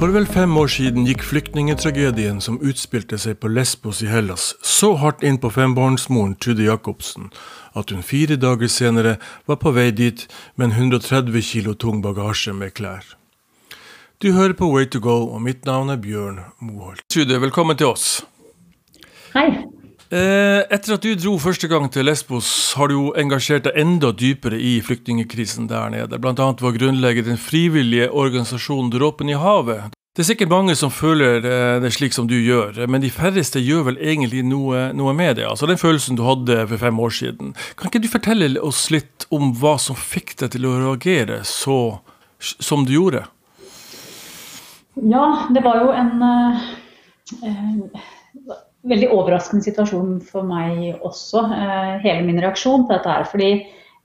For 0.00 0.08
vel 0.08 0.24
fem 0.24 0.54
år 0.56 0.70
siden 0.72 1.04
gikk 1.04 1.20
flyktningetragedien 1.28 2.38
som 2.40 2.54
utspilte 2.64 3.18
seg 3.20 3.36
på 3.42 3.50
Lesbos 3.52 3.98
i 4.00 4.06
Hellas, 4.08 4.54
så 4.64 4.94
hardt 4.96 5.20
inn 5.20 5.36
på 5.36 5.50
fembarnsmoren 5.52 6.38
Trude 6.40 6.64
Jacobsen 6.64 7.26
at 7.76 7.92
hun 7.92 8.00
fire 8.00 8.38
dager 8.40 8.72
senere 8.72 9.18
var 9.44 9.58
på 9.60 9.74
vei 9.76 9.90
dit 9.92 10.24
med 10.56 10.70
en 10.70 10.88
130 10.94 11.44
kilo 11.44 11.74
tung 11.76 12.00
bagasje 12.00 12.54
med 12.56 12.72
klær. 12.80 13.04
Du 14.24 14.32
hører 14.32 14.56
på 14.56 14.70
Way 14.72 14.88
to 14.88 15.02
go, 15.04 15.18
og 15.34 15.44
mitt 15.44 15.68
navn 15.68 15.92
er 15.92 16.00
Bjørn 16.00 16.40
Moholt. 16.64 17.04
Trude, 17.12 17.36
velkommen 17.44 17.76
til 17.76 17.92
oss. 17.92 18.22
Hei. 19.36 19.79
Eh, 20.10 20.64
etter 20.74 20.96
at 20.96 21.04
du 21.06 21.12
dro 21.14 21.36
første 21.38 21.68
gang 21.70 21.84
til 21.94 22.08
Lesbos, 22.08 22.48
har 22.74 22.90
du 22.90 22.96
jo 22.96 23.10
engasjert 23.20 23.68
deg 23.68 23.76
enda 23.78 24.10
dypere 24.10 24.58
i 24.58 24.80
flyktningkrisen 24.82 25.68
der 25.70 25.92
nede. 25.94 26.18
Blant 26.18 26.42
annet 26.42 26.58
ved 26.64 26.72
å 26.72 26.78
grunnlegge 26.80 27.22
den 27.28 27.38
frivillige 27.38 28.08
organisasjonen 28.10 28.90
Dråpen 28.90 29.30
i 29.30 29.38
havet. 29.38 29.94
Det 30.18 30.24
er 30.24 30.28
sikkert 30.32 30.50
mange 30.50 30.74
som 30.74 30.90
føler 30.90 31.46
eh, 31.46 31.76
det 31.84 31.92
slik 31.94 32.16
som 32.16 32.26
du 32.26 32.34
gjør, 32.34 32.82
men 32.90 33.04
de 33.04 33.12
færreste 33.14 33.62
gjør 33.62 33.86
vel 33.92 34.02
egentlig 34.02 34.42
noe, 34.42 34.88
noe 34.98 35.14
med 35.14 35.38
det. 35.38 35.46
Altså 35.46 35.70
den 35.70 35.78
følelsen 35.78 36.18
du 36.18 36.26
hadde 36.26 36.58
for 36.66 36.82
fem 36.82 36.98
år 37.06 37.14
siden. 37.14 37.54
Kan 37.78 37.92
ikke 37.92 38.02
du 38.02 38.10
fortelle 38.10 38.50
oss 38.66 38.88
litt 38.90 39.30
om 39.30 39.54
hva 39.62 39.78
som 39.78 39.94
fikk 39.94 40.34
deg 40.42 40.56
til 40.56 40.66
å 40.66 40.78
reagere 40.88 41.44
så 41.46 42.00
som 42.42 42.82
du 42.82 42.96
gjorde? 42.98 43.28
Ja, 44.98 45.46
det 45.54 45.62
var 45.62 45.84
jo 45.84 45.94
en 45.94 46.16
uh, 46.18 46.70
veldig 48.88 49.10
overraskende 49.12 49.64
situasjon 49.66 50.18
for 50.24 50.46
meg 50.46 51.02
også, 51.04 51.44
eh, 51.52 51.92
hele 52.04 52.24
min 52.26 52.40
reaksjon 52.40 52.86
på 52.86 52.96
dette 52.96 53.12
her. 53.12 53.24
Fordi 53.28 53.50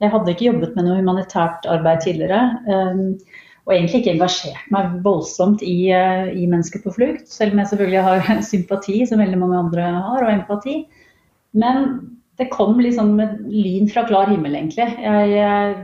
jeg 0.02 0.12
hadde 0.12 0.32
ikke 0.32 0.50
jobbet 0.50 0.76
med 0.76 0.86
noe 0.86 1.00
humanitært 1.00 1.66
arbeid 1.70 2.04
tidligere. 2.04 2.42
Eh, 2.68 3.40
og 3.66 3.74
egentlig 3.74 4.02
ikke 4.02 4.12
engasjert 4.14 4.68
meg 4.70 5.00
voldsomt 5.02 5.62
i, 5.66 5.90
eh, 5.90 6.28
i 6.30 6.46
mennesker 6.46 6.84
på 6.84 6.92
flukt. 6.94 7.26
Selv 7.28 7.52
om 7.52 7.58
jeg 7.58 7.72
selvfølgelig 7.72 8.02
har 8.02 8.42
sympati, 8.52 9.00
som 9.06 9.18
veldig 9.18 9.40
mange 9.40 9.58
andre 9.58 9.82
har, 9.82 10.22
og 10.22 10.30
empati. 10.30 10.86
Men 11.54 12.16
det 12.38 12.50
kom 12.52 12.78
liksom 12.78 13.16
med 13.16 13.40
lyn 13.48 13.88
fra 13.88 14.04
klar 14.06 14.28
himmel, 14.28 14.54
egentlig. 14.54 14.86
Jeg, 15.00 15.30
jeg 15.32 15.74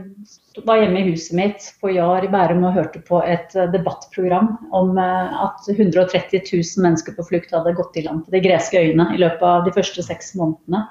var 0.61 0.77
hjemme 0.77 1.01
i 1.01 1.07
huset 1.11 1.33
mitt 1.37 1.65
på 1.81 1.91
Jar 1.95 2.25
i 2.25 2.29
Bærum 2.31 2.63
og 2.67 2.75
hørte 2.77 3.01
på 3.07 3.21
et 3.25 3.55
eh, 3.57 3.69
debattprogram 3.73 4.51
om 4.75 4.97
eh, 5.01 5.39
at 5.45 5.69
130 5.71 6.43
000 6.45 6.83
mennesker 6.85 7.15
på 7.17 7.25
flukt 7.25 7.53
hadde 7.55 7.73
gått 7.77 7.97
i 7.97 8.05
land 8.05 8.25
på 8.25 8.35
de 8.35 8.43
greske 8.43 8.77
øyene 8.77 9.09
i 9.15 9.21
løpet 9.21 9.45
av 9.49 9.65
de 9.65 9.73
første 9.73 10.05
seks 10.05 10.33
månedene 10.39 10.85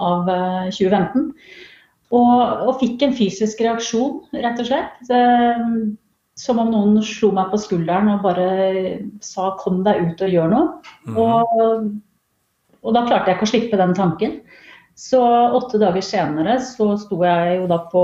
av 0.00 0.30
2015. 0.72 1.28
Eh, 1.28 1.68
og, 2.12 2.38
og 2.68 2.78
fikk 2.80 3.04
en 3.04 3.14
fysisk 3.16 3.60
reaksjon, 3.64 4.18
rett 4.36 4.58
og 4.60 4.68
slett. 4.68 4.98
Som 6.36 6.58
om 6.60 6.68
noen 6.72 6.98
slo 7.04 7.30
meg 7.32 7.48
på 7.52 7.60
skulderen 7.60 8.10
og 8.12 8.24
bare 8.24 8.48
sa 9.24 9.54
'kom 9.56 9.80
deg 9.84 10.00
ut 10.00 10.24
og 10.24 10.34
gjør 10.34 10.50
noe'. 10.52 10.66
Mm. 11.08 11.16
Og, 11.16 11.88
og 12.84 12.96
da 12.96 13.04
klarte 13.06 13.32
jeg 13.32 13.38
ikke 13.38 13.48
å 13.48 13.52
slippe 13.52 13.80
den 13.80 13.96
tanken. 13.96 14.36
Så 14.94 15.22
åtte 15.50 15.78
dager 15.80 16.04
senere 16.04 16.58
så 16.60 16.90
sto 17.00 17.16
jeg 17.24 17.54
jo 17.56 17.68
da 17.70 17.78
på 17.88 18.02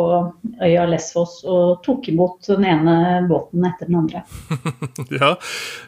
øya 0.65 0.87
Lesvos 0.89 1.43
og 1.45 1.83
tok 1.85 2.09
imot 2.09 2.49
den 2.49 2.65
ene 2.65 2.95
båten 3.29 3.67
etter 3.69 3.91
den 3.91 3.99
andre. 4.01 4.23
ja. 5.21 5.35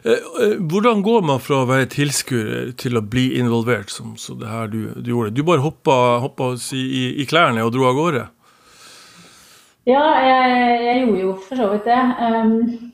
Eh, 0.05 0.27
eh, 0.45 0.53
hvordan 0.61 1.01
går 1.05 1.25
man 1.25 1.41
fra 1.41 1.63
å 1.63 1.69
være 1.69 1.89
tilskuer 1.95 2.71
til 2.77 2.99
å 2.99 3.03
bli 3.03 3.31
involvert, 3.41 3.89
som 3.89 4.13
så 4.13 4.37
det 4.37 4.51
her 4.51 4.69
du, 4.69 4.93
du 5.01 5.11
gjorde? 5.15 5.33
Du 5.33 5.41
bare 5.47 5.65
hoppa, 5.65 5.97
hoppa 6.21 6.53
i, 6.77 6.85
i, 7.17 7.25
klærne 7.29 7.65
og 7.65 7.73
dro 7.73 7.89
av 7.89 7.97
gårde? 7.97 8.23
Ja, 9.89 10.05
jeg, 10.21 10.63
jeg 10.85 11.03
gjorde 11.03 11.25
jo 11.25 11.35
for 11.49 11.63
så 11.63 11.73
vidt 11.73 11.89
det. 11.89 12.01
Um, 12.21 12.91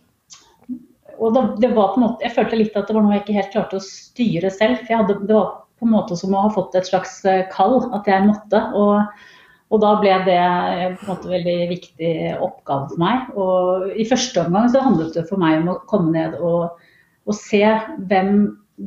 og 1.17 1.33
da, 1.35 1.47
det 1.59 1.75
var 1.75 1.91
på 1.91 1.99
en 1.99 2.07
måte, 2.07 2.23
Jeg 2.23 2.37
følte 2.39 2.63
litt 2.63 2.75
at 2.79 2.87
det 2.87 2.95
var 2.95 3.03
noe 3.03 3.17
jeg 3.17 3.25
ikke 3.25 3.39
helt 3.41 3.55
klarte 3.55 3.81
å 3.81 3.83
styre 3.83 4.51
selv. 4.53 4.79
for 4.79 4.93
jeg 4.95 5.03
hadde, 5.03 5.21
det 5.27 5.35
var 5.35 5.55
på 5.77 5.87
en 5.87 5.93
måte 5.93 6.17
som 6.17 6.33
å 6.33 6.45
ha 6.47 6.53
fått 6.53 6.75
et 6.77 6.89
slags 6.89 7.19
eh, 7.29 7.45
kall, 7.53 7.79
at 7.95 8.07
jeg 8.09 8.25
måtte. 8.27 8.61
Og, 8.77 9.25
og 9.67 9.83
da 9.83 9.93
ble 10.01 10.13
det 10.25 10.41
på 10.97 11.05
en 11.05 11.11
måte 11.11 11.31
veldig 11.31 11.57
viktig 11.73 12.13
oppgave 12.35 12.91
for 12.93 13.01
meg. 13.01 13.33
Og 13.37 13.91
i 13.93 14.07
første 14.09 14.45
omgang 14.45 14.71
så 14.73 14.85
handlet 14.85 15.17
det 15.17 15.27
for 15.29 15.41
meg 15.41 15.61
om 15.61 15.73
å 15.73 15.81
komme 15.89 16.13
ned 16.15 16.39
og, 16.39 16.79
og 17.27 17.37
se 17.37 17.63
hvem 18.09 18.33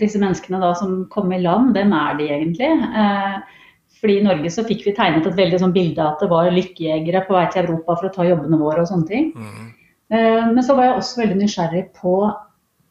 disse 0.01 0.21
menneskene 0.23 0.61
da 0.63 0.75
som 0.79 1.05
kom 1.11 1.33
i 1.35 1.41
land, 1.43 1.73
hvem 1.75 1.95
er 1.97 2.19
de 2.19 2.29
egentlig? 2.31 2.71
Eh, 2.71 3.57
fordi 4.01 4.17
I 4.21 4.25
Norge 4.25 4.53
så 4.55 4.65
fikk 4.65 4.87
vi 4.87 4.95
tegnet 4.97 5.27
et 5.29 5.37
veldig 5.37 5.59
sånn 5.61 5.75
bilde 5.75 6.05
at 6.05 6.23
det 6.23 6.31
var 6.31 6.49
lykkejegere 6.55 7.25
på 7.27 7.37
vei 7.37 7.45
til 7.53 7.67
Europa 7.67 7.99
for 7.99 8.09
å 8.09 8.15
ta 8.15 8.27
jobbene 8.29 8.61
våre 8.61 8.85
og 8.85 8.89
sånne 8.89 9.11
ting. 9.11 9.33
Mm. 9.35 9.67
Eh, 10.15 10.47
men 10.55 10.63
så 10.65 10.77
var 10.79 10.89
jeg 10.89 11.01
også 11.01 11.21
veldig 11.23 11.41
nysgjerrig 11.43 11.85
på 11.99 12.15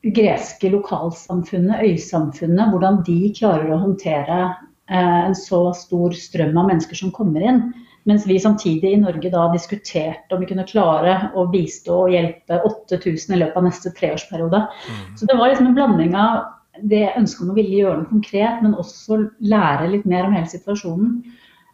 greske 0.06 0.72
lokalsamfunnet, 0.72 1.84
øysamfunnet, 1.84 2.72
hvordan 2.72 3.02
de 3.08 3.34
klarer 3.36 3.74
å 3.74 3.82
håndtere 3.82 4.40
eh, 4.46 5.22
en 5.28 5.36
så 5.38 5.70
stor 5.76 6.16
strøm 6.16 6.58
av 6.58 6.70
mennesker 6.72 7.00
som 7.00 7.14
kommer 7.16 7.44
inn. 7.44 7.64
Mens 8.08 8.24
vi 8.26 8.40
samtidig 8.40 8.94
i 8.94 9.02
Norge 9.02 9.30
da 9.34 9.50
diskuterte 9.52 10.34
om 10.34 10.42
vi 10.42 10.48
kunne 10.50 10.66
klare 10.70 11.18
å 11.38 11.44
bistå 11.52 12.06
og 12.06 12.14
hjelpe 12.16 12.62
8000 12.66 13.36
i 13.36 13.42
løpet 13.42 13.60
av 13.60 13.68
neste 13.68 13.92
treårsperiode. 13.98 14.64
Mm. 14.64 15.04
Så 15.20 15.28
det 15.28 15.36
var 15.38 15.52
liksom 15.52 15.70
en 15.70 15.76
blanding 15.78 16.16
av 16.18 16.48
det 16.90 17.10
ønsket 17.20 17.44
om 17.44 17.52
å 17.52 17.58
ville 17.58 17.82
gjøre 17.82 18.00
noe 18.00 18.10
konkret, 18.14 18.64
men 18.64 18.78
også 18.80 19.20
lære 19.44 19.92
litt 19.92 20.08
mer 20.10 20.30
om 20.30 20.36
hele 20.38 20.48
situasjonen. 20.50 21.20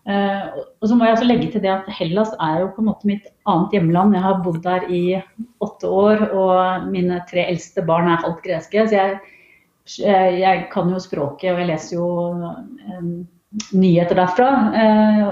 Uh, 0.05 0.61
og 0.83 0.89
så 0.89 0.95
må 0.95 1.07
jeg 1.07 1.15
også 1.15 1.25
legge 1.25 1.47
til 1.49 1.63
det 1.63 1.71
at 1.73 1.87
Hellas 1.97 2.33
er 2.37 2.59
jo 2.61 2.67
på 2.75 2.83
en 2.83 2.89
måte 2.91 3.09
mitt 3.09 3.29
annet 3.49 3.73
hjemland. 3.73 4.13
Jeg 4.13 4.25
har 4.25 4.43
bodd 4.45 4.59
der 4.65 4.85
i 4.93 5.03
åtte 5.65 5.89
år, 5.89 6.27
og 6.29 6.89
mine 6.91 7.23
tre 7.29 7.47
eldste 7.49 7.81
barn 7.87 8.11
er 8.11 8.21
halvt 8.21 8.43
greske. 8.45 8.85
Så 8.85 8.99
jeg, 8.99 9.15
eh, 10.05 10.37
jeg, 10.43 10.67
kan 10.73 10.93
jo 10.93 11.01
språket, 11.01 11.55
og 11.55 11.63
jeg 11.63 11.71
leser 11.71 11.97
jo 11.97 12.09
um, 12.99 13.09
nyheter 13.73 14.21
derfra. 14.21 14.51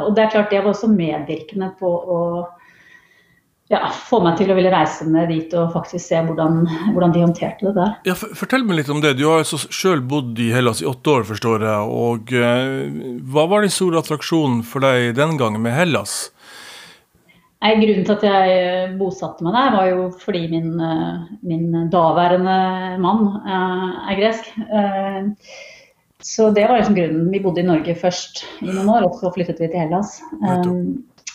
Og 0.07 0.17
det 0.17 0.25
er 0.25 0.33
klart 0.33 0.49
det 0.49 0.63
var 0.63 0.73
også 0.73 0.89
medvirkende 0.89 1.69
på 1.77 1.93
å 1.93 2.19
ja, 3.73 3.89
få 3.89 4.19
meg 4.23 4.37
til 4.37 4.51
å 4.53 4.57
ville 4.57 4.71
reise 4.73 5.05
ned 5.09 5.31
dit 5.31 5.53
og 5.57 5.73
faktisk 5.73 6.05
se 6.05 6.19
hvordan, 6.27 6.61
hvordan 6.93 7.13
de 7.15 7.23
håndterte 7.23 7.67
det 7.67 7.73
der. 7.77 7.95
Ja, 8.09 8.15
Fortell 8.15 8.65
meg 8.67 8.81
litt 8.81 8.91
om 8.93 9.01
det. 9.03 9.15
Du 9.19 9.25
har 9.29 9.41
altså 9.41 9.59
sjøl 9.65 10.03
bodd 10.05 10.39
i 10.41 10.51
Hellas 10.53 10.83
i 10.83 10.87
åtte 10.89 11.17
år, 11.17 11.25
forstår 11.27 11.65
jeg. 11.67 11.97
og 12.03 12.33
eh, 12.37 13.19
Hva 13.33 13.47
var 13.51 13.65
den 13.65 13.73
store 13.73 14.03
attraksjonen 14.03 14.61
for 14.67 14.85
deg 14.85 15.13
den 15.17 15.37
gangen 15.41 15.63
med 15.63 15.75
Hellas? 15.77 16.17
Nei, 17.63 17.77
grunnen 17.79 18.03
til 18.03 18.17
at 18.17 18.25
jeg 18.27 18.55
eh, 18.59 18.95
bosatte 18.99 19.45
meg 19.45 19.55
der, 19.55 19.75
var 19.77 19.87
jo 19.87 20.09
fordi 20.23 20.43
min, 20.51 20.73
eh, 20.83 21.21
min 21.47 21.87
daværende 21.93 22.57
mann 23.03 23.29
uh, 23.45 24.03
er 24.11 24.19
gresk. 24.19 24.51
Så 26.23 26.49
det 26.55 26.67
var 26.69 26.79
liksom 26.79 26.95
grunnen. 26.95 27.31
Vi 27.31 27.41
bodde 27.43 27.63
i 27.63 27.67
Norge 27.67 27.95
først 27.99 28.45
i 28.63 28.69
noen 28.69 28.91
år, 28.91 29.07
og 29.07 29.17
så 29.19 29.31
flyttet 29.35 29.59
vi 29.59 29.67
til 29.71 29.81
Hellas. 29.81 30.21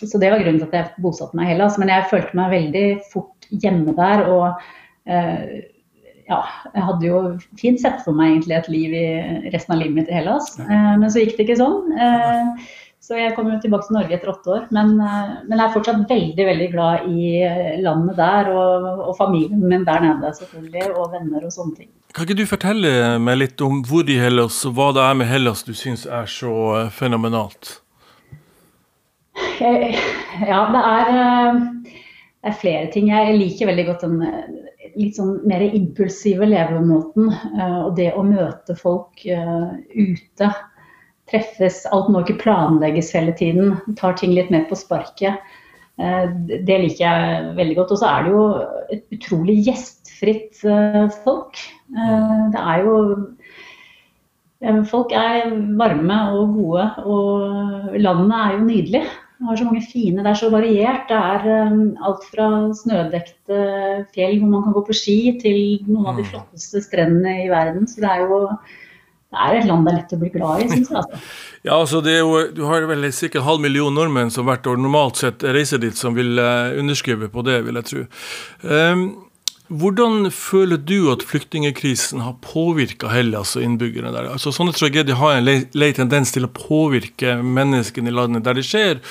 Så 0.03 0.20
det 0.20 0.31
var 0.32 0.42
grunnen 0.42 0.60
til 0.62 0.69
at 0.69 0.76
jeg 0.78 1.04
bosatte 1.04 1.38
meg 1.38 1.48
i 1.48 1.54
Hellas. 1.54 1.78
Men 1.81 1.92
jeg 1.92 2.09
følte 2.12 2.38
meg 2.38 2.54
veldig 2.54 2.86
fort 3.12 3.48
hjemme 3.50 3.94
der. 3.97 4.25
Og 4.31 4.47
eh, 5.10 5.44
ja, 6.28 6.42
jeg 6.75 6.88
hadde 6.91 7.09
jo 7.09 7.22
fint 7.60 7.81
sett 7.82 8.03
for 8.04 8.16
meg 8.16 8.34
egentlig 8.34 8.58
et 8.58 8.69
liv 8.72 8.98
i 8.98 9.06
resten 9.54 9.75
av 9.75 9.81
livet 9.82 10.03
mitt 10.03 10.12
i 10.12 10.19
Hellas. 10.19 10.53
Eh, 10.60 10.92
men 11.00 11.08
så 11.10 11.25
gikk 11.25 11.38
det 11.38 11.48
ikke 11.48 11.62
sånn. 11.62 11.97
Eh, 11.97 12.69
så 13.08 13.16
jeg 13.16 13.32
kom 13.37 13.47
jo 13.48 13.56
tilbake 13.62 13.87
til 13.87 13.97
Norge 13.97 14.16
etter 14.19 14.31
åtte 14.34 14.53
år. 14.53 14.64
Men, 14.75 14.98
eh, 15.00 15.34
men, 15.47 15.56
jeg 15.56 15.64
er 15.64 15.75
fortsatt 15.76 16.10
veldig 16.10 16.48
veldig 16.50 16.69
glad 16.75 17.08
i 17.08 17.31
landet 17.84 18.19
der 18.20 18.53
og, 18.53 18.88
og, 19.06 19.14
familien 19.16 19.64
min 19.64 19.87
der 19.88 20.04
nede, 20.04 20.34
selvfølgelig. 20.37 20.91
Og 20.92 21.14
venner 21.16 21.48
og 21.48 21.54
sånne 21.54 21.81
ting. 21.81 21.92
Kan 22.14 22.25
ikke 22.25 22.38
du 22.41 22.47
fortelle 22.48 22.91
meg 23.20 23.41
litt 23.41 23.60
om 23.64 23.82
hvor 23.87 24.08
i 24.08 24.16
Hellas, 24.20 24.62
og 24.69 24.76
hva 24.76 24.92
det 24.97 25.04
er 25.04 25.19
med 25.20 25.28
Hellas 25.28 25.64
du 25.64 25.75
syns 25.76 26.04
er 26.04 26.28
så 26.28 26.54
eh, 26.78 26.91
fenomenalt? 26.92 27.78
Ja, 29.61 30.61
det 30.73 30.81
er, 30.85 31.11
eh, 31.11 31.61
det 31.85 32.50
er, 32.50 32.58
flere 32.61 32.87
ting. 32.93 33.11
Jeg 33.11 33.37
liker 33.38 33.70
veldig 33.70 33.87
godt 33.90 34.05
den 34.06 34.23
eh, 34.23 34.90
litt 34.99 35.19
sånn 35.19 35.38
mer 35.49 35.62
impulsive 35.67 36.46
levemåten. 36.49 37.31
Eh, 37.32 37.79
og 37.85 37.94
det 37.99 38.12
å 38.14 38.25
møte 38.26 38.76
folk 38.79 39.25
ute. 39.25 40.50
Treffes. 41.29 41.82
Alt 41.93 42.08
må 42.08 42.23
ikke 42.25 42.40
planlegges 42.40 43.12
hele 43.17 43.35
tiden. 43.37 43.76
Tar 44.00 44.17
ting 44.17 44.32
litt 44.37 44.52
mer 44.55 44.64
på 44.70 44.79
sparket. 44.79 45.43
Det 45.99 46.76
liker 46.79 47.02
jeg 47.02 47.55
veldig 47.58 47.75
godt. 47.76 47.91
Og 47.93 48.00
så 48.00 48.08
er 48.08 48.25
det 48.25 48.32
jo 48.32 48.43
et 48.94 49.17
utrolig 49.19 49.56
gjestfritt 49.67 50.62
folk. 51.26 51.58
Det 51.91 52.62
er 52.62 52.87
jo 52.87 52.94
Folk 54.91 55.12
er 55.14 55.52
varme 55.79 56.17
og 56.34 56.55
gode, 56.56 56.87
og 57.06 57.93
landet 57.94 58.38
er 58.38 58.55
jo 58.56 58.64
nydelig. 58.64 59.02
Det 59.38 59.46
har 59.46 59.58
så 59.61 59.69
mange 59.69 59.85
fine, 59.87 60.23
det 60.25 60.31
er 60.32 60.38
så 60.40 60.49
variert. 60.50 61.06
Det 61.06 61.19
er 61.19 61.69
um, 61.70 61.82
alt 62.02 62.25
fra 62.26 62.49
snødekte 62.75 63.58
fjell 64.14 64.40
hvor 64.40 64.50
man 64.50 64.64
kan 64.67 64.75
gå 64.75 64.82
på 64.88 64.96
ski, 64.99 65.19
til 65.38 65.61
noen 65.87 66.08
av 66.11 66.19
de 66.19 66.25
mm. 66.26 66.31
flotteste 66.32 66.82
strendene 66.82 67.44
i 67.44 67.49
verden. 67.52 67.87
Så 67.87 68.02
det 68.02 68.11
er 68.11 68.25
jo 68.26 68.40
det 69.29 69.38
er 69.44 69.58
et 69.58 69.67
land 69.69 69.85
det 69.85 69.93
er 69.93 69.96
lett 69.99 70.12
å 70.17 70.19
bli 70.23 70.31
glad 70.32 70.64
i, 70.64 70.69
syns 70.73 70.90
jeg. 70.90 71.05
Altså. 71.05 71.23
Ja, 71.67 71.75
altså 71.75 71.99
det 72.00 72.12
er 72.14 72.20
jo, 72.23 72.37
Du 72.55 72.62
har 72.69 72.85
vel 72.88 73.08
sikkert 73.12 73.44
halv 73.44 73.61
million 73.61 73.93
nordmenn 73.93 74.31
som 74.32 74.46
hvert 74.49 74.67
år 74.70 74.79
normalt 74.81 75.19
sett 75.20 75.43
reiser 75.43 75.82
dit, 75.82 75.96
som 75.99 76.14
vil 76.17 76.38
uh, 76.41 76.75
underskrive 76.79 77.29
på 77.31 77.43
det, 77.44 77.58
vil 77.67 77.81
jeg 77.81 77.88
tro. 77.91 78.05
Um, 78.62 79.02
Hvordan 79.69 80.31
føler 80.32 80.81
du 80.81 81.11
at 81.12 81.23
flyktningkrisen 81.29 82.23
har 82.25 82.38
påvirka 82.41 83.11
Hellas 83.12 83.53
og 83.59 83.67
innbyggerne 83.67 84.15
der? 84.15 84.31
Altså, 84.32 84.53
sånne 84.55 84.73
tragedier 84.73 85.19
har 85.20 85.37
en 85.37 85.49
lei 85.76 85.91
tendens 85.97 86.32
til 86.32 86.49
å 86.49 86.53
påvirke 86.55 87.37
menneskene 87.44 88.09
i 88.09 88.17
landet 88.17 88.47
der 88.47 88.56
det 88.56 88.65
skjer, 88.65 89.03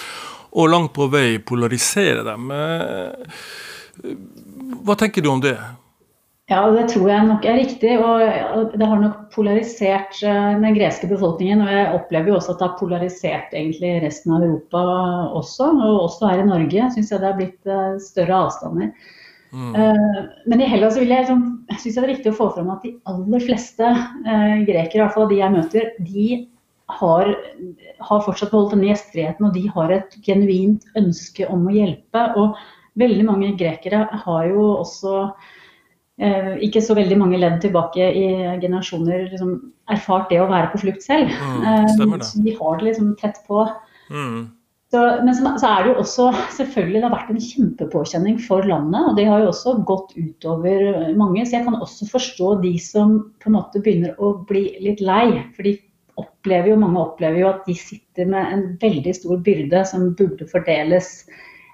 og 0.57 0.71
langt 0.74 0.95
på 0.95 1.09
vei 1.13 1.38
polarisere 1.45 2.24
dem. 2.25 2.50
Eh, 2.56 3.36
hva 4.81 4.98
tenker 4.98 5.21
du 5.21 5.30
om 5.30 5.44
det? 5.44 5.59
Ja, 6.48 6.62
det 6.71 6.86
tror 6.94 7.09
jeg 7.12 7.27
nok 7.27 7.45
er 7.45 7.57
riktig. 7.59 7.94
Og 8.00 8.74
det 8.74 8.88
har 8.88 9.01
nok 9.01 9.27
polarisert 9.36 10.18
eh, 10.24 10.54
den 10.63 10.77
greske 10.77 11.09
befolkningen. 11.12 11.65
Og 11.65 11.74
jeg 11.75 11.92
opplever 12.00 12.31
jo 12.31 12.38
også 12.39 12.56
at 12.56 12.62
det 12.62 12.68
har 12.69 12.80
polarisert 12.80 13.54
egentlig 13.54 13.92
resten 14.06 14.33
av 14.33 14.45
Europa 14.48 14.81
også. 15.38 15.69
Og 15.75 16.01
også 16.07 16.31
her 16.31 16.42
i 16.42 16.48
Norge 16.48 16.89
syns 16.95 17.12
jeg 17.12 17.21
det 17.21 17.30
har 17.30 17.38
blitt 17.42 17.69
eh, 17.69 18.00
større 18.01 18.42
avstander. 18.48 19.13
Mm. 19.51 19.75
Eh, 19.75 20.21
men 20.45 20.61
i 20.61 20.67
Hellas 20.69 20.97
vil 20.99 21.11
jeg, 21.11 21.25
liksom, 21.25 21.44
synes 21.77 21.95
jeg 21.95 21.97
det 21.97 22.07
er 22.07 22.13
viktig 22.15 22.33
å 22.33 22.38
få 22.39 22.49
fram 22.55 22.71
at 22.73 22.83
de 22.83 22.94
aller 23.09 23.44
fleste 23.44 23.91
uh, 23.95 24.55
grekere, 24.67 25.09
fall 25.13 25.29
de 25.31 25.41
jeg 25.41 25.55
møter, 25.55 25.91
de 26.03 26.27
har, 26.97 27.29
har 28.09 28.25
fortsatt 28.25 28.51
beholdt 28.53 28.75
denne 28.75 28.89
gjestfriheten, 28.89 29.47
og 29.47 29.55
de 29.55 29.65
har 29.73 29.94
et 29.94 30.17
genuint 30.23 30.85
ønske 30.99 31.47
om 31.51 31.65
å 31.67 31.75
hjelpe. 31.75 32.23
Og 32.39 32.55
veldig 32.99 33.25
mange 33.27 33.53
grekere 33.59 34.05
har 34.23 34.47
jo 34.47 34.69
også 34.77 35.15
eh, 36.23 36.53
ikke 36.65 36.81
så 36.83 36.95
veldig 36.97 37.17
mange 37.19 37.39
ledd 37.41 37.59
tilbake 37.63 38.07
i 38.07 38.27
generasjoner 38.63 39.27
liksom, 39.33 39.57
erfart 39.91 40.31
det 40.31 40.39
å 40.41 40.49
være 40.49 40.71
på 40.71 40.85
flukt 40.85 41.03
selv. 41.03 41.33
Mm, 41.35 41.91
så 42.23 42.44
de 42.45 42.55
har 42.55 42.79
det 42.79 42.89
liksom 42.89 43.11
tett 43.19 43.44
på. 43.49 43.67
Mm. 44.07 44.47
Så, 44.91 44.99
men 45.23 45.35
så, 45.35 45.49
så, 45.59 45.67
er 45.67 45.83
det 45.83 45.89
jo 45.91 46.01
også 46.01 46.25
selvfølgelig 46.55 47.01
det 47.01 47.07
har 47.09 47.15
vært 47.15 47.31
en 47.33 47.43
kjempepåkjenning 47.43 48.37
for 48.39 48.67
landet. 48.69 49.09
Og 49.09 49.17
det 49.17 49.25
har 49.27 49.43
jo 49.43 49.49
også 49.51 49.73
gått 49.87 50.13
utover 50.15 50.85
mange. 51.19 51.43
Så 51.43 51.57
jeg 51.57 51.65
kan 51.65 51.75
også 51.81 52.07
forstå 52.13 52.53
de 52.63 52.71
som 52.79 53.17
på 53.43 53.51
en 53.51 53.57
måte 53.57 53.81
begynner 53.83 54.15
å 54.23 54.37
bli 54.47 54.69
litt 54.85 55.03
lei. 55.03 55.43
For 55.57 55.67
de 55.67 55.75
opplever 56.17 56.71
jo, 56.71 56.79
mange 56.79 57.03
opplever 57.03 57.41
jo 57.43 57.49
at 57.51 57.67
de 57.67 57.75
sitter 57.77 58.31
med 58.31 58.53
en 58.53 58.63
veldig 58.79 59.15
stor 59.17 59.43
byrde 59.43 59.83
som 59.91 60.07
burde 60.17 60.47
fordeles 60.49 61.11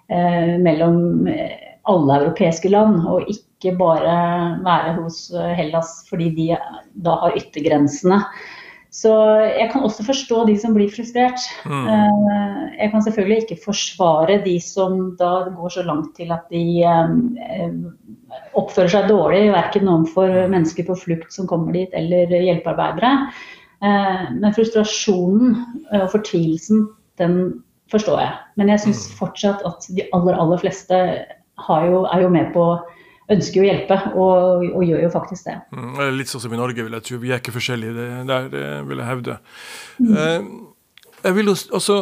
eh, 0.09 0.57
mellom 0.65 1.29
eh, 1.29 1.53
alle 1.93 2.17
europeiske 2.17 2.71
land, 2.71 3.01
og 3.11 3.29
ikke 3.29 3.75
bare 3.79 4.13
være 4.63 4.97
hos 5.01 5.25
Hellas 5.55 6.01
fordi 6.09 6.29
de 6.35 6.49
da 7.05 7.17
har 7.21 7.37
yttergrensene. 7.39 8.19
Så 8.93 9.09
jeg 9.41 9.71
kan 9.73 9.81
også 9.87 10.05
forstå 10.05 10.43
de 10.51 10.53
som 10.61 10.75
blir 10.75 10.91
frustrert. 10.93 11.41
Mm. 11.65 11.87
Eh, 11.89 12.59
jeg 12.77 12.91
kan 12.93 13.01
selvfølgelig 13.01 13.39
ikke 13.41 13.63
forsvare 13.63 14.37
de 14.43 14.53
som 14.61 15.15
da 15.17 15.31
går 15.55 15.73
så 15.73 15.85
langt 15.87 16.11
til 16.19 16.29
at 16.35 16.45
de 16.53 16.61
eh, 16.85 17.73
oppfører 18.53 18.93
seg 18.93 19.09
dårlig, 19.09 19.47
verken 19.55 19.89
overfor 19.89 20.35
mennesker 20.53 20.85
på 20.85 20.99
flukt 21.07 21.33
som 21.33 21.49
kommer 21.49 21.73
dit, 21.73 21.89
eller 21.97 22.29
hjelpearbeidere. 22.37 23.15
Eh, 23.81 24.25
men 24.37 24.53
frustrasjonen 24.53 25.57
og 25.89 26.11
fortvilelsen, 26.13 26.85
den 27.17 27.39
forstår 27.89 28.21
jeg. 28.21 28.35
Men 28.61 28.69
jeg 28.75 28.85
syns 28.85 29.07
mm. 29.09 29.15
fortsatt 29.23 29.65
at 29.65 29.89
de 29.89 30.05
aller, 30.13 30.37
aller 30.37 30.61
fleste 30.61 31.01
jo, 31.89 32.05
er 32.05 32.21
jo 32.21 32.29
med 32.29 32.53
på 32.53 32.69
ønsker 33.31 33.59
jo 33.59 33.63
å 33.63 33.69
hjelpe, 33.69 33.97
og, 34.13 34.65
og, 34.73 34.81
gjør 34.83 35.05
jo 35.05 35.11
faktisk 35.13 35.47
det. 35.47 35.57
Mm, 35.71 35.99
litt 36.17 36.31
sånn 36.31 36.43
som 36.43 36.55
i 36.55 36.59
Norge, 36.59 36.83
vil 36.83 36.97
jeg 36.97 37.07
tro. 37.07 37.19
Vi 37.21 37.31
er 37.31 37.39
ikke 37.39 37.55
forskjellige 37.55 38.07
der, 38.27 38.49
det 38.51 38.65
vil 38.89 38.99
jeg 38.99 39.09
hevde. 39.09 39.37
Mm. 39.99 40.17
Eh, 40.17 40.49
jeg 41.23 41.37
vil 41.37 41.53
også, 41.53 41.69
altså, 41.79 41.99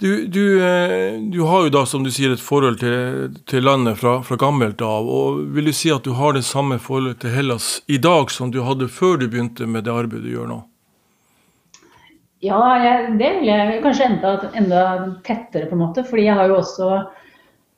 du, 0.00 0.26
du, 0.30 0.42
eh, 0.64 1.18
du, 1.34 1.42
har 1.50 1.66
jo 1.66 1.74
da, 1.74 1.84
som 1.90 2.04
du 2.06 2.10
sier, 2.14 2.32
et 2.32 2.42
forhold 2.42 2.78
til, 2.80 3.34
til 3.50 3.64
landet 3.66 3.98
fra, 4.00 4.20
fra, 4.22 4.38
gammelt 4.40 4.82
av. 4.84 5.08
og 5.10 5.42
Vil 5.56 5.68
du 5.68 5.74
si 5.74 5.92
at 5.92 6.06
du 6.06 6.14
har 6.16 6.36
det 6.36 6.46
samme 6.46 6.78
forholdet 6.78 7.24
til 7.24 7.34
Hellas 7.34 7.78
i 7.90 7.98
dag 7.98 8.30
som 8.30 8.52
du 8.54 8.62
hadde 8.62 8.88
før 8.88 9.18
du 9.18 9.28
begynte 9.28 9.66
med 9.66 9.88
det 9.88 9.94
arbeidet 9.94 10.28
du 10.28 10.36
gjør 10.36 10.52
nå? 10.52 10.60
Ja, 12.46 12.60
jeg, 12.78 13.16
det 13.18 13.32
vil 13.40 13.48
jeg 13.50 13.80
kanskje 13.82 14.06
enda, 14.12 14.36
enda 14.54 14.82
tettere, 15.26 15.66
på 15.66 15.74
en 15.74 15.82
måte. 15.82 16.06
Fordi 16.06 16.28
jeg 16.28 16.38
har 16.38 16.46
jo 16.46 16.60
også 16.60 16.92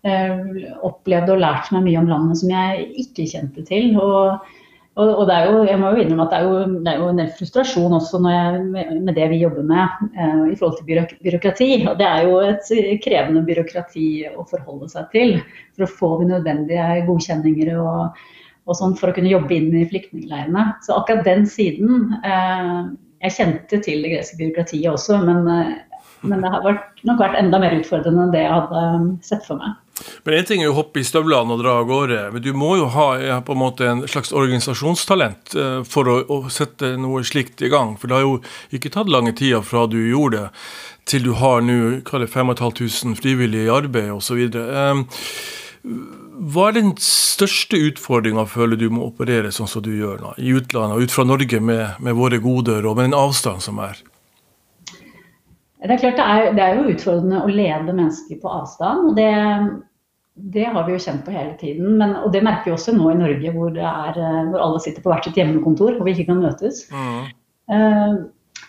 opplevd 0.01 1.35
og 1.35 1.43
lært 1.43 1.69
meg 1.75 1.85
mye 1.85 2.01
om 2.01 2.09
landet 2.09 2.41
som 2.41 2.53
jeg 2.53 2.87
ikke 3.03 3.27
kjente 3.29 3.65
til. 3.69 3.93
Og, 4.01 4.47
og, 5.01 5.11
og 5.23 5.29
det 5.29 5.35
er 5.37 5.47
jo, 5.49 5.61
jeg 5.69 5.79
må 5.81 5.91
jo 5.93 6.03
innrømme 6.03 6.25
at 6.27 6.33
det 6.33 6.39
er 6.39 6.47
jo, 6.49 6.79
det 6.85 6.93
er 6.93 7.03
jo 7.03 7.11
en 7.13 7.21
del 7.21 7.31
frustrasjon 7.39 7.97
også 7.97 8.21
jeg, 8.25 8.63
med, 8.75 9.13
det 9.17 9.29
vi 9.31 9.43
jobber 9.43 9.67
med 9.67 10.03
eh, 10.11 10.43
i 10.53 10.57
forhold 10.59 10.81
til 10.81 11.21
byråkrati. 11.25 11.69
Og 11.87 12.01
det 12.01 12.09
er 12.09 12.27
jo 12.27 12.41
et 12.45 12.73
krevende 13.05 13.45
byråkrati 13.47 14.09
å 14.35 14.45
forholde 14.51 14.91
seg 14.93 15.07
til 15.15 15.37
for 15.77 15.87
å 15.87 15.93
få 16.01 16.11
de 16.23 16.31
nødvendige 16.33 16.89
godkjenninger 17.07 17.71
og, 17.79 18.19
og 18.67 18.79
sånn 18.81 18.97
for 18.99 19.11
å 19.13 19.17
kunne 19.17 19.33
jobbe 19.33 19.57
inn 19.57 19.71
i 19.79 19.87
flyktningleirene. 19.89 20.67
Så 20.85 20.99
akkurat 20.99 21.25
den 21.29 21.47
siden 21.49 22.19
eh, 22.25 22.91
Jeg 23.21 23.37
kjente 23.37 23.79
til 23.85 24.05
det 24.05 24.15
greske 24.15 24.39
byråkratiet 24.39 24.89
også, 24.89 25.19
men, 25.21 25.45
uh, 25.45 26.07
men 26.25 26.41
det 26.41 26.51
har 26.55 26.63
vært, 26.65 27.03
nok 27.05 27.19
vært 27.21 27.37
enda 27.37 27.59
mer 27.61 27.75
utfordrende 27.77 28.23
enn 28.25 28.33
det 28.33 28.47
jeg 28.47 28.55
hadde 28.55 28.85
sett 29.29 29.45
for 29.45 29.61
meg. 29.61 29.75
Men 30.25 30.39
én 30.39 30.49
ting 30.49 30.63
er 30.65 30.73
å 30.73 30.77
hoppe 30.79 31.03
i 31.03 31.07
støvlene 31.07 31.55
og 31.55 31.63
dra 31.63 31.79
av 31.81 31.89
gårde, 31.89 32.21
men 32.35 32.45
du 32.45 32.51
må 32.57 32.75
jo 32.81 32.89
ha 32.95 33.09
på 33.47 33.57
en 33.57 33.63
måte 33.63 33.89
en 33.89 34.05
slags 34.09 34.33
organisasjonstalent 34.37 35.55
eh, 35.57 35.81
for 35.89 36.11
å, 36.11 36.17
å 36.29 36.41
sette 36.53 36.95
noe 37.01 37.25
slikt 37.27 37.63
i 37.65 37.71
gang. 37.73 37.97
For 38.01 38.11
det 38.11 38.19
har 38.19 38.27
jo 38.27 38.39
ikke 38.77 38.93
tatt 38.95 39.13
lange 39.13 39.35
tida 39.37 39.63
fra 39.67 39.87
du 39.91 39.99
gjorde 40.01 40.47
det, 40.47 40.51
til 41.11 41.25
du 41.27 41.33
har 41.41 41.65
nå 41.65 41.79
5500 42.07 43.17
frivillige 43.19 43.67
i 43.67 43.73
arbeid 43.73 44.13
osv. 44.15 44.45
Ehm, 44.61 45.07
hva 46.53 46.69
er 46.69 46.77
den 46.77 46.93
største 47.01 47.79
utfordringa 47.89 48.45
føler 48.49 48.79
du 48.79 48.89
må 48.93 49.09
operere 49.09 49.51
sånn 49.55 49.69
som 49.71 49.83
du 49.85 49.91
gjør 49.97 50.21
nå, 50.23 50.35
i 50.39 50.53
utlandet, 50.57 51.03
ut 51.03 51.15
fra 51.15 51.27
Norge 51.27 51.61
med, 51.61 51.99
med 52.05 52.17
våre 52.19 52.41
goder 52.43 52.87
og 52.87 52.99
med 52.99 53.11
den 53.11 53.19
avstanden 53.19 53.65
som 53.65 53.81
er? 53.83 54.01
Det 55.81 55.95
er 55.95 56.01
klart 56.03 56.19
det 56.19 56.25
er, 56.29 56.51
det 56.57 56.65
er, 56.65 56.75
jo 56.77 56.93
utfordrende 56.93 57.39
å 57.41 57.49
lede 57.49 57.95
mennesker 57.95 58.41
på 58.43 58.51
avstand. 58.53 59.07
og 59.09 59.15
det, 59.17 59.31
det 60.35 60.67
har 60.73 60.87
vi 60.87 60.95
jo 60.95 61.03
kjent 61.03 61.25
på 61.27 61.35
hele 61.35 61.55
tiden. 61.61 61.97
Men, 62.01 62.17
og 62.25 62.33
det 62.35 62.45
merker 62.47 62.71
vi 62.71 62.77
også 62.77 62.95
nå 62.97 63.11
i 63.13 63.19
Norge, 63.19 63.55
hvor, 63.55 63.71
er, 63.75 64.21
hvor, 64.51 64.61
alle 64.63 64.83
sitter 64.83 65.05
på 65.05 65.13
hvert 65.13 65.27
sitt 65.29 65.41
hjemmekontor 65.41 65.99
og 65.99 66.05
vi 66.07 66.15
ikke 66.17 66.31
kan 66.33 66.45
møtes. 66.45 66.85
Mm. 66.95 67.33
Uh, 67.71 68.21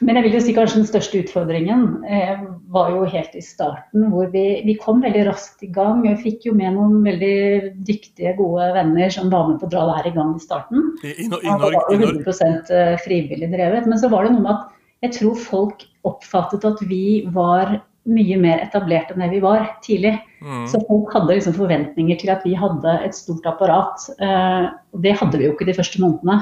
men 0.01 0.17
jeg 0.17 0.25
vil 0.25 0.35
jo 0.37 0.41
si 0.41 0.53
kanskje 0.55 0.79
den 0.79 0.87
største 0.89 1.19
utfordringen 1.21 1.81
eh, 2.09 2.39
var 2.73 2.89
jo 2.89 3.03
helt 3.11 3.35
i 3.37 3.43
starten, 3.45 4.07
hvor 4.09 4.31
vi, 4.33 4.45
vi, 4.65 4.73
kom 4.81 5.01
veldig 5.03 5.27
raskt 5.27 5.61
i 5.65 5.69
gang. 5.73 5.99
Vi 6.01 6.15
fikk 6.23 6.47
jo 6.47 6.55
med 6.57 6.73
noen 6.73 7.03
veldig 7.05 7.75
dyktige, 7.85 8.33
gode 8.39 8.71
venner 8.77 9.13
som 9.13 9.29
var 9.33 9.51
med 9.51 9.59
på 9.61 9.69
å 9.69 9.73
dra 9.73 9.83
det 9.89 9.97
her 9.99 10.09
i 10.09 10.15
gang 10.15 10.33
i 10.33 10.41
starten. 10.41 10.87
I, 11.03 11.11
i, 11.11 11.27
i, 11.27 11.29
det 11.29 11.53
var 11.61 11.77
jo 11.77 11.99
100 11.99 12.33
eh, 12.73 12.95
frivillig 13.03 13.51
drevet. 13.53 13.89
Men 13.91 14.01
så 14.01 14.09
var 14.09 14.25
det 14.25 14.33
noe 14.33 14.45
med 14.47 14.55
at 14.55 15.05
jeg 15.05 15.17
tror 15.19 15.37
folk 15.43 15.85
oppfattet 16.09 16.65
at 16.65 16.81
vi 16.89 17.05
var 17.35 17.77
mye 18.09 18.37
mer 18.41 18.63
etablert 18.63 19.11
enn 19.13 19.21
det 19.21 19.29
vi 19.35 19.43
var 19.43 19.67
tidlig. 19.85 20.15
Mm. 20.41 20.65
Så 20.71 20.81
folk 20.87 21.11
hadde 21.13 21.35
liksom 21.35 21.53
forventninger 21.57 22.17
til 22.21 22.31
at 22.33 22.43
vi 22.47 22.55
hadde 22.57 22.97
et 23.05 23.15
stort 23.17 23.45
apparat. 23.49 24.07
Eh, 24.17 24.67
og 24.95 25.05
det 25.05 25.17
hadde 25.19 25.37
vi 25.37 25.47
jo 25.47 25.53
ikke 25.53 25.69
de 25.69 25.77
første 25.77 26.01
månedene. 26.01 26.41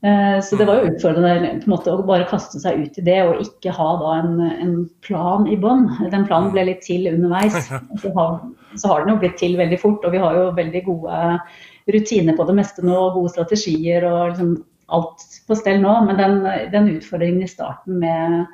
Eh, 0.00 0.38
så 0.40 0.56
det 0.56 0.64
var 0.64 0.80
jo 0.80 0.94
utfordrende 0.94 1.50
på 1.60 1.68
en 1.68 1.74
måte, 1.74 1.92
å 1.92 2.06
bare 2.08 2.28
kaste 2.30 2.62
seg 2.62 2.80
ut 2.80 2.96
i 2.96 3.04
det 3.04 3.18
og 3.26 3.42
ikke 3.44 3.74
ha 3.76 3.88
da 4.00 4.14
en, 4.22 4.38
en 4.48 4.72
plan 5.04 5.44
i 5.44 5.58
bånn. 5.60 5.84
Den 6.08 6.24
planen 6.28 6.54
ble 6.54 6.64
litt 6.70 6.80
til 6.86 7.10
underveis. 7.12 7.58
Så 8.02 8.14
har, 8.16 8.40
så 8.78 8.88
har 8.88 9.02
den 9.02 9.16
jo 9.16 9.20
blitt 9.20 9.36
til 9.40 9.58
veldig 9.58 9.80
fort, 9.82 10.04
og 10.06 10.14
vi 10.14 10.22
har 10.22 10.36
jo 10.38 10.48
veldig 10.56 10.84
gode 10.86 11.20
rutiner 11.90 12.36
på 12.38 12.44
det 12.46 12.54
meste 12.54 12.84
nå, 12.86 12.96
gode 13.16 13.32
strategier 13.32 14.06
og 14.06 14.30
liksom 14.30 14.52
alt 14.94 15.24
på 15.46 15.56
stell 15.58 15.82
nå. 15.82 15.96
Men 16.06 16.20
den, 16.20 16.36
den 16.72 16.92
utfordringen 16.94 17.44
i 17.44 17.50
starten 17.50 17.98
med 18.00 18.46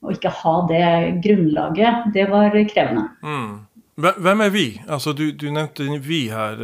å 0.00 0.14
ikke 0.14 0.32
ha 0.42 0.54
det 0.70 0.86
grunnlaget, 1.24 2.06
det 2.14 2.28
var 2.30 2.54
krevende. 2.70 3.08
Mm. 3.24 3.58
Hvem 4.00 4.40
er 4.40 4.50
vi? 4.50 4.64
Altså, 4.88 5.12
du, 5.12 5.26
du, 5.36 5.50
nevnte 5.52 5.84
vi 6.00 6.22
her. 6.32 6.56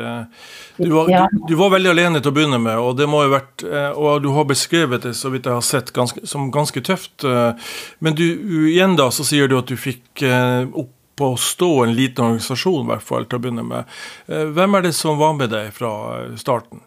Du 0.78 0.90
var, 0.94 1.10
du, 1.10 1.42
du 1.50 1.54
var, 1.58 1.72
veldig 1.74 1.90
alene 1.92 2.22
til 2.22 2.32
å 2.32 2.36
begynne 2.36 2.60
med, 2.62 2.78
og 2.80 2.96
det 2.96 3.08
må 3.10 3.22
jo 3.26 3.34
vært, 3.34 3.64
eh, 3.66 3.90
og 3.92 4.22
du 4.24 4.30
har 4.32 4.48
beskrevet 4.48 5.04
det 5.04 5.12
så 5.18 5.32
vidt 5.34 5.48
jeg 5.48 5.58
har 5.58 5.66
sett, 5.66 5.92
ganske, 5.96 6.22
som 6.28 6.48
ganske 6.54 6.80
tøft. 6.86 7.26
Eh, 7.28 7.72
men 8.00 8.16
du, 8.16 8.24
igjen 8.70 8.96
da 8.96 9.10
så 9.12 9.26
sier 9.26 9.50
du 9.50 9.58
at 9.58 9.68
du 9.68 9.76
fikk 9.76 10.24
eh, 10.24 10.64
opp 10.72 10.92
på 11.16 11.30
å 11.32 11.40
stå 11.40 11.70
en 11.84 11.94
liten 11.96 12.24
organisasjon, 12.24 12.84
i 12.84 12.92
hvert 12.92 13.04
fall 13.04 13.24
til 13.24 13.38
å 13.38 13.44
begynne 13.44 13.62
med. 13.64 13.94
Hvem 14.28 14.76
er 14.76 14.82
det 14.84 14.90
som 14.92 15.16
var 15.16 15.32
med 15.38 15.48
deg 15.48 15.70
fra 15.72 15.88
starten? 16.36 16.82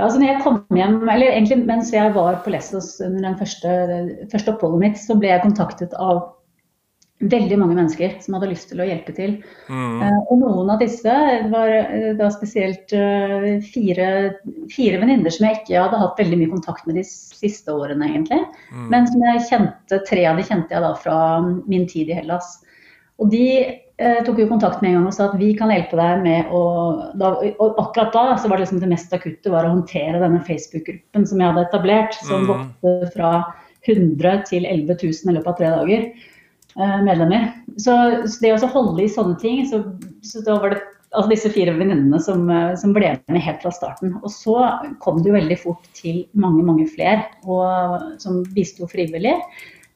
Ja, 0.00 0.06
altså 0.06 0.20
når 0.22 0.30
jeg 0.30 0.40
kom 0.40 0.60
hjem, 0.72 0.94
eller 1.04 1.28
egentlig 1.28 1.58
Mens 1.68 1.90
jeg 1.92 2.12
var 2.14 2.38
på 2.40 2.52
Lessos 2.54 2.94
under 3.04 3.26
den 3.26 3.34
første, 3.36 3.72
første 4.32 4.54
oppholdet 4.54 4.80
mitt, 4.80 5.00
så 5.00 5.16
ble 5.20 5.28
jeg 5.28 5.42
kontaktet 5.44 5.92
av 6.00 6.22
veldig 7.20 7.58
mange 7.60 7.76
mennesker 7.76 8.14
som 8.24 8.38
hadde 8.38 8.48
lyst 8.48 8.70
til 8.70 8.80
å 8.80 8.86
hjelpe 8.88 9.12
til. 9.12 9.34
Mm. 9.68 9.98
Uh, 10.00 10.20
og 10.32 10.40
noen 10.40 10.70
av 10.72 10.80
disse 10.80 11.16
var 11.52 11.68
uh, 11.68 12.06
da 12.16 12.30
spesielt 12.32 12.94
uh, 12.96 13.60
fire, 13.74 14.06
fire 14.72 15.02
venninner 15.02 15.34
som 15.36 15.44
jeg 15.50 15.58
ikke 15.58 15.82
hadde 15.84 16.00
hatt 16.00 16.22
veldig 16.22 16.38
mye 16.40 16.52
kontakt 16.54 16.88
med 16.88 16.96
de 16.96 17.04
siste 17.04 17.76
årene, 17.76 18.08
egentlig. 18.08 18.40
Mm. 18.72 18.88
Men 18.94 19.10
som 19.12 19.26
jeg 19.28 19.44
kjente, 19.50 20.00
tre 20.08 20.24
av 20.32 20.40
de 20.40 20.48
kjente 20.48 20.72
jeg 20.72 20.86
da 20.86 20.94
fra 21.04 21.18
min 21.44 21.84
tid 21.92 22.08
i 22.08 22.16
Hellas. 22.22 22.54
Og 23.20 23.28
de 23.36 23.44
eh, 24.00 24.20
tok 24.26 24.40
jo 24.42 24.48
kontakt 24.50 24.82
med 24.82 24.90
en 24.90 24.98
gang 24.98 25.08
og 25.10 25.14
sa 25.16 25.28
at 25.28 25.38
vi 25.40 25.52
kan 25.58 25.72
hjelpe 25.72 25.98
deg 25.98 26.24
med 26.24 26.50
å 26.56 26.62
da, 27.20 27.32
Og 27.52 27.80
akkurat 27.82 28.12
da 28.16 28.24
så 28.40 28.50
var 28.50 28.58
det 28.58 28.66
liksom 28.66 28.82
det 28.82 28.90
mest 28.90 29.14
akutte 29.16 29.52
var 29.52 29.68
å 29.68 29.74
håndtere 29.74 30.22
denne 30.22 30.42
Facebook-gruppen 30.46 31.26
som 31.28 31.40
jeg 31.40 31.52
hadde 31.52 31.66
etablert, 31.68 32.18
som 32.24 32.46
mm. 32.46 32.50
vokste 32.50 33.12
fra 33.14 33.32
100 33.88 34.44
til 34.50 34.68
11 34.68 34.96
000 35.00 35.32
i 35.32 35.36
løpet 35.36 35.52
av 35.52 35.58
tre 35.58 35.72
dager 35.72 36.06
eh, 36.06 37.00
medlemmer. 37.06 37.50
Så, 37.76 37.96
så, 38.26 38.38
det 38.42 38.54
å 38.56 38.72
holde 38.74 39.04
i 39.04 39.12
sånne 39.12 39.38
ting, 39.40 39.62
så, 39.68 39.84
så 40.26 40.44
da 40.46 40.58
var 40.60 40.74
det 40.74 40.82
altså 41.10 41.32
disse 41.32 41.50
fire 41.54 41.74
venninnene 41.74 42.20
som, 42.22 42.46
eh, 42.52 42.72
som, 42.78 42.94
ble 42.96 43.12
med 43.32 43.44
helt 43.44 43.62
fra 43.64 43.72
starten. 43.74 44.14
Og 44.22 44.32
så 44.34 44.56
kom 45.02 45.20
det 45.20 45.32
jo 45.32 45.38
veldig 45.38 45.58
fort 45.60 45.90
til 45.98 46.24
mange, 46.32 46.64
mange 46.66 46.86
flere 46.90 47.26
og, 47.44 48.16
som 48.22 48.42
bisto 48.54 48.88
frivillig. 48.90 49.36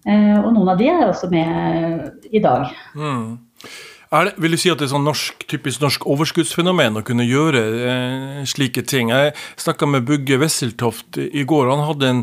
Eh, 0.05 0.37
og 0.41 0.53
noen 0.53 0.75
av 0.75 0.81
de 0.81 0.91
er 0.91 1.07
også 1.09 1.31
med 1.33 2.31
i 2.35 2.43
dag. 2.45 2.73
Mm. 2.99 3.37
Det, 4.11 4.35
vil 4.37 4.55
du 4.55 4.61
si 4.61 4.71
at 4.71 4.79
det 4.79 4.89
er 4.89 4.93
sånn 4.93 5.07
norsk, 5.07 5.47
typisk 5.51 5.83
norsk 5.83 6.05
overskuddsfenomen 6.11 7.01
å 7.01 7.05
kunne 7.07 7.27
gjøre 7.27 7.63
eh, 7.91 8.43
slike 8.49 8.85
ting? 8.87 9.11
Jeg 9.11 9.33
snakka 9.61 9.89
med 9.91 10.07
Bugge 10.09 10.39
Wesseltoft 10.43 11.19
i 11.19 11.43
går. 11.49 11.71
Han 11.73 11.87
hadde 11.89 12.11
en, 12.13 12.23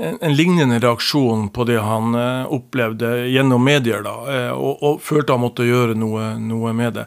en 0.00 0.34
lignende 0.34 0.78
reaksjon 0.82 1.48
på 1.54 1.64
det 1.68 1.78
han 1.84 2.14
eh, 2.18 2.52
opplevde 2.52 3.12
gjennom 3.30 3.64
medier, 3.64 4.02
da, 4.06 4.14
eh, 4.32 4.52
og, 4.54 4.82
og, 4.82 5.00
følte 5.04 5.36
han 5.36 5.44
måtte 5.44 5.66
gjøre 5.68 5.96
noe, 5.98 6.32
noe 6.40 6.74
med 6.76 6.98
det. 6.98 7.06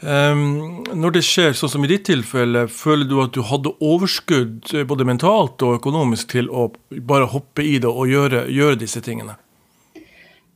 Um, 0.00 0.84
når 0.94 1.18
det 1.18 1.24
skjer 1.26 1.56
sånn 1.56 1.74
som 1.76 1.86
i 1.86 1.90
ditt 1.90 2.06
tilfelle, 2.08 2.66
føler 2.72 3.08
du 3.10 3.18
at 3.24 3.34
du 3.36 3.42
hadde 3.48 3.74
overskudd 3.84 4.74
eh, 4.74 4.86
både 4.88 5.08
mentalt 5.08 5.64
og 5.64 5.80
økonomisk 5.80 6.34
til 6.36 6.50
å 6.50 6.68
bare 7.00 7.30
hoppe 7.32 7.64
i 7.64 7.78
det 7.82 7.90
og 7.90 8.10
gjøre, 8.10 8.46
gjøre 8.52 8.82
disse 8.84 9.02
tingene? 9.04 9.38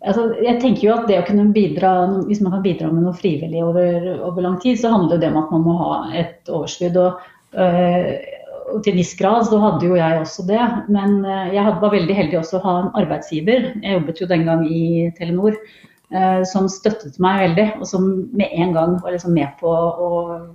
Altså, 0.07 0.29
jeg 0.45 0.61
tenker 0.63 0.85
jo 0.85 0.95
at 0.95 1.09
det 1.11 1.19
å 1.19 1.27
kunne 1.27 1.49
bidra, 1.51 1.93
Hvis 2.29 2.41
man 2.45 2.53
kan 2.55 2.63
bidra 2.63 2.91
med 2.93 3.03
noe 3.03 3.19
frivillig 3.19 3.65
over, 3.65 4.13
over 4.23 4.45
lang 4.45 4.59
tid, 4.63 4.79
så 4.79 4.93
handler 4.95 5.19
det 5.19 5.33
om 5.33 5.41
at 5.43 5.51
man 5.51 5.65
må 5.67 5.79
ha 5.81 5.95
et 6.15 6.49
overskudd. 6.49 6.97
og 6.97 7.59
øh, 7.59 8.13
og 8.69 8.83
til 8.85 8.99
viss 8.99 9.15
grad 9.17 9.47
så 9.49 9.59
hadde 9.63 9.87
jo 9.89 9.97
jeg 9.97 10.21
også 10.21 10.45
det. 10.49 10.63
Men 10.93 11.25
eh, 11.25 11.55
jeg 11.57 11.77
var 11.83 11.93
veldig 11.95 12.17
heldig 12.17 12.41
også 12.41 12.59
å 12.59 12.65
ha 12.67 12.75
en 12.83 12.91
arbeidsgiver. 13.01 13.71
Jeg 13.83 13.99
jobbet 13.99 14.21
jo 14.23 14.31
den 14.31 14.49
gang 14.49 14.65
i 14.69 14.83
Telenor. 15.19 15.57
Øh, 16.09 16.41
som 16.49 16.71
støttet 16.73 17.19
meg 17.21 17.43
veldig, 17.43 17.67
og 17.83 17.89
som 17.91 18.05
med 18.33 18.49
en 18.57 18.71
gang 18.73 18.95
var 19.03 19.13
liksom 19.13 19.35
med 19.37 19.51
på 19.61 19.69
å 19.69 20.11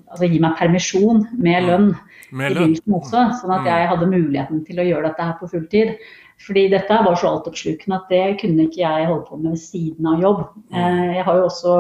altså, 0.10 0.26
gi 0.26 0.40
meg 0.42 0.56
permisjon 0.58 1.28
med 1.38 1.68
lønn. 1.68 1.92
Med 2.34 2.56
lønn. 2.58 2.74
Også, 2.90 3.28
sånn 3.38 3.54
at 3.54 3.70
jeg 3.70 3.92
hadde 3.92 4.10
muligheten 4.10 4.64
til 4.66 4.82
å 4.82 4.88
gjøre 4.88 5.12
dette 5.12 5.28
her 5.28 5.36
på 5.38 5.52
fulltid. 5.52 5.94
Fordi 6.42 6.66
dette 6.74 6.96
var 7.06 7.16
så 7.16 7.30
altoppslukende 7.38 8.00
at 8.00 8.10
det 8.12 8.24
kunne 8.42 8.66
ikke 8.66 8.82
jeg 8.82 9.08
holde 9.08 9.26
på 9.28 9.38
med 9.40 9.54
ved 9.54 9.62
siden 9.62 10.08
av 10.10 10.24
jobb. 10.24 10.42
Eh, 10.74 11.04
jeg 11.18 11.28
har 11.28 11.40
jo 11.40 11.46
også 11.48 11.76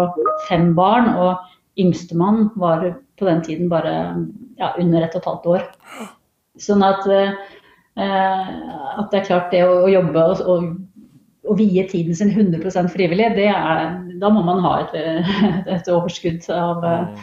fem 0.47 0.71
barn, 0.77 1.09
og 1.19 1.79
yngstemann 1.79 2.47
var 2.59 2.85
på 3.19 3.27
den 3.27 3.41
tiden 3.43 3.69
bare 3.71 3.93
ja, 4.59 4.73
under 4.79 5.01
ett 5.03 5.17
og 5.17 5.23
et 5.23 5.29
halvt 5.31 5.49
år. 5.55 5.65
Sånn 6.61 6.85
at, 6.85 7.05
eh, 7.09 7.33
at 7.97 9.09
det 9.11 9.19
er 9.19 9.27
klart 9.27 9.51
det 9.51 9.63
å, 9.65 9.87
jobbe 9.91 10.27
og, 10.31 10.43
og, 10.47 10.69
og, 11.49 11.57
vie 11.59 11.83
tiden 11.89 12.15
sin 12.15 12.31
100% 12.31 12.93
frivillig, 12.93 13.31
er, 13.49 13.97
da 14.21 14.31
må 14.31 14.45
man 14.45 14.61
ha 14.63 14.77
et, 14.85 14.95
et 15.75 15.91
overskudd 15.91 16.45
av 16.53 16.85
mm. 16.85 17.19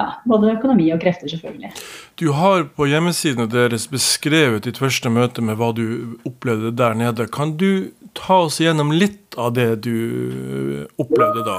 ja, 0.00 0.08
både 0.30 0.54
økonomi 0.56 0.88
og 0.94 1.02
krefter, 1.04 1.28
selvfølgelig. 1.34 1.74
Du 2.20 2.28
har 2.36 2.64
på 2.76 2.86
hjemmesidene 2.90 3.48
deres 3.50 3.86
beskrevet 3.90 4.66
ditt 4.66 4.80
første 4.80 5.10
møte 5.12 5.44
med 5.44 5.56
hva 5.60 5.70
du 5.76 6.18
opplevde 6.28 6.74
der 6.76 6.96
nede. 6.98 7.28
Kan 7.32 7.56
du 7.60 7.92
ta 8.18 8.42
oss 8.46 8.60
gjennom 8.60 8.92
litt 8.92 9.38
av 9.40 9.54
det 9.56 9.70
du 9.86 10.86
opplevde 11.00 11.46
da? 11.48 11.58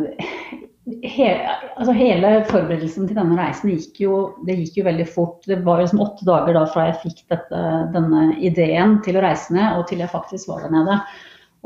Hele, 1.03 1.49
altså 1.75 1.91
hele, 1.91 2.29
forberedelsen 2.47 3.09
til 3.09 3.17
denne 3.17 3.35
reisen 3.35 3.73
gikk 3.73 3.97
jo, 3.99 4.19
det 4.47 4.55
gikk 4.55 4.77
jo 4.79 4.85
veldig 4.85 5.07
fort. 5.11 5.41
Det 5.43 5.57
var 5.65 5.81
liksom 5.81 5.99
åtte 5.99 6.23
dager 6.23 6.55
da 6.55 6.61
fra 6.71 6.85
jeg 6.87 7.01
fikk 7.01 7.17
dette, 7.33 7.63
denne 7.91 8.21
ideen 8.39 8.95
til 9.03 9.19
å 9.19 9.23
reise 9.25 9.51
ned, 9.51 9.75
og 9.75 9.83
til 9.89 9.99
jeg 9.99 10.13
faktisk 10.13 10.47
var 10.47 10.63
der 10.63 10.71
nede. 10.77 10.95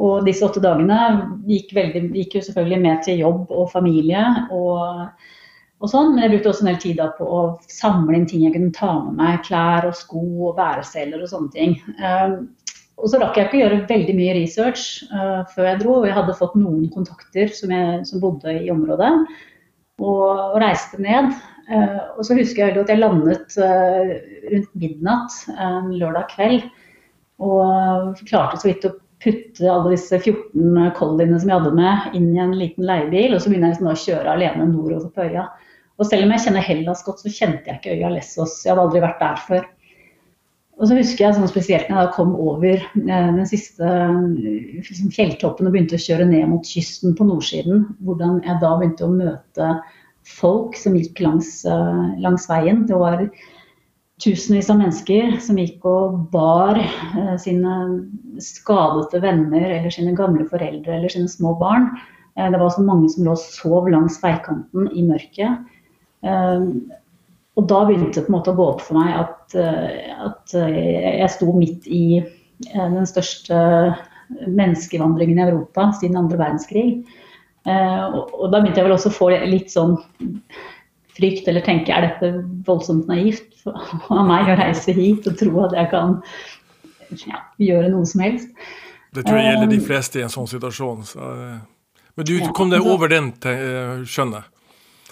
Og 0.01 0.25
disse 0.25 0.41
åtte 0.48 0.63
dagene 0.63 0.98
gikk, 1.46 1.70
veldig, 1.77 2.01
gikk 2.17 2.39
jo 2.39 2.43
selvfølgelig 2.48 2.81
med 2.81 3.05
til 3.05 3.22
jobb 3.22 3.53
og 3.53 3.70
familie. 3.75 4.25
og 4.50 5.05
sånn, 5.90 6.14
Men 6.14 6.26
jeg 6.26 6.34
brukte 6.36 6.52
også 6.52 6.66
en 6.66 6.70
del 6.70 6.82
tid 6.84 7.00
på 7.18 7.26
å 7.26 7.42
samle 7.72 8.18
inn 8.18 8.28
ting 8.30 8.44
jeg 8.46 8.54
kunne 8.54 8.74
ta 8.76 8.92
med 9.02 9.16
meg. 9.18 9.40
Klær 9.48 9.88
og 9.90 9.96
sko 9.98 10.22
og 10.50 10.58
bæreceller 10.60 11.24
og 11.24 11.32
sånne 11.32 11.54
ting. 11.56 11.78
Um, 11.98 12.36
og 13.02 13.10
så 13.10 13.22
rakk 13.22 13.38
jeg 13.40 13.48
ikke 13.48 13.58
å 13.58 13.62
gjøre 13.64 13.80
veldig 13.90 14.16
mye 14.18 14.36
research 14.38 14.84
uh, 15.10 15.42
før 15.56 15.72
jeg 15.72 15.80
dro. 15.82 15.96
og 16.00 16.06
Jeg 16.06 16.18
hadde 16.20 16.38
fått 16.38 16.60
noen 16.60 16.86
kontakter 16.94 17.50
som, 17.58 17.74
jeg, 17.74 18.04
som 18.10 18.22
bodde 18.22 18.54
i 18.60 18.70
området, 18.74 19.10
og, 20.02 20.28
og 20.54 20.60
reiste 20.62 21.02
ned. 21.02 21.32
Uh, 21.72 22.14
og 22.18 22.26
så 22.28 22.38
husker 22.38 22.68
jeg 22.68 22.78
at 22.84 22.92
jeg 22.92 23.02
landet 23.02 23.58
uh, 23.58 24.14
rundt 24.52 24.74
midnatt 24.78 25.40
en 25.58 25.90
lørdag 25.98 26.30
kveld. 26.36 26.68
Og 27.42 28.22
klarte 28.30 28.60
så 28.62 28.70
vidt 28.70 28.86
å 28.86 28.94
putte 29.22 29.70
alle 29.70 29.94
disse 29.94 30.18
14 30.18 30.94
colliene 30.98 31.40
som 31.40 31.50
jeg 31.50 31.58
hadde 31.60 31.74
med, 31.78 32.14
inn 32.18 32.32
i 32.36 32.42
en 32.42 32.56
liten 32.58 32.86
leiebil. 32.86 33.36
Og 33.36 33.42
så 33.42 33.50
begynner 33.50 33.72
jeg 33.72 33.80
liksom 33.80 33.92
å 33.92 34.00
kjøre 34.04 34.36
alene 34.36 34.70
nordover 34.70 35.10
på 35.14 35.26
øya. 35.30 35.48
Og 36.01 36.08
selv 36.10 36.25
om 36.25 36.34
jeg 36.34 36.48
kjenner 36.48 36.65
Hellas 36.65 37.03
godt, 37.05 37.22
så 37.22 37.29
kjente 37.29 37.70
jeg 37.70 37.77
ikke 37.77 37.93
øya 37.93 38.10
Lessos. 38.15 38.58
Jeg 38.65 38.74
hadde 38.74 38.88
aldri 38.88 39.03
vært 39.03 39.22
der 39.22 39.46
før. 39.46 39.70
Og 40.81 40.89
så 40.89 40.96
husker 40.98 41.27
jeg 41.27 41.38
sånn 41.38 41.50
spesielt 41.51 41.89
når 41.91 42.00
jeg 42.00 42.13
kom 42.15 42.31
over 42.41 42.79
eh, 42.81 43.31
den 43.38 43.46
siste 43.46 43.88
liksom 44.81 45.12
fjelltoppen 45.13 45.67
og 45.70 45.75
begynte 45.75 46.00
å 46.00 46.01
kjøre 46.01 46.25
ned 46.25 46.48
mot 46.50 46.65
kysten 46.65 47.13
på 47.17 47.27
nordsiden, 47.27 47.84
hvordan 48.01 48.39
jeg 48.48 48.55
da 48.63 48.72
begynte 48.79 49.05
å 49.05 49.13
møte 49.13 49.67
folk 50.25 50.77
som 50.79 50.96
gikk 50.98 51.22
langs, 51.22 51.60
eh, 51.70 52.08
langs 52.24 52.48
veien. 52.50 52.88
Det 52.89 52.98
var 52.98 53.27
tusenvis 54.25 54.72
av 54.74 54.79
mennesker 54.79 55.38
som 55.46 55.60
gikk 55.62 55.86
og 55.86 56.17
bar 56.34 56.79
eh, 56.81 57.36
sine 57.43 57.75
skadete 58.41 59.22
venner 59.22 59.67
eller 59.67 59.93
sine 59.93 60.15
gamle 60.17 60.48
foreldre 60.50 60.98
eller 60.98 61.13
sine 61.13 61.29
små 61.29 61.53
barn. 61.62 61.91
Det 62.34 62.58
var 62.58 62.72
så 62.74 62.81
mange 62.81 63.10
som 63.12 63.25
lå 63.27 63.36
og 63.36 63.43
sov 63.43 63.89
langs 63.91 64.15
veikanten 64.24 64.88
i 64.96 65.03
mørket. 65.03 65.62
Og 67.60 67.68
da 67.68 67.82
begynte 67.88 68.22
det 68.22 68.28
på 68.28 68.32
en 68.32 68.38
måte 68.38 68.54
å 68.54 68.58
gå 68.58 68.68
opp 68.74 68.84
for 68.86 68.98
meg 68.98 69.12
at, 69.20 69.56
eh, 69.60 70.12
at 70.24 70.54
eh, 70.58 71.18
jeg 71.20 71.32
sto 71.34 71.51
midt 71.54 71.88
i 71.92 72.22
eh, 72.22 72.78
den 72.78 73.08
største 73.10 73.58
menneskevandringen 74.48 75.42
i 75.42 75.44
Europa 75.50 75.90
siden 76.00 76.22
andre 76.22 76.40
verdenskrig. 76.40 77.01
Og 77.68 78.46
da 78.50 78.62
begynte 78.62 78.80
jeg 78.80 78.88
vel 78.88 78.96
også 78.96 79.10
å 79.12 79.13
få 79.13 79.28
litt 79.51 79.74
sånn 79.74 79.98
frykt, 81.18 81.50
eller 81.51 81.62
tenke 81.66 81.92
er 81.94 82.08
dette 82.08 82.30
voldsomt 82.66 83.12
naivt 83.12 83.68
av 84.16 84.24
meg 84.25 84.48
å 84.50 84.56
reise 84.58 84.96
hit 84.96 85.28
og 85.28 85.36
tro 85.38 85.51
at 85.68 85.75
jeg 85.78 85.92
kan 85.92 86.16
ja, 87.28 87.44
gjøre 87.60 87.92
noe 87.92 88.08
som 88.08 88.24
helst. 88.24 88.56
Det 89.12 89.28
tror 89.28 89.42
jeg 89.42 89.51
gjelder 89.51 89.74
de 89.75 89.82
fleste 89.84 90.22
i 90.22 90.25
en 90.25 90.32
sånn 90.32 90.48
situasjon. 90.50 91.04
Så. 91.12 91.34
Men 92.16 92.30
du 92.32 92.34
kom 92.56 92.72
deg 92.72 92.88
over 92.88 93.12
den, 93.12 93.34
skjønner 94.08 94.46
jeg? 94.46 94.61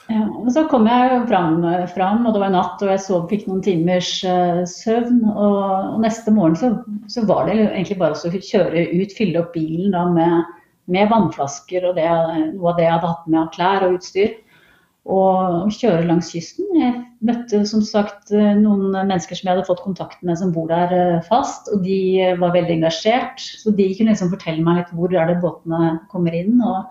Ja, 0.10 0.24
og 0.26 0.48
så 0.50 0.64
kom 0.72 0.88
jeg 0.90 1.18
fram, 1.30 1.60
fram, 1.94 2.24
og 2.26 2.34
det 2.34 2.42
var 2.42 2.54
natt, 2.54 2.82
og 2.82 2.90
jeg 2.90 3.02
sov, 3.04 3.28
fikk 3.30 3.46
noen 3.46 3.62
timers 3.66 4.10
uh, 4.26 4.64
søvn. 4.66 5.20
Og, 5.30 5.58
og, 5.60 6.00
neste 6.02 6.34
morgen 6.34 6.58
så, 6.58 6.72
så, 7.12 7.26
var 7.30 7.46
det 7.46 7.60
egentlig 7.68 8.00
bare 8.00 8.18
å 8.18 8.32
kjøre 8.34 8.88
ut, 8.90 9.14
fylle 9.14 9.44
opp 9.44 9.54
bilen 9.54 9.94
da, 9.94 10.08
med, 10.16 10.56
med, 10.90 11.12
vannflasker 11.12 11.86
og 11.92 12.00
det, 12.00 12.08
noe 12.56 12.72
av 12.72 12.80
det 12.80 12.88
jeg 12.88 12.96
hadde 12.96 13.12
hatt 13.12 13.28
med 13.30 13.42
av 13.44 13.52
klær 13.54 13.86
og 13.86 14.00
utstyr. 14.00 14.34
Og 15.10 15.70
kjøre 15.74 16.08
langs 16.10 16.34
kysten. 16.34 16.68
Jeg 16.78 16.98
møtte 17.26 17.62
som 17.66 17.82
sagt 17.86 18.34
eh, 18.36 18.52
noen 18.58 18.92
mennesker 18.94 19.38
som 19.38 19.48
jeg 19.48 19.56
hadde 19.56 19.66
fått 19.66 19.82
kontakt 19.82 20.20
med 20.26 20.38
som 20.42 20.52
bor 20.54 20.68
der 20.70 20.92
uh, 20.94 21.22
fast, 21.30 21.70
og 21.74 21.86
de 21.86 22.34
var 22.42 22.58
veldig 22.58 22.80
engasjert. 22.80 23.38
Så 23.62 23.74
de 23.78 23.92
kunne 23.94 24.14
liksom 24.14 24.34
fortelle 24.34 24.66
meg 24.66 24.82
litt 24.82 24.92
hvor 24.98 25.14
er 25.14 25.32
det 25.32 25.40
båtene 25.46 25.96
kommer 26.12 26.36
inn. 26.38 26.58
og 26.66 26.90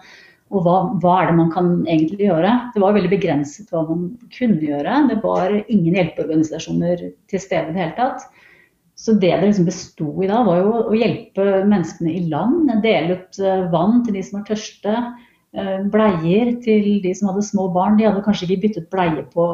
og 0.48 0.64
hva, 0.64 0.76
hva, 1.02 1.14
er 1.20 1.30
det 1.30 1.36
man 1.36 1.50
kan 1.52 1.70
egentlig 1.84 2.24
gjøre? 2.24 2.50
Det 2.72 2.80
var 2.80 2.96
veldig 2.96 3.12
begrenset 3.12 3.68
hva 3.72 3.82
man 3.84 4.08
kunne 4.32 4.64
gjøre. 4.64 4.96
Det 5.10 5.18
var 5.20 5.54
ingen 5.60 5.98
hjelpeorganisasjoner 5.98 7.02
til 7.28 7.42
stede 7.42 7.68
i 7.68 7.76
det 7.76 7.82
hele 7.82 7.96
tatt. 7.98 8.28
Så 8.98 9.14
det 9.14 9.30
det 9.30 9.44
liksom 9.44 9.68
besto 9.68 10.08
i 10.24 10.28
da, 10.30 10.40
var 10.46 10.58
jo 10.58 10.70
å 10.88 10.96
hjelpe 10.96 11.44
menneskene 11.68 12.14
i 12.16 12.24
land. 12.32 12.70
Dele 12.82 13.18
ut 13.18 13.38
eh, 13.38 13.66
vann 13.70 14.00
til 14.06 14.16
de 14.16 14.24
som 14.26 14.40
var 14.40 14.46
tørste. 14.48 14.94
Eh, 15.56 15.84
bleier 15.92 16.54
til 16.64 16.88
de 17.04 17.12
som 17.14 17.30
hadde 17.30 17.44
små 17.46 17.68
barn. 17.76 17.98
De 18.00 18.08
hadde 18.08 18.24
kanskje 18.24 18.48
ikke 18.48 18.64
byttet 18.64 18.88
bleie 18.92 19.26
på 19.34 19.44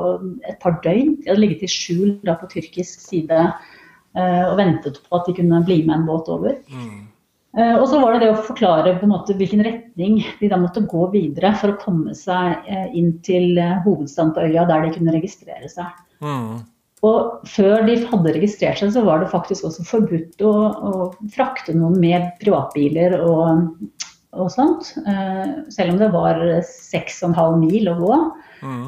et 0.47 0.57
par 0.63 0.79
døgn. 0.87 1.17
De 1.19 1.33
hadde 1.33 1.43
ligget 1.43 1.67
i 1.67 1.71
skjul 1.75 2.15
da, 2.25 2.39
på 2.41 2.49
tyrkisk 2.55 3.03
side 3.03 3.41
eh, 3.43 4.45
og 4.47 4.57
ventet 4.63 5.03
på 5.03 5.19
at 5.19 5.29
de 5.29 5.37
kunne 5.43 5.61
bli 5.67 5.83
med 5.83 5.99
en 5.99 6.07
båt 6.09 6.31
over. 6.33 6.57
Mm. 6.71 7.03
Eh, 7.55 7.77
og 7.79 7.87
så 7.87 8.01
var 8.03 8.15
det 8.15 8.25
det 8.25 8.33
å 8.35 8.45
forklare 8.49 8.97
på 8.99 9.07
en 9.07 9.13
måte 9.13 9.35
hvilken 9.39 9.63
retning 9.63 10.19
de 10.41 10.51
da 10.51 10.59
måtte 10.59 10.83
gå 10.91 11.07
videre 11.13 11.53
for 11.61 11.71
å 11.71 11.79
komme 11.79 12.15
seg 12.19 12.67
eh, 12.67 12.89
inn 12.99 13.13
til 13.27 13.61
eh, 13.63 13.77
hovedstaden 13.85 14.33
på 14.35 14.47
øya, 14.49 14.65
der 14.71 14.87
de 14.87 14.95
kunne 14.97 15.15
registrere 15.15 15.71
seg. 15.71 15.93
Mm. 16.25 16.65
Og 17.05 17.45
før 17.47 17.85
de 17.87 17.99
hadde 18.09 18.35
registrert 18.35 18.81
seg, 18.81 18.91
så 18.95 19.05
var 19.07 19.23
det 19.23 19.31
faktisk 19.31 19.69
også 19.69 19.85
forbudt 19.87 20.43
å, 20.43 20.55
å 20.73 20.93
frakte 21.35 21.77
noen 21.77 21.99
med 22.01 22.33
privatbiler 22.41 23.19
og, 23.21 23.77
og 24.33 24.49
sånt. 24.51 24.89
Selv 25.69 25.93
om 25.93 26.01
det 26.01 26.09
var 26.15 26.41
6,5 26.65 27.59
mil 27.61 27.91
å 27.93 27.99
gå. 27.99 28.17
Mm. 28.65 28.87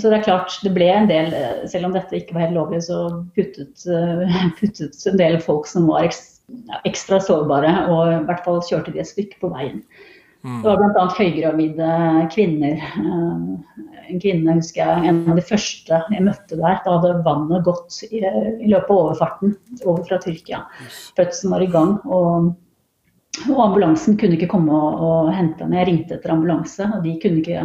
Så 0.00 0.08
det 0.08 0.22
er 0.22 0.24
klart, 0.24 0.56
det 0.64 0.72
ble 0.72 0.88
en 0.88 1.10
del, 1.10 1.34
selv 1.68 1.90
om 1.90 1.98
dette 1.98 2.16
ikke 2.16 2.38
var 2.38 2.46
helt 2.46 2.56
lovlig, 2.56 2.80
så 2.88 3.02
puttet, 3.36 3.84
puttet 4.62 5.04
en 5.12 5.20
del 5.20 5.36
folk 5.44 5.68
som 5.68 5.92
var 5.92 6.08
ekstra 6.84 7.20
sårbare, 7.22 7.72
og 7.92 8.10
i 8.12 8.18
hvert 8.28 8.44
fall 8.44 8.60
kjørte 8.66 8.92
de 8.94 9.00
et 9.02 9.10
stykke 9.10 9.40
på 9.40 9.50
veien. 9.54 9.80
Mm. 10.44 10.58
Det 10.60 10.68
var 10.68 10.80
bl.a. 10.82 11.04
høygravide 11.16 11.92
kvinner. 12.34 12.82
Eh, 13.00 13.84
en 14.12 14.20
kvinne 14.20 14.58
husker 14.58 14.82
jeg, 14.84 15.06
en 15.08 15.22
av 15.32 15.38
de 15.40 15.44
første 15.48 16.00
jeg 16.12 16.26
møtte 16.26 16.58
der. 16.58 16.82
Da 16.84 16.98
hadde 16.98 17.14
vannet 17.24 17.64
gått 17.64 18.02
i, 18.10 18.20
i 18.20 18.68
løpet 18.68 18.90
av 18.90 18.98
overfarten 18.98 19.54
over 19.86 20.04
fra 20.04 20.20
Tyrkia. 20.20 20.60
Fødselen 21.16 21.54
var 21.56 21.64
i 21.64 21.70
gang. 21.72 21.96
Og, 22.04 22.52
og, 23.46 23.56
ambulansen 23.64 24.18
kunne 24.20 24.36
ikke 24.36 24.50
komme 24.52 24.76
og, 24.76 25.00
og 25.00 25.32
hente 25.32 25.64
henne. 25.64 25.80
Jeg 25.80 25.88
ringte 25.88 26.18
etter 26.18 26.36
ambulanse, 26.36 26.90
og 26.92 27.00
de 27.06 27.16
kunne 27.24 27.40
ikke 27.40 27.64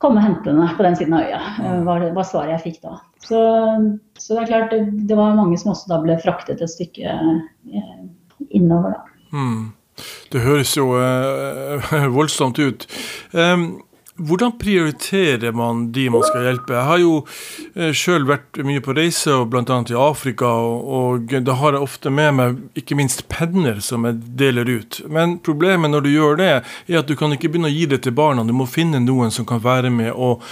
komme 0.00 0.20
og 0.20 0.26
hente 0.26 0.52
henne 0.52 0.68
på 0.76 0.86
den 0.86 0.96
siden 0.98 1.16
av 1.16 1.26
øya. 1.28 1.40
Eh, 1.60 1.82
var, 1.86 2.06
var 2.16 2.28
svaret 2.28 2.54
jeg 2.56 2.64
fikk 2.68 2.80
da. 2.86 2.96
Så, 3.20 3.40
så 4.18 4.36
det 4.36 4.42
er 4.42 4.48
klart, 4.48 4.72
det, 4.72 5.04
det, 5.10 5.18
var 5.18 5.36
mange 5.36 5.58
som 5.60 5.74
også 5.74 5.92
da 5.92 6.00
ble 6.02 6.16
fraktet 6.22 6.62
et 6.64 6.72
stykke 6.72 7.18
eh, 7.18 7.92
innover. 8.48 8.96
da. 8.96 9.36
Mm. 9.36 9.60
Det 10.32 10.40
høres 10.46 10.72
jo 10.78 10.94
eh, 10.96 11.92
voldsomt 12.16 12.60
ut. 12.62 12.86
Um, 13.36 13.82
hvordan 14.20 14.52
prioriterer 14.60 15.52
man 15.56 15.86
de 15.92 16.06
man 16.12 16.24
skal 16.26 16.46
hjelpe? 16.48 16.74
Jeg 16.76 16.88
har 16.88 17.00
jo 17.02 17.12
eh, 17.74 17.92
sjøl 17.96 18.26
vært 18.28 18.60
mye 18.66 18.82
på 18.84 18.94
reise, 18.96 19.36
bl.a. 19.50 19.78
i 19.90 19.98
Afrika, 19.98 20.50
og, 20.50 21.32
da 21.46 21.56
har 21.60 21.76
jeg 21.76 21.86
ofte 21.86 22.12
med 22.14 22.36
meg 22.38 22.58
ikke 22.78 22.98
minst 22.98 23.24
penner 23.32 23.80
som 23.84 24.04
jeg 24.08 24.20
deler 24.40 24.68
ut. 24.68 25.00
Men 25.08 25.38
problemet 25.44 25.92
når 25.92 26.04
du 26.06 26.10
gjør 26.12 26.40
det, 26.40 26.50
er 26.88 27.00
at 27.00 27.08
du 27.08 27.16
kan 27.18 27.32
ikke 27.36 27.52
begynne 27.52 27.70
å 27.70 27.74
gi 27.74 27.86
det 27.90 28.02
til 28.04 28.16
barna. 28.16 28.44
Du 28.46 28.54
må 28.56 28.68
finne 28.70 29.02
noen 29.04 29.32
som 29.34 29.48
kan 29.48 29.62
være 29.64 29.92
med 29.94 30.12
og 30.12 30.44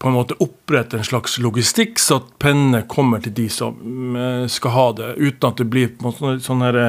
på 0.00 0.08
en 0.08 0.16
måte 0.16 0.38
opprette 0.40 0.96
en 0.96 1.04
slags 1.04 1.34
logistikk, 1.44 2.00
så 2.00 2.22
at 2.22 2.30
pennene 2.40 2.86
kommer 2.88 3.20
til 3.20 3.36
de 3.36 3.50
som 3.52 4.16
eh, 4.16 4.46
skal 4.48 4.76
ha 4.76 4.86
det, 4.96 5.12
uten 5.20 5.50
at 5.50 5.60
det 5.60 5.68
blir 5.68 6.40
sånn 6.40 6.64
her 6.64 6.80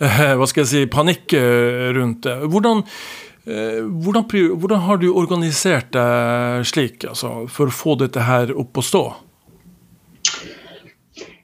Eh, 0.00 0.30
hva 0.38 0.46
skal 0.48 0.64
jeg 0.64 0.70
si, 0.70 0.86
panikk 0.88 1.34
rundt 1.96 2.24
det. 2.24 2.38
Hvordan, 2.48 2.84
hvordan, 3.44 4.26
hvordan 4.60 4.82
har 4.84 5.00
du 5.00 5.08
organisert 5.16 5.92
deg 5.96 6.66
slik 6.68 7.06
altså, 7.08 7.46
for 7.48 7.70
å 7.70 7.74
få 7.74 7.96
dette 8.02 8.24
her 8.26 8.52
opp 8.52 8.78
å 8.78 8.84
stå? 8.84 9.04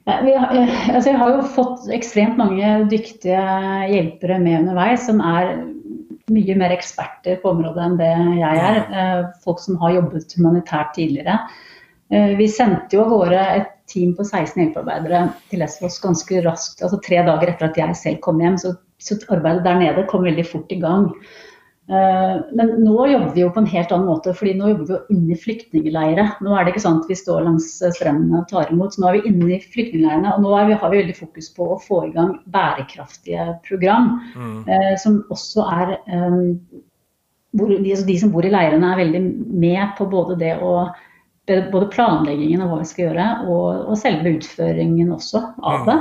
Har, 0.07 0.53
altså 0.93 1.09
jeg 1.09 1.19
har 1.19 1.33
jo 1.33 1.47
fått 1.51 1.89
ekstremt 1.91 2.37
mange 2.39 2.69
dyktige 2.91 3.41
hjelpere 3.91 4.37
med 4.39 4.61
underveis, 4.61 5.03
som 5.09 5.19
er 5.19 5.57
mye 6.31 6.55
mer 6.59 6.75
eksperter 6.75 7.39
på 7.41 7.51
området 7.51 7.83
enn 7.83 7.97
det 7.99 8.11
jeg 8.39 8.61
er. 8.69 8.77
Folk 9.43 9.59
som 9.63 9.79
har 9.81 9.97
jobbet 9.97 10.35
humanitært 10.37 10.93
tidligere. 10.95 11.39
Vi 12.39 12.47
sendte 12.51 12.95
jo 12.95 13.03
av 13.03 13.11
gårde 13.11 13.41
et 13.57 13.73
team 13.91 14.13
på 14.15 14.23
16 14.23 14.61
hjelpearbeidere 14.61 15.25
til 15.51 15.61
Lesvos 15.63 15.99
ganske 16.03 16.39
raskt. 16.45 16.83
altså 16.83 16.99
Tre 17.03 17.23
dager 17.27 17.51
etter 17.51 17.69
at 17.69 17.79
jeg 17.79 17.99
selv 17.99 18.21
kom 18.23 18.39
hjem, 18.43 18.55
så, 18.59 18.73
så 18.99 19.19
arbeidet 19.27 19.65
der 19.67 19.79
nede 19.79 20.07
kom 20.11 20.23
veldig 20.27 20.47
fort 20.47 20.71
i 20.71 20.79
gang. 20.83 21.09
Uh, 21.87 22.41
men 22.51 22.73
nå 22.83 22.95
jobber 23.07 23.29
vi 23.31 23.45
jo 23.45 23.51
på 23.55 23.61
en 23.61 23.69
helt 23.71 23.91
annen 23.95 24.09
måte, 24.09 24.33
fordi 24.35 24.57
nå 24.59 24.73
jobber 24.73 24.89
vi 24.89 24.95
jo 24.95 25.15
inne 25.15 25.37
i. 25.37 26.25
Nå 26.43 26.55
er 26.55 26.65
det 26.65 26.73
ikke 26.73 26.83
sånn 26.83 26.99
at 26.99 27.07
vi 27.11 27.15
står 27.15 27.45
langs 27.45 27.69
strendene 27.95 28.41
og 28.41 28.49
tar 28.51 28.73
imot, 28.73 28.95
så 28.95 29.03
nå 29.03 29.11
er 29.11 29.19
vi 29.19 29.31
inne 29.31 29.53
i 29.55 29.61
flyktningleirene. 29.63 30.33
Og 30.35 30.43
nå 30.43 30.51
vi, 30.67 30.79
har 30.81 30.91
vi 30.91 31.01
veldig 31.01 31.15
fokus 31.15 31.47
på 31.55 31.69
å 31.73 31.79
få 31.83 32.01
i 32.09 32.13
gang 32.15 32.35
bærekraftige 32.51 33.53
program, 33.67 34.17
mm. 34.35 34.59
Eh, 34.67 34.93
som 34.99 35.21
også 35.31 35.63
er 35.77 35.95
eh, 35.95 36.39
hvor 37.57 37.71
de, 37.71 37.79
altså 37.79 38.05
de, 38.07 38.17
som 38.19 38.33
bor 38.33 38.45
i 38.45 38.51
leirene 38.51 38.89
er 38.91 38.99
veldig 39.05 39.21
med 39.63 39.95
på 39.97 40.09
både 40.11 40.35
det 40.41 40.57
å 40.59 40.73
både 41.47 41.87
planleggingen 41.93 42.59
av 42.59 42.73
hva 42.73 42.81
vi 42.81 42.89
skal 42.89 43.05
gjøre, 43.05 43.27
og, 43.47 43.85
og 43.87 43.99
selve 43.99 44.33
utføringen 44.35 45.13
også 45.15 45.39
av 45.63 45.87
det. 45.87 45.95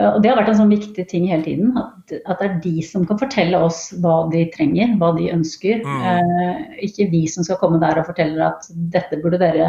Og 0.00 0.22
Det 0.22 0.30
har 0.30 0.38
vært 0.38 0.52
en 0.54 0.60
sånn 0.62 0.72
viktig 0.72 1.04
ting 1.10 1.26
hele 1.28 1.44
tiden. 1.44 1.74
At, 1.78 2.14
at, 2.24 2.40
det 2.40 2.46
er 2.46 2.58
de 2.64 2.74
som 2.86 3.04
kan 3.08 3.20
fortelle 3.20 3.58
oss 3.60 3.88
hva 4.00 4.22
de 4.32 4.46
trenger, 4.54 4.94
hva 5.00 5.12
de 5.18 5.28
ønsker. 5.34 5.82
Mm. 5.84 6.02
Eh, 6.10 6.60
ikke 6.88 7.10
vi 7.12 7.24
som 7.30 7.46
skal 7.46 7.60
komme 7.60 7.80
der 7.82 8.00
og 8.00 8.08
fortelle 8.08 8.48
at 8.48 8.68
dette 8.94 9.20
burde 9.22 9.40
dere 9.42 9.68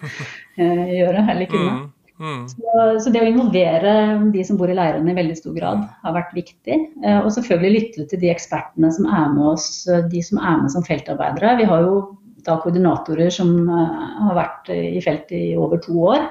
eh, 0.60 0.88
gjøre 1.00 1.26
eller 1.34 1.50
kunne. 1.50 1.76
Mm. 1.78 1.90
Mm. 2.14 2.42
Så, 2.46 2.82
så, 3.02 3.10
det 3.10 3.24
å 3.24 3.26
involvere 3.26 3.94
de 4.30 4.42
som 4.46 4.58
bor 4.58 4.70
i 4.70 4.76
leirene 4.76 5.10
i 5.10 5.16
veldig 5.16 5.34
stor 5.38 5.54
grad 5.56 5.80
har 6.04 6.14
vært 6.14 6.34
viktig. 6.36 6.76
Eh, 7.02 7.20
og 7.20 7.32
selvfølgelig 7.34 7.78
lytte 7.78 8.08
til 8.10 8.22
de 8.22 8.30
ekspertene 8.34 8.92
som 8.94 9.08
er 9.08 9.32
med 9.34 9.54
oss, 9.54 9.70
de 10.12 10.22
som 10.22 10.42
er 10.42 10.60
med 10.62 10.74
som 10.74 10.84
feltarbeidere. 10.86 11.56
Vi 11.62 11.70
har 11.72 11.88
jo 11.88 11.96
da 12.44 12.58
koordinatorer 12.60 13.32
som 13.32 13.56
eh, 13.64 14.04
har 14.28 14.36
vært 14.36 14.70
i 14.74 15.00
felt 15.04 15.32
i 15.34 15.46
over 15.56 15.80
to 15.82 15.96
år 16.12 16.28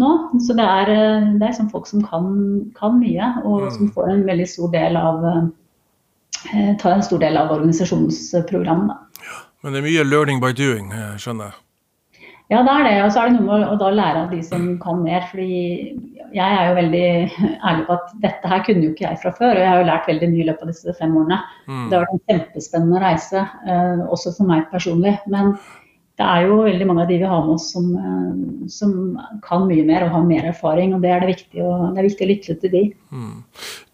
nå. 0.00 0.12
Så 0.44 0.56
det 0.58 0.66
er, 0.66 0.92
eh, 0.94 1.26
det 1.40 1.48
er 1.48 1.56
sånn 1.58 1.72
folk 1.72 1.88
som 1.90 2.04
kan, 2.06 2.30
kan, 2.78 2.98
mye, 3.00 3.32
og 3.44 3.66
mm. 3.66 3.74
som 3.76 3.92
får 3.96 4.12
en 4.12 4.24
veldig 4.28 4.48
stor 4.50 4.72
del 4.74 4.98
av 5.00 5.26
eh, 5.30 6.72
tar 6.80 6.96
en 6.96 7.04
stor 7.06 7.22
del 7.22 7.38
av 7.40 7.52
organisasjonsprogrammet. 7.54 9.20
Ja, 9.24 9.42
men 9.62 9.72
det 9.72 9.82
er 9.82 9.88
mye 9.88 10.08
'learning 10.08 10.42
by 10.44 10.52
doing', 10.52 10.90
skjønner 11.18 11.52
jeg? 11.52 11.60
Ja, 12.52 12.60
det 12.60 12.72
er 12.72 12.84
det. 12.84 12.96
Og 13.04 13.12
så 13.12 13.22
er 13.22 13.30
det 13.30 13.38
noe 13.40 13.58
med 13.58 13.70
å 13.72 13.76
da 13.80 13.90
lære 13.90 14.24
av 14.26 14.32
de 14.34 14.42
som 14.44 14.66
kan 14.82 15.00
mer. 15.02 15.24
fordi 15.30 15.94
jeg 16.34 16.56
er 16.58 16.68
jo 16.68 16.74
veldig 16.76 17.06
ærlig 17.70 17.86
på 17.86 17.96
at 17.96 18.10
dette 18.24 18.50
her 18.50 18.64
kunne 18.66 18.84
jo 18.84 18.92
ikke 18.92 19.06
jeg 19.06 19.20
fra 19.22 19.32
før. 19.38 19.54
Og 19.54 19.62
jeg 19.62 19.70
har 19.70 19.80
jo 19.80 19.88
lært 19.88 20.10
veldig 20.10 20.28
mye 20.32 20.42
i 20.42 20.48
løpet 20.50 20.66
av 20.66 20.72
disse 20.74 20.96
fem 20.98 21.16
årene. 21.16 21.40
Mm. 21.68 21.86
Det 21.88 21.96
har 21.96 22.04
vært 22.04 22.14
en 22.18 22.26
kjempespennende 22.32 23.00
reise, 23.04 23.46
eh, 23.64 24.04
også 24.16 24.34
for 24.36 24.50
meg 24.50 24.68
personlig. 24.74 25.16
Men 25.32 25.54
det 26.14 26.22
er 26.22 26.44
jo 26.46 26.60
veldig 26.62 26.86
mange 26.86 27.02
av 27.02 27.08
de 27.10 27.16
vi 27.18 27.26
har 27.26 27.40
med 27.42 27.56
oss 27.56 27.72
som, 27.74 27.86
eh, 27.98 28.66
som 28.70 28.90
kan 29.42 29.64
mye 29.66 29.82
mer 29.86 30.04
og 30.06 30.12
har 30.14 30.28
mer 30.28 30.44
erfaring. 30.46 30.94
og 30.94 31.02
Det 31.02 31.10
er 31.10 31.24
det 31.24 31.30
viktig, 31.32 31.58
å, 31.58 31.90
det 31.94 32.04
viktig 32.06 32.26
å 32.26 32.28
lytte 32.30 32.54
til 32.62 32.70
de. 32.70 32.82
Mm. 33.10 33.42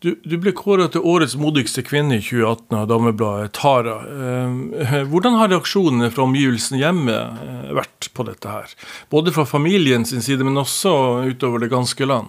Du, 0.05 0.11
du, 0.25 0.37
ble 0.37 0.53
kåret 0.57 0.93
til 0.93 1.01
årets 1.01 1.39
modigste 1.41 1.85
kvinne 1.85 2.19
i 2.19 2.25
2018 2.25 2.77
av 2.77 2.87
Damebladet 2.93 3.55
Tara. 3.57 3.97
Eh, 4.05 5.01
hvordan 5.09 5.41
har 5.41 5.49
reaksjonene 5.49 6.13
fra 6.13 6.27
omgivelsene 6.29 6.83
hjemme 6.83 7.17
eh, 7.17 7.73
vært 7.81 8.13
på 8.13 8.29
dette 8.29 8.53
her? 8.53 8.77
Både 9.09 9.33
fra 9.33 9.49
familien 9.49 10.05
sin 10.05 10.21
side, 10.21 10.45
men 10.45 10.61
også 10.61 11.25
utover 11.25 11.65
det 11.65 11.73
ganske 11.73 12.05
land? 12.05 12.29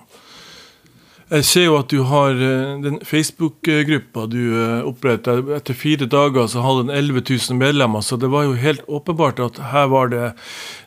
Jeg 1.32 1.46
ser 1.48 1.64
jo 1.64 1.78
at 1.80 1.88
du 1.88 2.02
har 2.10 2.36
eh, 2.36 2.72
den 2.84 2.98
Facebook-gruppa 3.08 4.26
du 4.28 4.42
eh, 4.52 4.82
oppretta. 4.84 5.38
Etter 5.56 5.78
fire 5.80 6.08
dager 6.12 6.50
så 6.52 6.60
hadde 6.66 6.90
den 6.90 6.98
11 6.98 7.24
000 7.30 7.60
medlemmer, 7.60 8.04
så 8.04 8.18
det 8.20 8.28
var 8.34 8.50
jo 8.50 8.58
helt 8.60 8.84
åpenbart 8.92 9.40
at 9.40 9.62
her 9.72 9.88
var 9.94 10.12
det 10.12 10.34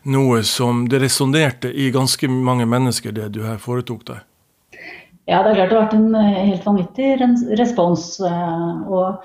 noe 0.04 0.42
som 0.44 0.84
det 0.92 1.00
resonnerte 1.00 1.72
i 1.72 1.88
ganske 1.94 2.28
mange 2.28 2.68
mennesker, 2.68 3.16
det 3.16 3.30
du 3.32 3.40
her 3.46 3.56
foretok 3.56 4.04
deg. 4.10 4.20
Ja, 5.24 5.40
det 5.40 5.54
er 5.54 5.62
klart 5.62 5.70
det 5.72 5.78
har 5.78 5.86
vært 5.86 5.96
en 5.96 6.20
eh, 6.20 6.40
helt 6.52 6.68
vanvittig 6.68 7.08
respons. 7.62 8.10
Og, 8.20 9.24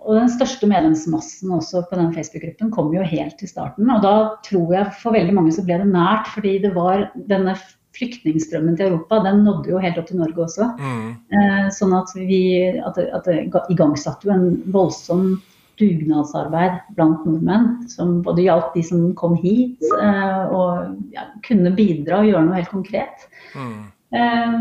og 0.00 0.12
den 0.16 0.32
største 0.32 0.70
medlemsmassen 0.70 1.52
også 1.52 1.84
på 1.90 2.00
den 2.00 2.14
Facebook-gruppen 2.16 2.72
kom 2.72 2.88
jo 2.96 3.04
helt 3.04 3.44
i 3.44 3.50
starten. 3.52 3.92
Og 3.92 4.00
da 4.00 4.16
tror 4.48 4.72
jeg 4.78 4.96
for 5.02 5.12
veldig 5.12 5.36
mange 5.42 5.52
så 5.52 5.66
ble 5.68 5.82
det 5.82 5.92
nært, 5.92 6.32
fordi 6.32 6.56
det 6.64 6.72
var 6.72 7.10
denne 7.28 7.60
flyktningstrømmen 7.98 8.78
til 8.78 8.92
Europa 8.92 9.20
den 9.26 9.44
nådde 9.46 9.72
jo 9.74 9.82
helt 9.82 9.98
opp 10.00 10.08
til 10.10 10.22
Norge 10.22 10.44
også. 10.46 10.70
Mm. 10.78 11.06
Eh, 11.34 11.68
sånn 11.74 11.94
at, 11.98 12.14
vi, 12.16 12.42
at, 12.78 12.98
at 12.98 13.28
det 13.28 13.46
igangsatte 13.74 14.28
jo 14.28 14.34
en 14.34 14.50
voldsom 14.74 15.38
dugnadsarbeid 15.78 16.80
blant 16.96 17.24
nordmenn. 17.26 17.70
Som 17.90 18.20
både 18.26 18.44
gjaldt 18.46 18.74
de 18.76 18.84
som 18.86 19.08
kom 19.18 19.36
hit 19.38 19.84
eh, 20.00 20.44
og 20.54 21.14
ja, 21.14 21.28
kunne 21.46 21.74
bidra 21.78 22.22
og 22.22 22.30
gjøre 22.30 22.44
noe 22.46 22.60
helt 22.60 22.72
konkret. 22.72 23.26
Mm. 23.54 23.80
Eh, 24.18 24.60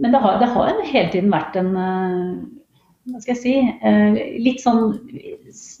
men 0.00 0.16
det 0.16 0.22
har, 0.22 0.40
det 0.40 0.48
har, 0.54 0.80
hele 0.86 1.12
tiden 1.12 1.32
vært 1.32 1.60
en 1.60 1.74
hva 3.10 3.18
skal 3.22 3.32
jeg 3.32 3.40
si, 3.40 3.52
eh, 3.88 4.18
litt 4.44 4.60
sånn 4.60 4.92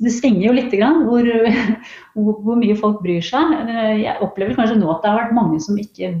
Det 0.02 0.10
svinger 0.10 0.46
jo 0.48 0.54
lite 0.56 0.78
grann 0.80 1.04
hvor, 1.06 1.26
hvor, 2.16 2.56
mye 2.58 2.76
folk 2.80 3.02
bryr 3.04 3.22
seg. 3.22 3.52
Jeg 4.00 4.18
opplever 4.24 4.56
kanskje 4.58 4.80
nå 4.80 4.88
at 4.90 5.04
det 5.04 5.12
har 5.12 5.20
vært 5.20 5.36
mange 5.36 5.60
som 5.62 5.78
ikke 5.78 6.14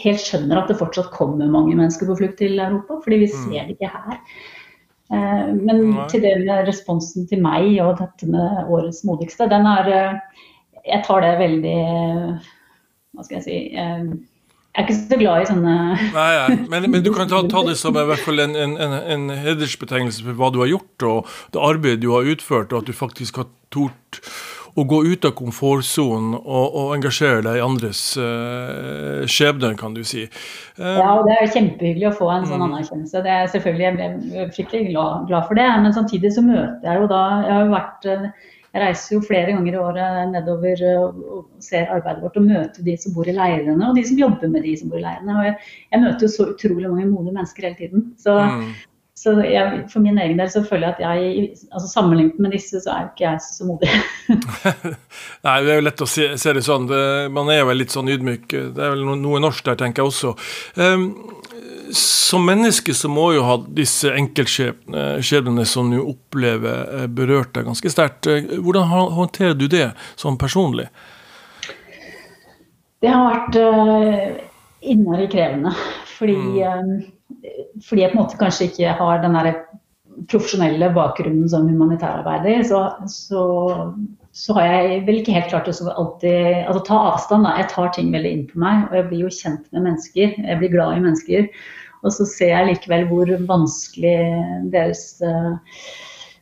helt 0.00 0.24
skjønner 0.24 0.62
at 0.62 0.72
det 0.72 0.78
fortsatt 0.80 1.12
kommer 1.12 1.50
mange 1.52 1.76
mennesker 1.76 2.08
på 2.08 2.16
flukt 2.22 2.38
til 2.40 2.56
Europa, 2.56 2.98
fordi 3.04 3.22
vi 3.24 3.28
mm. 3.28 3.38
ser 3.44 3.68
det 3.68 3.76
ikke 3.76 3.92
her. 3.92 4.18
Eh, 5.12 5.52
men 5.58 5.84
til 6.08 6.24
det 6.24 6.38
med 6.46 6.66
responsen 6.68 7.28
til 7.28 7.42
meg 7.44 7.76
og 7.84 7.98
dette 8.00 8.28
med 8.30 8.72
årets 8.72 9.02
modigste, 9.08 9.50
den 9.50 9.68
er 9.68 9.92
eh, 9.92 10.42
Jeg 10.82 11.04
tar 11.06 11.20
det 11.22 11.38
veldig 11.38 11.80
Hva 13.12 13.22
skal 13.22 13.36
jeg 13.36 13.44
si 13.44 13.58
eh, 13.78 14.06
jeg 14.72 14.80
er 14.80 14.86
ikke 14.88 14.96
så 14.96 15.16
glad 15.20 15.42
i 15.42 15.48
sånne 15.50 15.72
Nei, 16.14 16.30
nei. 16.32 16.54
Men, 16.72 16.86
men, 16.88 17.02
du 17.04 17.10
kan 17.12 17.28
ta, 17.28 17.42
ta 17.44 17.60
det 17.66 17.74
som 17.76 17.96
en, 18.00 18.54
en, 18.56 18.72
en, 18.80 18.94
en, 18.96 19.26
hedersbetegnelse 19.36 20.24
for 20.24 20.38
hva 20.38 20.48
du 20.48 20.62
har 20.62 20.70
gjort, 20.70 21.04
og 21.04 21.34
det 21.52 21.60
arbeidet 21.60 22.00
du 22.00 22.08
har 22.14 22.24
utført, 22.32 22.72
og 22.72 22.80
at 22.80 22.88
du 22.88 22.96
faktisk 22.96 23.42
har 23.42 23.50
tort 23.68 24.22
å 24.74 24.84
gå 24.88 25.02
ut 25.04 25.26
av 25.28 25.34
komfortsonen 25.36 26.36
og, 26.38 26.66
og, 26.68 26.92
engasjere 26.96 27.42
deg 27.44 27.58
i 27.58 27.64
andres 27.64 28.00
uh, 28.20 29.24
skjebner, 29.28 29.76
kan 29.80 29.96
du 29.96 30.00
si. 30.06 30.24
Uh, 30.78 30.96
ja, 30.96 31.10
og 31.18 31.28
det 31.28 31.36
er 31.36 31.52
kjempehyggelig 31.52 32.08
å 32.12 32.16
få 32.22 32.30
en 32.32 32.48
sånn 32.48 32.62
mm. 32.62 32.68
anerkjennelse. 32.70 33.24
Det 33.26 33.34
er 33.34 33.52
selvfølgelig, 33.52 33.90
Jeg 33.90 34.46
er 34.46 34.56
fryktelig 34.56 34.88
glad, 34.92 35.28
glad, 35.28 35.46
for 35.50 35.60
det, 35.60 35.68
men 35.84 35.94
samtidig 35.96 36.32
så 36.32 36.44
møter 36.46 36.88
jeg 36.88 37.02
jo 37.02 37.12
da 37.12 37.22
Jeg 37.42 37.52
har 37.52 37.66
jo 37.66 37.76
vært 37.76 38.10
jeg 38.72 38.80
reiser 38.80 39.12
jo 39.12 39.24
flere 39.24 39.52
ganger 39.52 39.74
i 39.74 39.80
året 39.82 40.30
nedover 40.32 40.82
og 40.88 41.42
ser 41.60 41.90
arbeidet 41.92 42.22
vårt 42.24 42.38
og 42.40 42.46
møter 42.46 42.86
de 42.86 42.94
som 42.96 43.12
bor 43.12 43.28
i 43.28 43.34
leirene 43.36 43.84
og 43.84 43.98
de 43.98 44.04
som 44.08 44.16
jobber 44.16 44.48
med 44.48 44.64
de 44.64 44.72
som 44.80 44.88
bor 44.88 44.96
i 44.96 45.04
leirene. 45.04 45.34
Og 45.34 45.44
jeg, 45.44 45.58
jeg 45.92 46.04
møter 46.06 46.24
jo 46.24 46.30
så 46.32 46.46
utrolig 46.54 46.86
mange 46.88 47.10
modige 47.10 47.36
mennesker 47.36 47.66
hele 47.68 47.76
tiden. 47.76 48.06
Så, 48.22 48.32
mm. 48.32 48.70
Så 49.22 49.36
jeg, 49.46 49.84
for 49.92 50.02
min 50.02 50.18
egen 50.18 50.40
del 50.40 50.48
så 50.50 50.64
føler 50.66 50.88
jeg 50.88 50.94
at 50.96 51.02
jeg, 51.04 51.42
altså 51.70 51.90
sammenlignet 51.92 52.40
med 52.42 52.56
disse, 52.56 52.80
så 52.82 52.90
er 52.90 53.04
jo 53.04 53.10
ikke 53.12 53.26
jeg 53.28 53.42
så 53.44 53.66
modig. 53.68 53.90
Nei, 55.46 55.54
det 55.62 55.70
er 55.70 55.78
jo 55.78 55.84
lett 55.86 56.02
å 56.02 56.08
se, 56.10 56.26
se 56.42 56.54
det 56.56 56.64
sånn. 56.66 56.88
Det, 56.90 57.02
man 57.30 57.52
er 57.54 57.60
jo 57.60 57.76
litt 57.76 57.94
sånn 57.94 58.10
ydmyk. 58.10 58.48
Det 58.50 58.82
er 58.82 58.96
vel 58.96 59.06
noe 59.22 59.42
norsk 59.44 59.68
der, 59.68 59.78
tenker 59.78 60.02
jeg 60.02 60.10
også. 60.10 60.34
Um, 60.74 61.06
som 61.94 62.46
menneske 62.48 62.94
så 62.98 63.10
må 63.12 63.28
jo 63.36 63.44
ha 63.46 63.60
disse 63.78 64.10
enkeltskjebnene 64.10 65.66
som 65.68 65.90
du 65.92 66.00
opplever, 66.00 66.82
eh, 66.96 67.06
berørt 67.06 67.54
deg 67.54 67.68
ganske 67.68 67.94
sterkt. 67.94 68.26
Eh, 68.26 68.58
hvordan 68.58 68.90
håndterer 68.90 69.54
du 69.58 69.68
det 69.70 69.92
sånn 70.16 70.40
personlig? 70.40 70.88
Det 73.02 73.10
har 73.10 73.28
vært 73.28 73.58
uh, 73.58 74.26
innmari 74.82 75.30
krevende. 75.30 75.74
Fordi, 76.16 76.38
mm. 76.38 76.58
uh, 76.62 77.10
fordi 77.82 78.04
jeg 78.04 78.12
på 78.12 78.18
en 78.18 78.22
måte 78.22 78.40
kanskje 78.40 78.68
ikke 78.70 78.96
har 78.98 79.22
den 79.22 79.36
der 79.38 79.52
profesjonelle 80.30 80.90
bakgrunnen 80.94 81.48
som 81.50 81.68
humanitærarbeider, 81.68 82.62
så, 82.68 82.82
så, 83.08 83.44
så, 84.36 84.56
har 84.58 84.68
jeg 84.68 85.02
vel 85.06 85.20
ikke 85.20 85.34
helt 85.36 85.50
klart 85.52 85.70
å 85.70 85.76
alltid 85.90 86.62
altså, 86.66 86.82
ta 86.88 87.00
avstand. 87.12 87.46
Da. 87.48 87.56
Jeg 87.60 87.70
tar 87.72 87.92
ting 87.96 88.12
veldig 88.14 88.32
inn 88.36 88.44
på 88.50 88.62
meg, 88.62 88.86
og 88.90 88.98
jeg 88.98 89.08
blir 89.10 89.24
jo 89.26 89.34
kjent 89.38 89.66
med 89.72 89.88
mennesker. 89.88 90.36
Jeg 90.38 90.60
blir 90.60 90.74
glad 90.74 90.98
i 90.98 91.04
mennesker. 91.06 91.50
Og 92.02 92.14
så 92.16 92.26
ser 92.26 92.50
jeg 92.50 92.70
likevel 92.72 93.06
hvor 93.10 93.30
vanskelig 93.46 94.16
deres, 94.74 95.04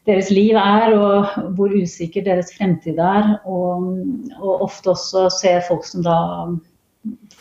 deres 0.09 0.31
liv 0.33 0.57
er, 0.57 0.97
og 0.97 1.53
hvor 1.59 1.75
usikker 1.77 2.25
deres 2.27 2.55
fremtid 2.57 3.01
er. 3.05 3.35
Og, 3.45 3.93
og 4.41 4.67
ofte 4.71 4.95
også 4.95 5.29
ser 5.37 5.63
folk 5.69 5.85
som 5.89 6.05
da 6.07 6.19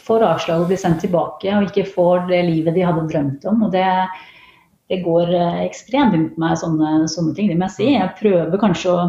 får 0.10 0.26
avslag 0.26 0.66
og 0.66 0.74
blir 0.74 0.82
sendt 0.82 1.06
tilbake 1.06 1.54
og 1.56 1.70
ikke 1.70 1.88
får 1.94 2.28
det 2.34 2.44
livet 2.50 2.76
de 2.76 2.86
hadde 2.90 3.08
drømt 3.14 3.48
om. 3.50 3.64
og 3.68 3.74
det 3.78 3.88
det 4.90 5.04
går 5.06 5.34
eh, 5.38 5.64
ekstremt 5.68 6.16
imot 6.18 6.38
meg, 6.42 6.58
sånne, 6.60 7.04
sånne, 7.12 7.36
ting. 7.38 7.50
Det 7.52 7.58
må 7.60 7.68
jeg 7.68 7.76
si. 7.76 7.90
Jeg 7.94 8.16
prøver 8.18 8.62
kanskje 8.62 8.92
å 8.92 9.00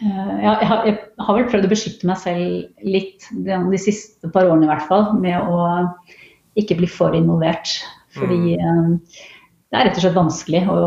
eh, 0.00 0.34
jeg 0.44 0.68
har, 0.70 0.86
jeg 0.88 0.96
har, 1.20 1.32
vel 1.36 1.48
prøvd 1.52 1.68
å 1.68 1.72
beskytte 1.74 2.08
meg 2.08 2.20
selv 2.22 2.86
litt 2.86 3.28
de, 3.30 3.58
de 3.74 3.80
siste 3.82 4.30
par 4.32 4.48
årene 4.48 4.68
i 4.68 4.70
hvert 4.72 4.86
fall, 4.88 5.10
med 5.20 5.36
å 5.36 5.58
ikke 6.58 6.78
bli 6.80 6.88
for 6.90 7.16
involvert. 7.16 7.76
Fordi 8.16 8.56
mm. 8.56 8.62
Eh, 8.64 9.26
det 9.68 9.76
er 9.76 9.90
rett 9.90 9.98
og 9.98 10.06
slett 10.06 10.22
vanskelig 10.22 10.68
å 10.72 10.84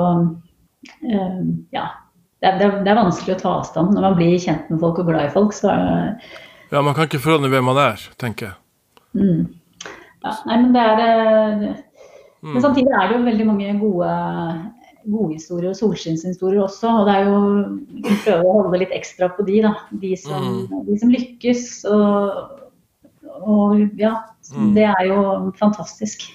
Ja. 1.70 1.90
Det 2.42 2.50
er, 2.50 2.58
det 2.58 2.90
er, 2.90 2.98
vanskelig 2.98 3.36
å 3.36 3.42
ta 3.44 3.50
avstand. 3.60 3.92
Når 3.94 4.02
man 4.02 4.16
blir 4.18 4.40
kjent 4.42 4.72
med 4.74 4.80
folk 4.82 4.98
og 5.04 5.12
glad 5.12 5.28
i 5.28 5.34
folk, 5.36 5.54
så 5.54 5.70
Ja, 6.72 6.82
man 6.82 6.96
kan 6.98 7.06
ikke 7.06 7.22
forandre 7.22 7.52
hvem 7.54 7.68
man 7.70 7.78
er, 7.78 8.02
tenker 8.18 8.48
jeg. 8.48 8.58
Mm. 9.18 9.48
Ja, 10.22 10.36
nei, 10.48 10.58
men 10.62 10.70
det 10.76 10.84
er 10.86 11.02
uh, 11.02 11.66
mm. 12.42 12.54
Men 12.54 12.64
samtidig 12.64 12.94
er 12.94 13.10
det 13.10 13.18
jo 13.18 13.26
veldig 13.26 13.48
mange 13.50 13.76
gode 13.82 14.16
godhistorier 15.12 15.72
og 15.72 15.80
solskinnshistorier 15.80 16.62
også. 16.64 16.92
Og 17.02 17.08
det 17.10 17.16
er 17.18 17.30
jo 17.30 17.38
Vi 18.06 18.18
prøver 18.26 18.48
å 18.48 18.58
holde 18.60 18.84
litt 18.84 18.94
ekstra 18.96 19.32
på 19.34 19.46
de, 19.48 19.62
da. 19.66 19.76
De 20.04 20.16
som, 20.20 20.50
mm. 20.68 20.84
de 20.90 21.00
som 21.02 21.14
lykkes. 21.14 21.64
Og, 21.90 22.60
og 23.42 23.82
ja, 23.98 24.20
Mm. 24.56 24.74
Det 24.76 24.84
er 24.84 25.06
jo 25.08 25.52
fantastisk. 25.60 26.26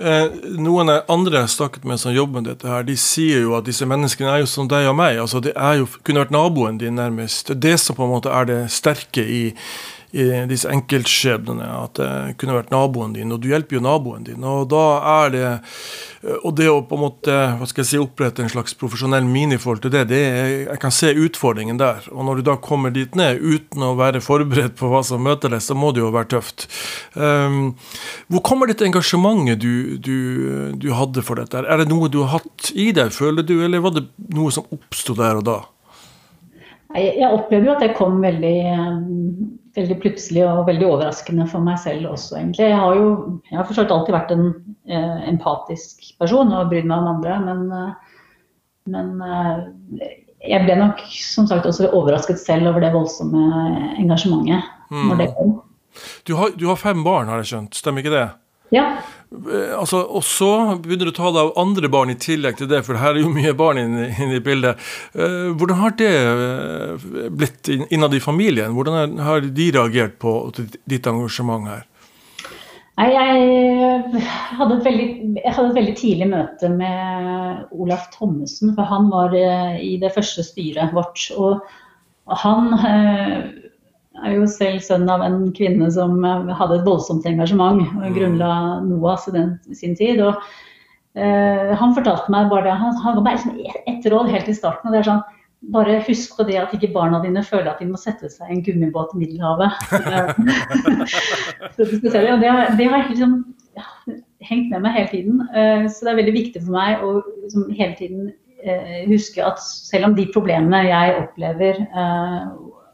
Eh, 0.00 0.32
noen 0.56 0.90
andre 1.12 1.42
jeg 1.42 1.52
snakket 1.54 1.84
med 1.88 2.00
som 2.00 2.14
jobber 2.14 2.40
med 2.40 2.50
dette, 2.50 2.68
her, 2.68 2.84
de 2.88 2.96
sier 2.96 3.44
jo 3.44 3.54
at 3.58 3.66
disse 3.68 3.86
menneskene 3.88 4.32
er 4.32 4.42
jo 4.42 4.48
som 4.48 4.68
deg 4.68 4.88
og 4.88 4.96
meg. 4.96 5.18
altså 5.20 5.42
Det 5.44 5.52
er 5.56 5.80
jo, 5.80 5.88
kunne 6.04 6.24
vært 6.24 6.34
naboen 6.34 6.80
din, 6.80 6.96
nærmest. 6.96 7.52
Det 7.54 7.76
som 7.80 7.96
på 7.96 8.06
en 8.06 8.14
måte 8.14 8.32
er 8.32 8.48
det 8.48 8.60
sterke 8.72 9.24
i, 9.24 9.42
i 10.12 10.26
disse 10.50 10.70
enkeltskjebnene. 10.70 11.66
At 11.84 11.98
det 12.00 12.36
kunne 12.40 12.56
vært 12.56 12.72
naboen 12.74 13.14
din, 13.14 13.30
og 13.32 13.42
du 13.42 13.50
hjelper 13.52 13.78
jo 13.78 13.82
naboen 13.84 14.26
din. 14.26 14.44
Og 14.46 14.68
da 14.72 14.84
er 15.24 15.34
det 15.34 15.50
Og 16.44 16.52
det 16.52 16.66
å 16.68 16.82
på 16.84 16.98
en 16.98 17.00
måte 17.00 17.34
hva 17.56 17.64
skal 17.64 17.80
jeg 17.80 17.88
si, 17.88 17.98
opprette 18.00 18.42
en 18.44 18.50
slags 18.52 18.74
profesjonell 18.76 19.24
miniforhold 19.24 19.80
til 19.80 19.92
det, 19.94 20.02
det 20.10 20.18
er, 20.20 20.48
jeg 20.66 20.80
kan 20.82 20.92
se 20.92 21.14
utfordringen 21.16 21.80
der. 21.80 22.04
Og 22.12 22.26
når 22.28 22.42
du 22.42 22.50
da 22.50 22.58
kommer 22.60 22.92
dit 22.92 23.14
ned 23.16 23.40
uten 23.40 23.86
å 23.86 23.94
være 23.96 24.20
forberedt 24.20 24.76
på 24.76 24.90
hva 24.92 25.00
som 25.06 25.24
møter 25.24 25.48
deg, 25.54 25.64
så 25.64 25.72
må 25.72 25.94
det 25.96 26.02
jo 26.02 26.12
være 26.12 26.28
tøft. 26.36 26.66
Um, 27.16 27.72
hvor 28.28 28.44
kommer 28.44 28.68
dette 28.68 28.84
engasjementet 28.84 29.62
du, 29.64 29.96
du, 29.96 30.16
du 30.76 30.90
hadde 30.92 31.24
for 31.24 31.40
dette? 31.40 31.64
Er 31.64 31.80
det 31.80 31.88
noe 31.88 32.12
du 32.12 32.20
har 32.20 32.42
hatt 32.42 32.68
i 32.76 32.90
deg, 32.92 33.16
føler 33.16 33.46
du, 33.46 33.56
eller 33.64 33.80
var 33.80 33.96
det 33.96 34.04
noe 34.36 34.52
som 34.52 34.68
oppsto 34.76 35.16
der 35.16 35.40
og 35.40 35.48
da? 35.48 35.58
Jeg 36.98 37.28
opplever 37.30 37.68
jo 37.68 37.74
at 37.76 37.84
det 37.84 37.92
kom 37.94 38.16
veldig, 38.18 38.56
veldig, 39.76 39.96
plutselig 40.02 40.44
og 40.46 40.64
veldig 40.68 40.86
overraskende 40.88 41.46
for 41.50 41.64
meg 41.64 41.78
selv 41.82 42.10
også, 42.12 42.38
egentlig. 42.40 42.68
Jeg 42.70 42.80
har 42.80 42.96
jo 42.98 43.10
jeg 43.50 43.58
har 43.58 43.68
forstått 43.68 43.94
alltid 43.94 44.16
vært 44.16 44.34
en 44.34 44.46
eh, 44.88 45.20
empatisk 45.30 46.12
person 46.20 46.52
og 46.56 46.72
brydd 46.72 46.88
meg 46.90 47.02
om 47.02 47.10
andre, 47.14 47.38
men, 47.46 47.64
eh, 47.76 48.20
men 48.90 49.12
eh, 49.26 50.12
jeg 50.50 50.66
ble 50.66 50.78
nok 50.80 51.02
som 51.20 51.48
sagt 51.50 51.68
også 51.68 51.90
overrasket 51.92 52.40
selv 52.40 52.70
over 52.72 52.82
det 52.84 52.94
voldsomme 52.94 53.42
engasjementet 54.00 54.64
mm. 54.90 55.08
når 55.10 55.22
det 55.22 55.32
kom. 55.36 55.58
Du 56.24 56.36
har, 56.38 56.54
du 56.56 56.68
har 56.70 56.78
fem 56.80 57.02
barn, 57.04 57.28
har 57.28 57.42
jeg 57.42 57.52
skjønt, 57.52 57.76
stemmer 57.76 58.04
ikke 58.04 58.14
det? 58.14 58.28
Ja. 58.74 58.86
Eh, 59.30 59.78
altså, 59.78 60.02
og 60.02 60.24
så 60.26 60.50
begynner 60.82 61.08
du 61.08 61.12
å 61.12 61.18
ta 61.18 61.30
deg 61.30 61.42
av 61.42 61.52
andre 61.60 61.90
barn 61.92 62.12
i 62.12 62.18
tillegg 62.18 62.58
til 62.58 62.70
det, 62.70 62.82
for 62.86 62.98
her 62.98 63.14
er 63.14 63.22
jo 63.22 63.34
mye 63.34 63.54
barn 63.58 63.78
inne, 63.82 64.08
inn 64.10 64.34
i 64.34 64.42
bildet. 64.42 64.80
Uh, 65.14 65.52
hvordan 65.54 65.78
har 65.82 65.94
det 65.98 66.10
uh, 66.10 67.06
blitt 67.30 67.70
innad 67.70 68.16
i 68.16 68.22
familien? 68.22 68.74
Hvordan 68.74 69.18
har 69.22 69.46
de 69.46 69.70
reagert 69.76 70.18
på 70.22 70.34
ditt 70.58 71.06
engasjement 71.10 71.70
her? 71.70 71.86
Nei, 73.00 73.06
jeg 73.14 74.24
hadde, 74.58 74.80
veldig, 74.84 75.06
jeg 75.38 75.52
hadde 75.56 75.68
et 75.70 75.78
veldig 75.78 75.94
tidlig 75.96 76.26
møte 76.28 76.68
med 76.68 77.70
Olaf 77.72 78.10
Thommessen, 78.12 78.74
for 78.76 78.84
han 78.90 79.08
var 79.08 79.32
i 79.32 79.94
det 80.02 80.10
første 80.12 80.44
styret 80.44 80.92
vårt. 80.92 81.22
Og 81.40 81.62
han 82.42 82.74
er 84.18 84.34
jo 84.34 84.46
selv 84.50 84.82
sønn 84.84 85.08
av 85.10 85.22
en 85.24 85.42
kvinne 85.56 85.90
som 85.94 86.18
eh, 86.26 86.54
hadde 86.56 86.80
et 86.80 86.86
voldsomt 86.88 87.26
engasjement 87.28 87.82
og 87.84 88.06
mm. 88.08 88.14
grunnla 88.16 88.52
NOAS 88.86 89.28
i 89.30 89.36
den, 89.36 89.52
sin 89.76 89.94
tid. 89.98 90.22
og 90.24 90.40
eh, 91.14 91.70
Han 91.78 91.94
fortalte 91.96 92.32
meg 92.32 92.50
bare 92.50 92.68
det, 92.68 92.78
han, 92.80 92.96
han 93.04 93.18
ga 93.18 93.26
meg 93.26 93.38
liksom 93.38 93.60
ett 93.92 94.08
råd 94.12 94.32
helt 94.34 94.50
i 94.50 94.56
starten. 94.56 94.88
og 94.88 94.96
det 94.96 95.02
er 95.02 95.12
sånn, 95.12 95.22
Bare 95.74 95.98
husk 96.06 96.38
på 96.38 96.46
det 96.48 96.56
at 96.56 96.70
ikke 96.72 96.88
barna 96.94 97.18
dine 97.20 97.42
føler 97.44 97.68
at 97.68 97.82
de 97.82 97.90
må 97.90 97.98
sette 98.00 98.30
seg 98.32 98.48
i 98.48 98.54
en 98.54 98.62
gummibåt 98.64 99.10
i 99.12 99.18
Middelhavet. 99.20 99.74
så 101.76 101.84
det, 101.84 102.12
det, 102.40 102.52
det 102.78 102.86
har 102.88 103.04
liksom, 103.10 103.34
ja, 103.76 103.84
hengt 104.48 104.70
med 104.72 104.86
meg 104.86 104.96
hele 104.96 105.10
tiden. 105.10 105.42
Uh, 105.52 105.84
så 105.84 106.06
det 106.06 106.14
er 106.14 106.20
veldig 106.22 106.34
viktig 106.38 106.62
for 106.64 106.78
meg 106.78 107.04
å 107.04 107.10
liksom, 107.42 107.66
hele 107.76 107.92
tiden 107.98 108.30
uh, 108.64 109.04
huske 109.12 109.44
at 109.44 109.60
selv 109.60 110.08
om 110.08 110.16
de 110.16 110.24
problemene 110.32 110.80
jeg 110.88 111.18
opplever 111.26 111.84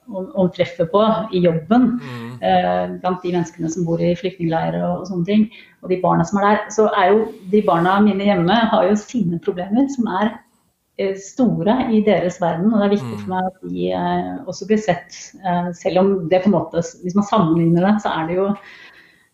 om, 0.08 0.30
om 0.34 0.48
treffer 0.54 0.88
på 0.90 1.02
i 1.34 1.42
jobben 1.44 1.86
mm. 1.98 2.32
eh, 2.40 2.96
blant 3.02 3.22
de 3.22 3.32
menneskene 3.34 3.70
som 3.72 3.86
bor 3.88 4.02
i 4.02 4.14
flyktningleirer 4.18 4.80
og, 4.82 5.02
og, 5.02 5.10
sånne 5.10 5.28
ting, 5.28 5.44
og 5.82 5.92
de 5.92 6.00
barna 6.02 6.26
som 6.26 6.40
er 6.40 6.48
der, 6.48 6.64
så 6.74 6.88
er 6.94 7.12
jo 7.12 7.22
de 7.52 7.62
barna 7.66 7.98
mine 8.04 8.26
hjemme 8.28 8.58
har 8.72 8.88
jo 8.88 8.98
sine 9.00 9.40
problemer 9.44 9.88
som 9.94 10.10
er 10.22 10.32
eh, 10.98 11.14
store 11.20 11.78
i 11.94 12.02
deres 12.06 12.40
verden. 12.42 12.72
Og 12.72 12.80
det 12.80 12.88
er 12.88 12.96
viktig 12.96 13.12
mm. 13.12 13.22
for 13.22 13.34
meg 13.34 13.52
at 13.52 13.62
de 13.68 13.92
eh, 14.00 14.34
også 14.46 14.70
blir 14.70 14.82
sett. 14.82 15.22
Selv 15.78 16.02
om 16.02 16.12
det 16.30 16.42
på 16.44 16.52
en 16.52 16.58
måte, 16.58 16.84
hvis 17.02 17.18
man 17.18 17.30
sammenligner 17.30 17.88
det, 17.90 17.96
så 18.04 18.14
er 18.16 18.30
det 18.30 18.40
jo 18.40 18.50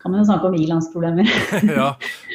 kan 0.02 0.12
man 0.12 0.22
jo 0.22 0.26
snakke 0.26 0.48
om 0.48 0.56
ilandsproblemer. 0.58 1.28
ja, 1.76 1.88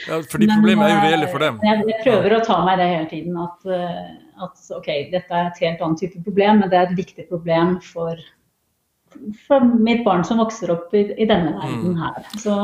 ja, 0.08 0.22
for 0.32 0.40
de 0.40 0.48
problemene 0.50 0.88
er 0.88 0.94
jo 0.94 1.04
reelle 1.04 1.30
for 1.32 1.44
dem. 1.44 1.60
Jeg, 1.68 1.84
jeg 1.92 2.00
prøver 2.06 2.38
å 2.38 2.44
ta 2.48 2.62
meg 2.64 2.80
det 2.80 2.88
hele 2.94 3.10
tiden. 3.12 3.40
At, 3.44 3.68
eh, 3.68 4.06
at, 4.46 4.62
ok, 4.78 4.90
dette 5.12 5.36
er 5.36 5.50
et 5.50 5.62
helt 5.66 5.84
annet 5.84 6.04
type 6.04 6.24
problem, 6.26 6.62
men 6.62 6.72
det 6.72 6.80
er 6.80 6.88
et 6.88 7.00
viktig 7.00 7.28
problem 7.32 7.76
for, 7.84 8.22
for 9.48 9.68
mitt 9.76 10.06
barn 10.08 10.24
som 10.28 10.40
vokser 10.44 10.72
opp 10.74 10.96
i, 10.96 11.10
i 11.18 11.28
denne 11.28 11.58
verden 11.58 11.98
mm. 11.98 12.00
her. 12.06 12.32
Så, 12.40 12.58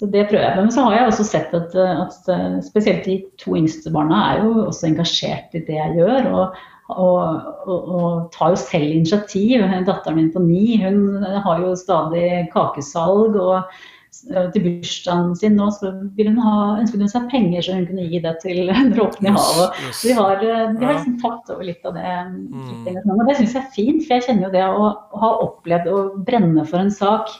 så, 0.00 0.08
det 0.08 0.28
prøver 0.30 0.46
jeg. 0.48 0.60
Men 0.62 0.72
så 0.74 0.86
har 0.88 0.98
jeg 0.98 1.10
også 1.10 1.28
sett 1.28 1.56
at, 1.60 1.76
at, 1.76 2.30
spesielt 2.64 3.04
de 3.04 3.20
to 3.42 3.58
yngste 3.60 3.92
barna 3.92 4.22
er 4.30 4.46
jo 4.46 4.68
også 4.70 4.88
engasjert 4.94 5.52
i 5.58 5.64
det 5.68 5.76
jeg 5.76 5.98
gjør. 6.00 6.30
og 6.32 6.62
og, 7.00 7.48
og, 7.66 7.88
og, 7.88 8.06
tar 8.34 8.54
jo 8.54 8.60
selv 8.60 8.92
initiativ. 9.00 9.64
Datteren 9.86 10.20
min 10.20 10.30
på 10.34 10.42
ni 10.44 10.78
hun 10.82 11.24
har 11.24 11.64
jo 11.64 11.74
stadig 11.78 12.46
kakesalg. 12.54 13.36
og 13.40 13.74
til 14.54 14.62
bursdagen 14.62 15.32
sin 15.36 15.56
nå, 15.58 15.66
så 15.74 15.90
ville 16.14 16.30
hun 16.30 16.44
ha, 16.44 16.76
ønsket 16.78 17.00
hun 17.02 17.10
seg 17.10 17.24
penger 17.32 17.64
så 17.66 17.74
hun 17.74 17.86
kunne 17.88 18.04
gi 18.08 18.20
det 18.22 18.34
til 18.44 18.70
Dråpen 18.94 19.26
i 19.26 19.32
havet. 19.34 19.80
Vi. 19.80 20.12
De 20.12 20.14
har, 20.16 20.38
de 20.38 20.84
har 20.86 20.94
liksom 20.94 21.16
tatt 21.22 21.50
over 21.50 21.66
litt 21.66 21.88
av 21.88 21.98
det. 21.98 22.12
Mm. 22.30 23.00
Og 23.02 23.24
det 23.26 23.36
syns 23.40 23.56
jeg 23.56 23.64
er 23.64 23.74
fint, 23.74 24.04
for 24.04 24.14
jeg 24.14 24.26
kjenner 24.28 24.46
jo 24.46 24.52
det 24.54 24.62
å, 24.68 24.92
å 24.94 25.24
ha 25.24 25.32
opplevd 25.48 25.90
å 25.90 26.04
brenne 26.28 26.62
for 26.68 26.84
en 26.84 26.94
sak 26.94 27.34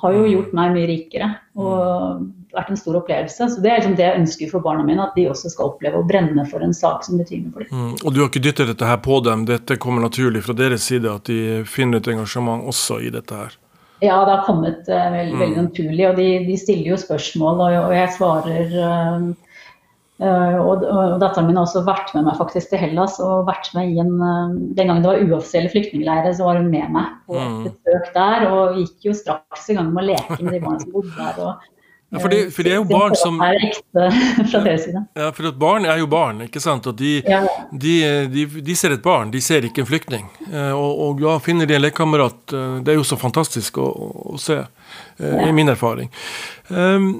har 0.00 0.16
jo 0.16 0.28
gjort 0.28 0.54
meg 0.56 0.76
mye 0.76 0.88
rikere 0.88 1.32
og 1.60 2.28
vært 2.56 2.72
en 2.72 2.80
stor 2.80 2.98
opplevelse. 3.00 3.48
Så 3.52 3.62
Det 3.62 3.70
er 3.70 3.80
liksom 3.80 3.96
det 3.98 4.06
jeg 4.06 4.20
ønsker 4.20 4.52
for 4.52 4.64
barna 4.64 4.84
mine, 4.86 5.04
at 5.04 5.16
de 5.18 5.28
også 5.30 5.52
skal 5.52 5.72
oppleve 5.72 6.00
å 6.00 6.06
brenne 6.06 6.44
for 6.50 6.64
en 6.64 6.74
sak 6.76 7.04
som 7.06 7.20
betyr 7.20 7.44
noe 7.44 7.54
for 7.54 7.64
dem. 7.64 7.72
Mm. 7.72 7.96
Og 8.04 8.14
du 8.14 8.22
har 8.22 8.30
ikke 8.30 8.44
dyttet 8.44 8.72
dette 8.72 8.90
her 8.90 9.00
på 9.04 9.20
dem, 9.26 9.44
dette 9.48 9.78
kommer 9.82 10.04
naturlig 10.06 10.44
fra 10.46 10.56
deres 10.56 10.86
side, 10.90 11.10
at 11.10 11.30
de 11.30 11.62
finner 11.68 12.00
et 12.00 12.12
engasjement 12.14 12.66
også 12.70 13.00
i 13.06 13.12
dette 13.14 13.36
her? 13.36 13.58
Ja, 14.00 14.16
det 14.24 14.32
har 14.32 14.46
kommet 14.46 14.88
uh, 14.88 15.10
veld, 15.12 15.36
veldig 15.36 15.58
mm. 15.58 15.68
naturlig, 15.68 16.04
og 16.08 16.16
de, 16.16 16.28
de, 16.48 16.56
stiller 16.56 16.94
jo 16.94 17.00
spørsmål, 17.00 17.60
og, 17.66 17.78
og 17.90 17.94
jeg 17.98 18.16
svarer 18.16 18.76
uh, 18.80 19.30
Uh, 20.20 20.58
og, 20.60 20.82
og, 20.84 21.14
Datteren 21.16 21.46
min 21.48 21.56
har 21.56 21.64
også 21.64 21.80
vært 21.86 22.10
med 22.12 22.26
meg 22.26 22.36
faktisk 22.36 22.68
til 22.68 22.82
Hellas. 22.82 23.14
og 23.24 23.46
vært 23.48 23.70
med 23.72 23.94
i 23.94 24.02
en, 24.02 24.18
Den 24.76 24.90
gangen 24.90 25.00
det 25.00 25.08
var 25.08 25.22
uoffisielle 25.24 25.70
flyktningleirer, 25.72 26.34
så 26.36 26.44
var 26.44 26.60
hun 26.60 26.68
med 26.68 26.92
meg 26.92 27.14
på 27.24 27.38
et 27.40 27.54
mm. 27.54 27.62
besøk 27.64 28.10
der. 28.18 28.44
Og 28.50 28.76
gikk 28.82 29.06
jo 29.08 29.14
straks 29.16 29.70
i 29.72 29.78
gang 29.78 29.88
med 29.94 30.04
å 30.04 30.08
leke 30.10 30.36
med 30.42 30.52
de 30.52 30.60
barna 30.60 30.82
som 30.82 30.92
bodde 30.92 31.14
der. 31.16 31.40
og 31.40 31.64
ja, 32.10 32.18
for, 32.18 32.28
det, 32.32 32.38
for 32.54 32.66
det, 32.66 32.72
er 32.74 32.80
jo 32.80 32.86
barn 32.90 33.14
som 33.18 33.38
Ja, 35.20 35.30
for 35.30 35.46
at 35.50 35.58
barn 35.60 35.86
er 35.86 36.00
jo 36.02 36.08
barn, 36.10 36.42
ikke 36.46 36.62
sant. 36.62 36.88
Og 36.90 36.96
de, 36.98 37.20
de, 37.70 37.94
de, 38.32 38.46
de, 38.60 38.76
ser 38.76 38.96
et 38.96 39.02
barn, 39.04 39.30
de 39.30 39.42
ser 39.44 39.66
ikke 39.66 39.84
en 39.84 39.90
flyktning. 39.90 40.26
Uh, 40.48 40.74
og, 40.74 40.90
og 41.06 41.22
ja, 41.22 41.36
finner 41.44 41.70
de 41.70 41.78
en 41.78 41.84
lekekamerat, 41.84 42.40
det 42.82 42.94
er 42.94 42.98
jo 42.98 43.06
så 43.06 43.18
fantastisk 43.20 43.78
å, 43.78 43.88
å 44.34 44.40
se, 44.42 44.58
i 45.20 45.52
min 45.54 45.70
erfaring. 45.70 46.10
Um, 46.68 47.12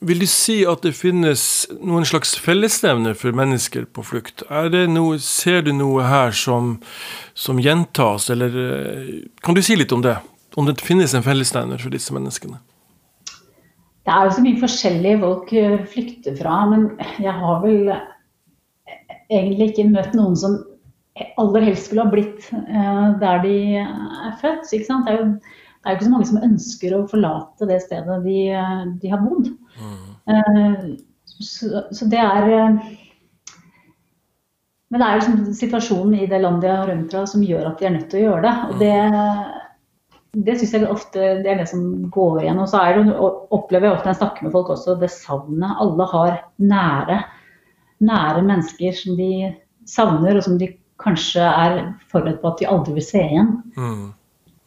vil 0.00 0.20
du 0.20 0.26
si 0.28 0.60
at 0.68 0.84
det 0.84 0.92
finnes 0.96 1.42
noen 1.80 2.04
slags 2.08 2.34
fellesnevner 2.42 3.16
for 3.16 3.36
mennesker 3.36 3.86
på 3.88 4.04
flukt? 4.04 4.44
Noe, 4.92 5.18
ser 5.22 5.64
du 5.64 5.72
noe 5.76 6.04
her 6.04 6.36
som, 6.36 6.76
som, 7.34 7.60
gjentas, 7.62 8.28
eller 8.34 8.58
eh, 8.62 9.12
kan 9.42 9.56
du 9.56 9.62
si 9.64 9.76
litt 9.78 9.92
om 9.96 10.04
det? 10.04 10.18
Om 10.56 10.68
det 10.68 10.80
finnes 10.84 11.14
en 11.16 11.24
fellesnevner 11.24 11.80
for 11.80 11.92
disse 11.92 12.12
menneskene? 12.16 12.60
Det 14.06 14.14
er 14.14 14.26
jo 14.26 14.34
så 14.36 14.44
mye 14.44 14.62
forskjellige 14.62 15.20
folk 15.22 15.52
eh, 15.58 15.76
flykter 15.90 16.36
fra, 16.38 16.60
men 16.70 16.88
jeg 17.22 17.34
har 17.34 17.60
vel 17.64 17.90
egentlig 19.26 19.72
ikke 19.72 19.88
møtt 19.90 20.14
noen 20.14 20.36
som 20.38 20.60
aller 21.40 21.64
helst 21.66 21.88
skulle 21.88 22.04
ha 22.04 22.12
blitt 22.12 22.46
eh, 22.52 23.06
der 23.22 23.42
de 23.42 23.56
er 23.82 24.36
født. 24.42 24.70
Det 24.70 24.84
er 24.94 25.18
jo 25.20 25.30
det 25.86 25.92
er 25.92 25.94
jo 25.94 25.98
ikke 25.98 26.06
så 26.06 26.12
mange 26.12 26.26
som 26.26 26.42
ønsker 26.42 26.94
å 26.96 27.04
forlate 27.10 27.66
det 27.70 27.76
stedet 27.84 28.14
de, 28.24 28.38
de 29.02 29.10
har 29.12 29.20
bodd. 29.22 29.52
Mm. 29.78 30.96
Så, 31.38 31.68
så, 31.92 32.08
det 32.10 32.18
er 32.18 32.48
eh, 32.50 32.78
Men 34.90 35.02
det 35.02 35.06
er 35.06 35.20
liksom 35.20 35.54
situasjonen 35.58 36.14
i 36.22 36.26
det 36.30 36.40
landet 36.40 36.64
de 36.64 36.72
har 36.72 36.90
rømt 36.90 37.12
fra 37.12 37.22
som 37.28 37.44
gjør 37.44 37.68
at 37.68 37.78
de 37.78 37.88
er 37.88 37.94
nødt 37.96 38.08
til 38.10 38.22
å 38.22 38.24
gjøre 38.24 38.42
det. 38.46 38.54
Og 38.66 38.82
det, 38.82 38.92
det 40.44 40.58
syns 40.58 40.74
jeg 40.76 40.88
ofte 40.92 41.28
det 41.44 41.48
er 41.48 41.60
det 41.62 41.68
som 41.70 41.84
går 42.12 42.42
igjen. 42.42 42.60
Og 42.60 42.68
så 42.70 42.82
er 42.82 42.98
det, 42.98 43.14
opplever 43.54 43.88
jeg 43.88 43.96
ofte 43.96 44.08
når 44.08 44.14
jeg 44.14 44.20
snakker 44.20 44.46
med 44.46 44.54
folk 44.56 44.72
også, 44.74 44.96
det 45.00 45.12
savnet. 45.14 45.78
Alle 45.82 46.08
har 46.12 46.36
nære, 46.72 47.20
nære 48.04 48.44
mennesker 48.44 48.98
som 48.98 49.16
de 49.16 49.30
savner, 49.88 50.36
og 50.36 50.44
som 50.44 50.58
de 50.60 50.70
kanskje 51.00 51.44
er 51.46 51.80
forberedt 52.12 52.42
på 52.42 52.52
at 52.52 52.60
de 52.60 52.68
aldri 52.72 52.96
vil 52.96 53.06
se 53.06 53.22
igjen. 53.24 53.52
Mm. 53.76 54.06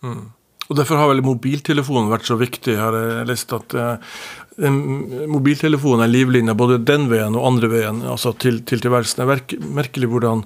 Mm. 0.06 0.26
Og 0.70 0.78
Derfor 0.78 1.00
har 1.02 1.10
vel 1.10 1.24
mobiltelefonen 1.26 2.12
vært 2.12 2.28
så 2.30 2.38
viktig. 2.38 2.76
Jeg 2.76 2.82
har 2.82 3.26
lest 3.26 3.54
at 3.58 3.74
eh, 3.74 4.20
mobiltelefonen 4.60 6.04
er 6.06 6.12
livlinja 6.12 6.54
både 6.58 6.78
den 6.86 7.08
veien 7.10 7.38
og 7.38 7.48
andre 7.48 7.72
veien, 7.72 8.04
altså 8.06 8.36
til, 8.38 8.60
til 8.70 8.84
tilværelsen. 8.84 9.24
Det 9.26 9.38
er 9.58 9.70
merkelig 9.80 10.12
hvordan 10.12 10.44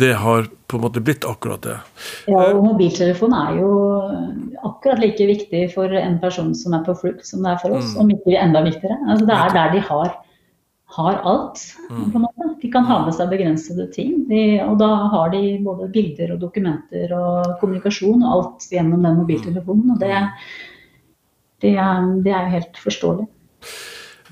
det 0.00 0.14
har 0.22 0.48
på 0.66 0.78
en 0.78 0.84
måte 0.86 1.02
blitt 1.04 1.26
akkurat 1.28 1.66
det. 1.66 1.76
Ja, 2.32 2.46
og 2.54 2.62
mobiltelefonen 2.64 3.36
er 3.42 3.60
jo 3.60 3.72
akkurat 4.70 5.04
like 5.04 5.28
viktig 5.28 5.66
for 5.74 5.92
en 6.00 6.16
person 6.22 6.54
som 6.56 6.78
er 6.78 6.86
på 6.88 6.96
flukt 7.02 7.28
som 7.28 7.44
det 7.44 7.52
er 7.52 7.60
for 7.60 7.76
oss, 7.76 7.92
mm. 7.92 8.00
om 8.02 8.14
ikke 8.16 8.40
enda 8.40 8.64
viktigere. 8.64 9.02
Altså, 9.04 9.28
det 9.28 9.36
er 9.36 9.58
der 9.58 9.76
de 9.76 9.84
har 9.90 10.16
har 10.96 11.20
alt. 11.24 11.60
Mm. 11.90 12.12
på 12.12 12.18
en 12.18 12.24
måte. 12.24 12.45
De 12.62 12.70
kan 12.72 12.86
ha 12.88 13.00
med 13.04 13.16
seg 13.16 13.30
begrensede 13.32 13.88
ting. 13.94 14.14
De, 14.30 14.44
og 14.64 14.78
da 14.80 14.88
har 15.12 15.34
de 15.34 15.42
både 15.64 15.90
bilder 15.92 16.34
og 16.36 16.40
dokumenter 16.44 17.12
og 17.16 17.58
kommunikasjon 17.60 18.24
og 18.24 18.32
alt 18.36 18.70
gjennom 18.72 19.04
den 19.04 19.20
mobiltelefonen. 19.20 19.92
Og 19.94 20.00
det, 20.00 20.14
det, 21.64 21.76
er, 21.76 22.10
det 22.24 22.34
er 22.34 22.50
helt 22.56 22.80
forståelig. 22.82 23.28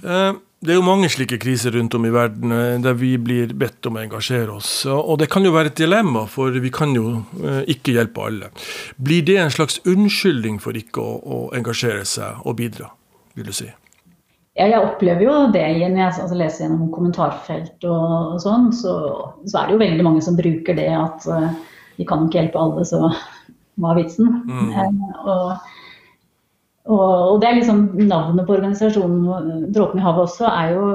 Eh, 0.05 0.33
det 0.65 0.73
er 0.73 0.79
jo 0.79 0.87
mange 0.87 1.11
slike 1.13 1.37
kriser 1.43 1.75
rundt 1.77 1.95
om 1.99 2.07
i 2.09 2.13
verden 2.15 2.53
eh, 2.57 2.81
der 2.81 2.97
vi 2.97 3.13
blir 3.21 3.53
bedt 3.61 3.85
om 3.89 3.99
å 3.99 4.03
engasjere 4.05 4.57
oss. 4.57 4.73
Og 4.89 5.19
det 5.21 5.29
kan 5.33 5.45
jo 5.45 5.53
være 5.53 5.75
et 5.75 5.81
dilemma, 5.83 6.25
for 6.31 6.57
vi 6.57 6.73
kan 6.73 6.95
jo 6.97 7.19
eh, 7.45 7.63
ikke 7.77 7.99
hjelpe 7.99 8.25
alle. 8.25 8.51
Blir 8.97 9.27
det 9.29 9.37
en 9.43 9.53
slags 9.53 9.83
unnskyldning 9.85 10.61
for 10.65 10.77
ikke 10.81 11.05
å, 11.05 11.17
å 11.21 11.41
engasjere 11.57 12.07
seg 12.09 12.45
og 12.45 12.57
bidra, 12.63 12.89
vil 13.37 13.51
du 13.51 13.57
si? 13.57 13.69
Ja, 14.55 14.69
jeg 14.71 14.87
opplever 14.87 15.25
jo 15.27 15.33
det 15.51 15.65
når 15.67 15.99
jeg 15.99 16.11
altså, 16.13 16.37
leser 16.39 16.65
gjennom 16.65 16.91
kommentarfelt 16.95 17.87
og, 17.89 18.35
og 18.37 18.43
sånn, 18.43 18.69
så, 18.77 18.93
så, 19.49 19.57
er 19.59 19.67
det 19.67 19.75
jo 19.75 19.81
veldig 19.83 20.07
mange 20.07 20.23
som 20.23 20.39
bruker 20.39 20.79
det 20.79 20.93
at 20.95 21.27
uh, 21.27 21.49
vi 21.99 22.07
kan 22.07 22.29
ikke 22.29 22.39
hjelpe 22.39 22.61
alle, 22.63 22.85
så 22.87 23.01
hva 23.03 23.91
er 23.91 23.99
vitsen? 23.99 24.31
Mm. 24.47 24.71
Uh, 24.71 25.19
og, 25.25 25.67
og, 26.87 27.03
og, 27.03 27.35
det 27.43 27.51
er 27.51 27.59
liksom 27.59 27.83
navnet 28.07 28.47
på 28.47 28.55
organisasjonen 28.61 29.67
Dråpen 29.75 29.99
i 29.99 30.07
havet 30.07 30.29
også, 30.29 30.47
er 30.47 30.77
jo 30.77 30.87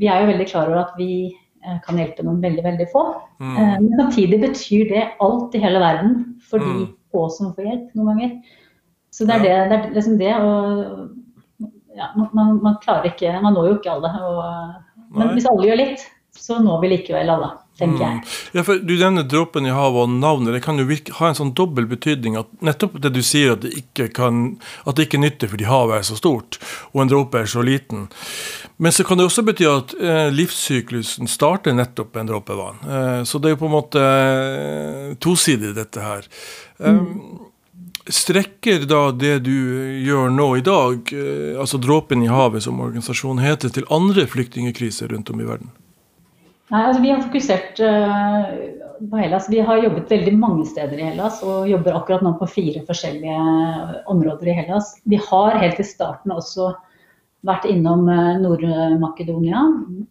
Vi 0.00 0.10
er 0.10 0.24
jo 0.24 0.30
veldig 0.32 0.50
klar 0.50 0.72
over 0.72 0.82
at 0.82 0.98
vi 0.98 1.30
uh, 1.30 1.78
kan 1.86 2.02
hjelpe 2.02 2.26
noen 2.26 2.42
veldig, 2.42 2.66
veldig 2.66 2.90
få. 2.90 3.06
Mm. 3.38 3.56
men 3.82 3.98
samtidig 3.98 4.42
betyr 4.42 4.90
det 4.90 5.08
alt 5.22 5.54
i 5.54 5.62
hele 5.62 5.78
verden 5.82 6.22
for 6.42 6.62
de 6.62 6.70
mm. 6.82 6.86
få 7.14 7.28
som 7.30 7.54
får 7.54 7.70
hjelp 7.70 7.94
noen 7.94 8.10
ganger. 8.10 8.38
Så 9.14 9.26
det 9.28 9.38
er, 9.38 9.44
det, 9.44 9.58
det, 9.70 9.76
er 9.78 9.94
liksom 9.94 10.18
det. 10.18 10.34
og 10.34 11.12
ja, 11.96 12.10
man, 12.16 12.56
man, 12.62 12.78
klarer 12.82 13.12
ikke 13.12 13.32
Man 13.42 13.54
når 13.54 13.70
jo 13.70 13.76
ikke 13.78 13.92
alle. 13.94 14.10
Og, 14.28 15.12
men 15.14 15.34
hvis 15.36 15.46
alle 15.50 15.68
gjør 15.68 15.80
litt, 15.80 16.08
så 16.34 16.58
når 16.58 16.80
vi 16.82 16.90
likevel 16.90 17.30
alle, 17.30 17.50
tenker 17.78 18.02
jeg. 18.02 18.16
Mm. 18.16 18.32
Ja, 18.56 18.64
for 18.66 18.80
Du 18.82 18.92
nevner 18.98 19.26
dråpen 19.30 19.68
i 19.68 19.74
havet 19.74 20.02
og 20.02 20.10
navnet. 20.10 20.56
Det 20.56 20.62
kan 20.64 20.80
jo 20.80 20.86
virke, 20.88 21.14
ha 21.20 21.30
en 21.30 21.38
sånn 21.38 21.52
dobbel 21.54 21.86
betydning. 21.90 22.36
at 22.40 22.50
Nettopp 22.64 22.98
det 23.02 23.12
du 23.14 23.22
sier 23.22 23.54
at 23.54 23.62
det 23.62 23.70
ikke 23.78 24.08
kan, 24.16 24.42
at 24.84 24.98
det 24.98 25.06
ikke 25.06 25.22
nytter 25.22 25.52
fordi 25.52 25.68
havet 25.70 26.00
er 26.00 26.08
så 26.10 26.18
stort 26.18 26.58
og 26.92 27.04
en 27.04 27.14
dråpe 27.14 27.44
er 27.44 27.50
så 27.50 27.62
liten. 27.62 28.08
Men 28.82 28.92
så 28.92 29.06
kan 29.06 29.20
det 29.20 29.28
også 29.28 29.46
bety 29.46 29.70
at 29.70 29.94
eh, 29.94 30.26
livssyklusen 30.34 31.30
starter 31.30 31.76
nettopp 31.76 32.14
med 32.14 32.24
en 32.24 32.34
dråpe 32.34 32.58
vann. 32.58 32.82
Eh, 32.82 33.20
så 33.22 33.38
det 33.38 33.52
er 33.52 33.54
jo 33.54 33.62
på 33.62 33.70
en 33.70 33.76
måte 33.76 34.02
eh, 34.02 35.14
tosidig, 35.22 35.76
dette 35.78 36.02
her. 36.02 36.26
Mm. 36.82 37.43
Strekker 38.04 38.84
da 38.84 39.06
det 39.16 39.38
du 39.46 39.54
gjør 40.04 40.28
nå 40.28 40.50
i 40.58 40.64
dag, 40.64 41.08
eh, 41.16 41.54
altså 41.56 41.78
Dråpen 41.80 42.24
i 42.24 42.28
havet 42.28 42.66
som 42.66 42.82
organisasjon 42.84 43.40
heter, 43.40 43.72
til 43.72 43.86
andre 43.92 44.26
flyktningkriser 44.28 45.08
rundt 45.08 45.30
om 45.32 45.40
i 45.40 45.46
verden? 45.48 45.70
Nei, 46.72 46.82
altså 46.82 47.00
Vi 47.00 47.12
har 47.12 47.22
fokusert 47.22 47.80
uh, 47.80 48.50
på 49.08 49.20
Hellas. 49.20 49.48
Vi 49.52 49.60
har 49.64 49.80
jobbet 49.80 50.12
veldig 50.12 50.34
mange 50.36 50.66
steder 50.68 51.00
i 51.00 51.06
Hellas 51.10 51.40
og 51.44 51.68
jobber 51.68 51.96
akkurat 51.96 52.24
nå 52.24 52.34
på 52.40 52.48
fire 52.50 52.82
forskjellige 52.88 53.38
områder 54.10 54.50
i 54.52 54.56
Hellas. 54.58 54.94
Vi 55.08 55.20
har 55.30 55.56
helt 55.60 55.80
i 55.80 55.86
starten 55.86 56.34
også 56.34 56.74
vært 57.44 57.68
innom 57.68 58.04
uh, 58.08 58.36
Nord-Makedonia. 58.42 59.64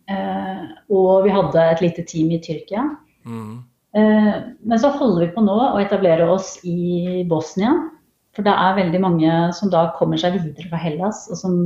Uh, 0.09 0.65
og 0.93 1.27
vi 1.27 1.33
hadde 1.35 1.67
et 1.75 1.85
lite 1.85 2.07
team 2.09 2.33
i 2.33 2.41
Tyrkia. 2.41 2.87
Mm. 3.25 3.61
Eh, 3.97 4.35
men 4.65 4.79
så 4.79 4.89
holder 4.89 5.27
vi 5.27 5.33
på 5.35 5.43
nå 5.45 5.55
å 5.55 5.81
etablere 5.81 6.25
oss 6.33 6.55
i 6.65 7.23
Bosnia. 7.29 7.75
For 8.33 8.45
det 8.45 8.53
er 8.57 8.77
veldig 8.79 9.01
mange 9.03 9.33
som 9.53 9.69
da 9.69 9.91
kommer 9.97 10.17
seg 10.17 10.39
videre 10.39 10.71
fra 10.71 10.79
Hellas, 10.81 11.27
og 11.29 11.37
som, 11.37 11.57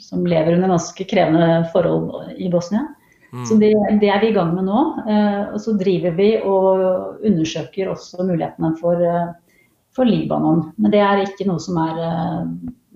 som 0.00 0.24
lever 0.24 0.56
under 0.56 0.72
ganske 0.72 1.04
krevende 1.08 1.66
forhold 1.74 2.38
i 2.40 2.48
Bosnia. 2.52 2.86
Mm. 3.34 3.42
Så 3.48 3.58
det, 3.60 3.72
det, 4.00 4.08
er 4.08 4.22
vi 4.22 4.30
i 4.30 4.36
gang 4.36 4.54
med 4.56 4.64
nå. 4.70 4.84
Eh, 5.04 5.42
og 5.52 5.60
så 5.60 5.74
driver 5.76 6.16
vi 6.16 6.30
og 6.40 7.20
undersøker 7.26 7.92
også 7.92 8.24
mulighetene 8.24 8.72
for, 8.80 9.04
eh, 9.04 9.60
for 9.92 10.08
Libanon. 10.08 10.70
Men 10.78 10.94
det 10.94 11.04
er 11.04 11.26
ikke 11.26 11.48
noe 11.50 11.60
som 11.62 11.80
er 11.82 12.00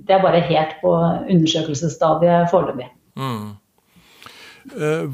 Det 0.09 0.15
er 0.17 0.23
bare 0.25 0.41
helt 0.41 0.79
på 0.81 0.89
undersøkelsesstadiet 1.29 2.49
foreløpig. 2.49 2.87
Mm. 3.19 3.58
Uh, 4.75 5.11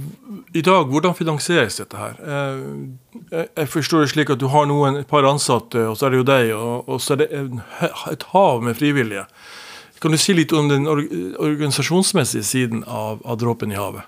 I 0.54 0.62
dag, 0.64 0.88
hvordan 0.90 1.14
finansieres 1.14 1.76
dette 1.80 1.98
her? 1.98 2.16
Uh, 2.20 2.94
jeg 3.32 3.68
forstår 3.70 4.04
det 4.04 4.12
slik 4.14 4.32
at 4.34 4.40
du 4.40 4.48
har 4.52 4.66
noen, 4.70 5.00
et 5.00 5.10
par 5.10 5.26
ansatte, 5.28 5.82
og 5.88 5.98
så 5.98 6.08
er 6.08 6.14
det 6.14 6.22
jo 6.22 6.30
deg, 6.30 6.54
og, 6.56 6.88
og 6.88 7.02
så 7.02 7.14
er 7.14 7.22
det 7.24 7.28
en, 7.38 7.62
et 8.12 8.26
hav 8.32 8.64
med 8.64 8.78
frivillige. 8.78 9.26
Kan 10.04 10.12
du 10.12 10.18
si 10.20 10.34
litt 10.36 10.52
om 10.52 10.66
den 10.68 10.84
organisasjonsmessige 10.84 12.44
siden 12.44 12.82
av, 12.84 13.22
av, 13.24 13.38
Dråpen 13.40 13.70
i 13.72 13.78
havet? 13.78 14.04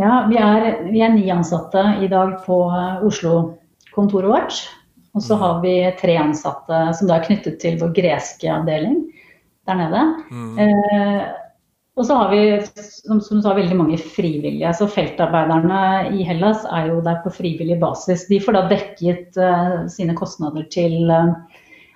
Ja, 0.00 0.24
vi 0.26 0.38
er, 0.40 0.64
vi 0.88 1.02
er, 1.04 1.12
ni 1.14 1.28
ansatte 1.30 1.82
i 2.02 2.08
dag 2.10 2.40
på 2.42 2.56
eh, 2.72 3.04
Oslo-kontoret 3.06 4.32
vårt. 4.32 4.56
Og 5.12 5.22
så 5.22 5.36
mm. 5.36 5.42
har 5.44 5.60
vi 5.62 5.74
tre 6.00 6.16
ansatte 6.18 6.80
som 6.98 7.06
da 7.06 7.20
er 7.20 7.26
knyttet 7.28 7.60
til 7.62 7.76
vår 7.78 7.92
greske 7.94 8.50
avdeling 8.50 8.98
der 9.70 9.78
nede. 9.78 10.02
Mm. 10.32 10.58
Uh, 10.58 11.22
Og 11.92 12.06
så 12.08 12.14
har 12.16 12.30
vi 12.32 12.44
som, 12.74 13.20
som 13.20 13.36
du 13.36 13.42
sa, 13.44 13.52
veldig 13.56 13.76
mange 13.76 13.98
frivillige. 14.00 14.70
Så 14.78 14.88
feltarbeiderne 14.88 15.80
i 16.16 16.24
Hellas 16.24 16.64
er 16.72 16.88
jo 16.88 17.02
der 17.04 17.18
på 17.24 17.32
frivillig 17.34 17.76
basis. 17.82 18.24
De 18.30 18.38
får 18.40 18.56
da 18.56 18.62
dekket 18.70 19.36
uh, 19.36 19.82
sine 19.92 20.16
kostnader 20.16 20.64
til 20.72 21.12
uh, 21.12 21.34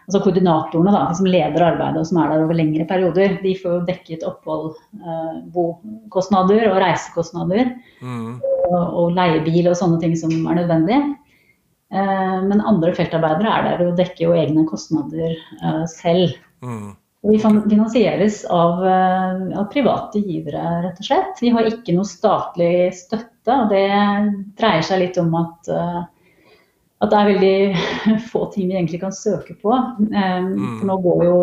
altså 0.04 0.20
koordinatorene 0.20 0.92
da, 0.92 1.06
som 1.16 1.28
leder 1.30 1.64
arbeidet 1.64 2.02
og 2.02 2.10
som 2.10 2.20
er 2.20 2.28
der 2.34 2.44
over 2.44 2.58
lengre 2.58 2.84
perioder. 2.90 3.38
De 3.40 3.54
får 3.56 3.78
jo 3.78 3.86
dekket 3.88 4.26
opphold, 4.28 4.74
uh, 5.00 5.38
bokostnader 5.54 6.68
og 6.74 6.76
reisekostnader. 6.84 7.72
Mm. 8.04 8.36
Og, 8.66 8.84
og, 8.84 9.16
leiebil 9.16 9.70
og 9.72 9.80
sånne 9.80 10.02
ting 10.02 10.12
som 10.18 10.34
er 10.42 10.60
nødvendig. 10.60 11.00
men 12.50 12.60
andre 12.66 12.90
feltarbeidere 12.98 13.46
er 13.48 13.66
der 13.66 13.82
og 13.86 13.96
dekker 13.96 14.24
jo 14.24 14.32
egne 14.34 14.64
kostnader 14.66 15.36
selv. 15.86 16.34
Mm. 16.58 16.96
Vi 17.30 17.38
finansieres 17.38 18.44
av, 18.44 18.86
eh, 18.86 19.58
av, 19.58 19.64
private 19.64 20.18
givere, 20.18 20.82
rett 20.82 21.00
og 21.00 21.06
slett. 21.08 21.40
Vi 21.40 21.50
har 21.50 21.66
ikke 21.66 21.94
noe 21.96 22.06
statlig 22.06 22.92
støtte. 22.94 23.52
og 23.52 23.70
Det 23.70 23.86
dreier 24.58 24.84
seg 24.86 25.02
litt 25.02 25.18
om 25.18 25.34
at, 25.34 25.68
eh, 25.68 26.02
at 27.02 27.10
det 27.10 27.18
er 27.18 27.30
veldig 27.32 28.20
få 28.30 28.46
ting 28.54 28.70
vi 28.70 28.78
egentlig 28.78 29.02
kan 29.02 29.14
søke 29.14 29.56
på. 29.58 29.74
Eh, 30.06 30.38
mm. 30.46 30.78
For 30.78 30.86
nå 30.90 30.98
går 31.02 31.24
jo 31.26 31.36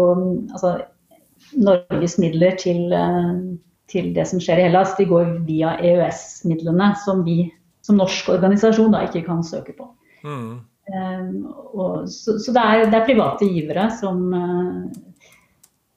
altså, 0.53 0.73
Norges 1.59 2.17
midler 2.21 2.55
til, 2.55 2.93
til, 3.91 4.13
det 4.15 4.27
som 4.29 4.39
skjer 4.39 4.61
i 4.61 4.67
Hellas, 4.69 4.95
de 4.95 5.05
går 5.09 5.39
via 5.47 5.75
EØS-midlene, 5.83 6.93
som 7.03 7.25
vi 7.27 7.51
som 7.83 7.99
norsk 7.99 8.29
organisasjon 8.31 8.93
da 8.93 9.03
ikke 9.03 9.25
kan 9.25 9.43
søke 9.43 9.75
på. 9.75 9.89
Mm. 10.23 10.61
Og, 11.75 12.07
så, 12.11 12.37
så 12.39 12.53
det, 12.55 12.63
er, 12.63 12.85
det, 12.87 12.95
er, 12.95 13.07
private 13.07 13.47
givere 13.51 13.89
som 13.99 14.23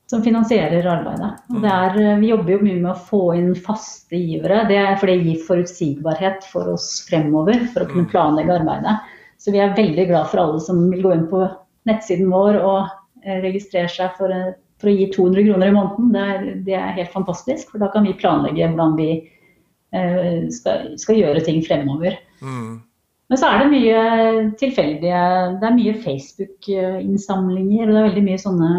som 0.06 0.22
finansierer 0.22 0.86
arbeidet. 0.86 1.32
Er, 1.64 2.00
eh, 2.00 2.18
vi 2.18 2.30
jobber 2.30 2.52
jo 2.52 2.62
mye 2.62 2.80
med 2.80 2.90
å 2.92 3.04
få 3.08 3.22
inn 3.34 3.54
faste 3.58 4.18
givere, 4.18 4.62
det 4.70 4.78
er, 4.78 4.98
fordi 5.00 5.16
det 5.18 5.30
gir 5.30 5.46
forutsigbarhet 5.48 6.46
for 6.46 6.74
oss 6.76 6.88
fremover 7.08 7.64
for 7.72 7.82
å 7.82 7.88
kunne 7.90 8.06
mm. 8.06 8.12
planlegge 8.12 8.54
arbeidet. 8.60 8.96
Så 9.42 9.52
vi 9.52 9.60
er 9.60 9.74
veldig 9.76 10.06
glad 10.08 10.30
for 10.30 10.42
alle 10.42 10.60
som 10.62 10.84
vil 10.92 11.02
gå 11.04 11.14
inn 11.14 11.26
på 11.30 11.42
nettsiden 11.90 12.30
vår 12.30 12.60
og 12.60 12.86
eh, 13.24 13.40
registrere 13.42 13.90
seg 13.90 14.14
for, 14.18 14.30
eh, 14.30 14.54
for 14.78 14.92
å 14.92 14.94
gi 14.94 15.08
200 15.16 15.48
kroner 15.48 15.72
i 15.72 15.74
måneden. 15.74 16.12
Det 16.14 16.26
er, 16.34 16.44
det 16.68 16.76
er, 16.78 16.98
helt 17.00 17.14
fantastisk, 17.14 17.72
for 17.72 17.82
da 17.82 17.90
kan 17.94 18.06
vi 18.06 18.18
planlegge 18.18 18.70
hvordan 18.70 19.00
vi 19.00 19.10
skal, 20.52 20.90
skal, 20.98 21.16
gjøre 21.16 21.40
ting 21.46 21.62
fremover. 21.64 22.18
Mm. 22.44 22.82
Men 23.30 23.38
så 23.40 23.48
er 23.48 23.62
det 23.62 23.68
mye 23.70 24.00
tilfeldige 24.60 25.20
Det 25.62 25.68
er 25.68 25.76
mye 25.78 25.94
Facebook-innsamlinger, 26.02 27.86
og 27.86 27.94
det 27.94 28.00
er 28.00 28.08
veldig 28.10 28.24
mye 28.26 28.42
sånne 28.42 28.70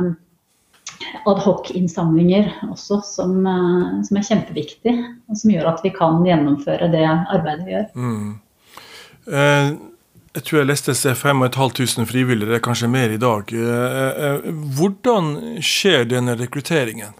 adhoc-innsamlinger 1.27 2.49
også, 2.71 3.01
som, 3.05 3.35
eh, 3.47 3.99
som, 4.07 4.17
er 4.17 4.25
kjempeviktig. 4.29 4.95
Og 5.27 5.39
som 5.39 5.53
gjør 5.53 5.69
at 5.73 5.83
vi 5.85 5.91
kan 5.95 6.23
gjennomføre 6.25 6.89
det 6.93 7.05
arbeidet 7.07 7.67
vi 7.67 7.75
gjør. 7.75 7.87
Mm. 7.95 8.39
Eh, 9.27 9.69
jeg 10.37 10.45
tror 10.45 10.59
jeg 10.59 10.69
leste 10.69 10.93
seg 10.93 11.17
5500 11.17 12.05
frivillige, 12.09 12.49
det 12.49 12.59
er 12.59 12.65
kanskje 12.65 12.91
mer 12.91 13.13
i 13.13 13.21
dag. 13.21 13.51
Eh, 13.53 14.49
hvordan 14.77 15.59
skjer 15.63 16.05
denne 16.09 16.37
rekrutteringen? 16.37 17.15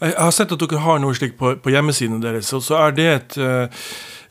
Jeg 0.00 0.16
har 0.16 0.32
sett 0.32 0.52
at 0.52 0.60
dere 0.60 0.80
har 0.80 1.00
noe 1.00 1.16
slikt 1.16 1.36
på, 1.36 1.58
på 1.60 1.72
hjemmesiden 1.72 2.22
deres. 2.22 2.52
og 2.56 2.62
så 2.64 2.78
er 2.86 2.94
det 2.96 3.08
et, 3.12 3.34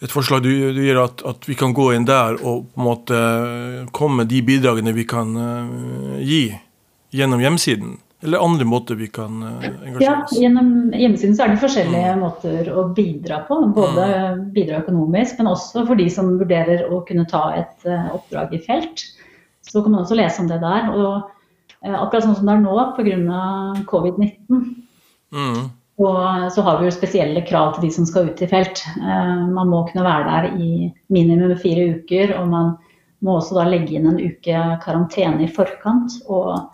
et 0.01 0.11
forslag 0.11 0.41
du, 0.41 0.49
du 0.73 0.79
gir 0.81 0.97
at, 0.97 1.21
at, 1.21 1.45
vi 1.45 1.53
kan 1.53 1.75
gå 1.77 1.91
inn 1.93 2.07
der 2.09 2.39
og 2.41 2.63
på 2.73 2.81
en 2.81 2.87
måte 2.87 3.19
komme 3.93 4.23
med 4.23 4.31
de 4.33 4.41
bidragene 4.41 4.95
vi 4.97 5.05
kan 5.05 5.35
gi 6.25 6.41
gjennom 7.13 7.43
hjemsiden. 7.43 7.99
Eller 8.21 8.37
andre 8.37 8.65
måter 8.65 8.95
vi 8.95 9.07
kan 9.07 9.43
eh, 9.43 9.69
engasjere 9.87 10.23
oss? 10.23 10.31
Ja, 10.33 10.41
Gjennom 10.41 10.91
hjemmesiden 10.91 11.35
så 11.37 11.45
er 11.45 11.53
det 11.53 11.61
forskjellige 11.61 12.13
mm. 12.15 12.21
måter 12.23 12.69
å 12.75 12.83
bidra 12.95 13.39
på. 13.47 13.59
Både 13.75 14.07
mm. 14.07 14.41
bidra 14.55 14.81
økonomisk, 14.83 15.37
men 15.39 15.51
også 15.53 15.85
for 15.87 15.99
de 15.99 16.09
som 16.11 16.33
vurderer 16.41 16.83
å 16.91 16.99
kunne 17.07 17.27
ta 17.29 17.45
et 17.55 17.87
uh, 17.87 18.09
oppdrag 18.17 18.57
i 18.57 18.61
felt. 18.65 19.05
Så 19.63 19.83
kan 19.85 19.95
man 19.95 20.03
også 20.03 20.17
lese 20.19 20.43
om 20.43 20.49
det 20.51 20.59
der. 20.59 20.89
Og 20.91 21.13
uh, 21.87 21.95
akkurat 22.01 22.25
sånn 22.25 22.35
som 22.41 22.49
det 22.49 22.57
er 22.57 22.65
nå 22.65 22.75
pga. 22.97 23.43
covid-19, 23.87 24.65
mm. 25.31 25.61
så 26.51 26.65
har 26.65 26.81
vi 26.81 26.89
jo 26.89 26.97
spesielle 26.97 27.45
krav 27.47 27.77
til 27.77 27.87
de 27.87 27.93
som 27.95 28.09
skal 28.09 28.27
ut 28.33 28.43
i 28.43 28.49
felt. 28.51 28.83
Man 28.99 29.71
må 29.71 29.85
kunne 29.87 30.03
være 30.03 30.27
der 30.27 30.59
i 30.59 30.89
minimum 31.07 31.55
fire 31.59 31.87
uker, 31.95 32.35
og 32.41 32.51
man 32.51 32.75
må 33.23 33.37
også 33.39 33.55
da 33.61 33.65
legge 33.67 33.95
inn 33.95 34.11
en 34.11 34.19
uke 34.19 34.65
karantene 34.83 35.47
i 35.47 35.49
forkant. 35.55 36.19
og 36.27 36.67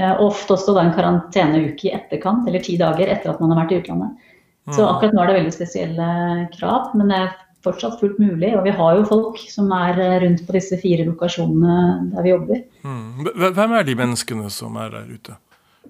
Eh, 0.00 0.20
ofte 0.20 0.56
også 0.56 0.74
da 0.74 0.82
en 0.82 0.94
karanteneuke 0.96 1.86
i 1.86 1.94
etterkant, 1.94 2.48
eller 2.48 2.62
ti 2.64 2.76
dager 2.80 3.10
etter 3.12 3.30
at 3.30 3.40
man 3.42 3.54
har 3.54 3.62
vært 3.62 3.74
i 3.76 3.80
utlandet. 3.82 4.30
Så 4.72 4.80
mm. 4.80 4.88
akkurat 4.88 5.14
nå 5.14 5.22
er 5.22 5.30
det 5.30 5.38
veldig 5.38 5.54
spesielle 5.54 6.10
krav, 6.56 6.94
men 6.98 7.12
det 7.12 7.20
er 7.20 7.32
fortsatt 7.64 8.00
fullt 8.00 8.18
mulig. 8.20 8.50
Og 8.56 8.64
vi 8.66 8.74
har 8.74 8.98
jo 8.98 9.06
folk 9.08 9.40
som 9.52 9.70
er 9.76 10.00
eh, 10.00 10.18
rundt 10.24 10.44
på 10.46 10.56
disse 10.56 10.78
fire 10.82 11.06
lokasjonene 11.08 12.10
der 12.14 12.26
vi 12.26 12.34
jobber. 12.34 12.62
Mm. 12.84 13.32
Hvem 13.44 13.76
er 13.78 13.88
de 13.88 13.98
menneskene 14.02 14.52
som 14.52 14.78
er 14.80 14.94
der 14.96 15.10
ute? 15.10 15.38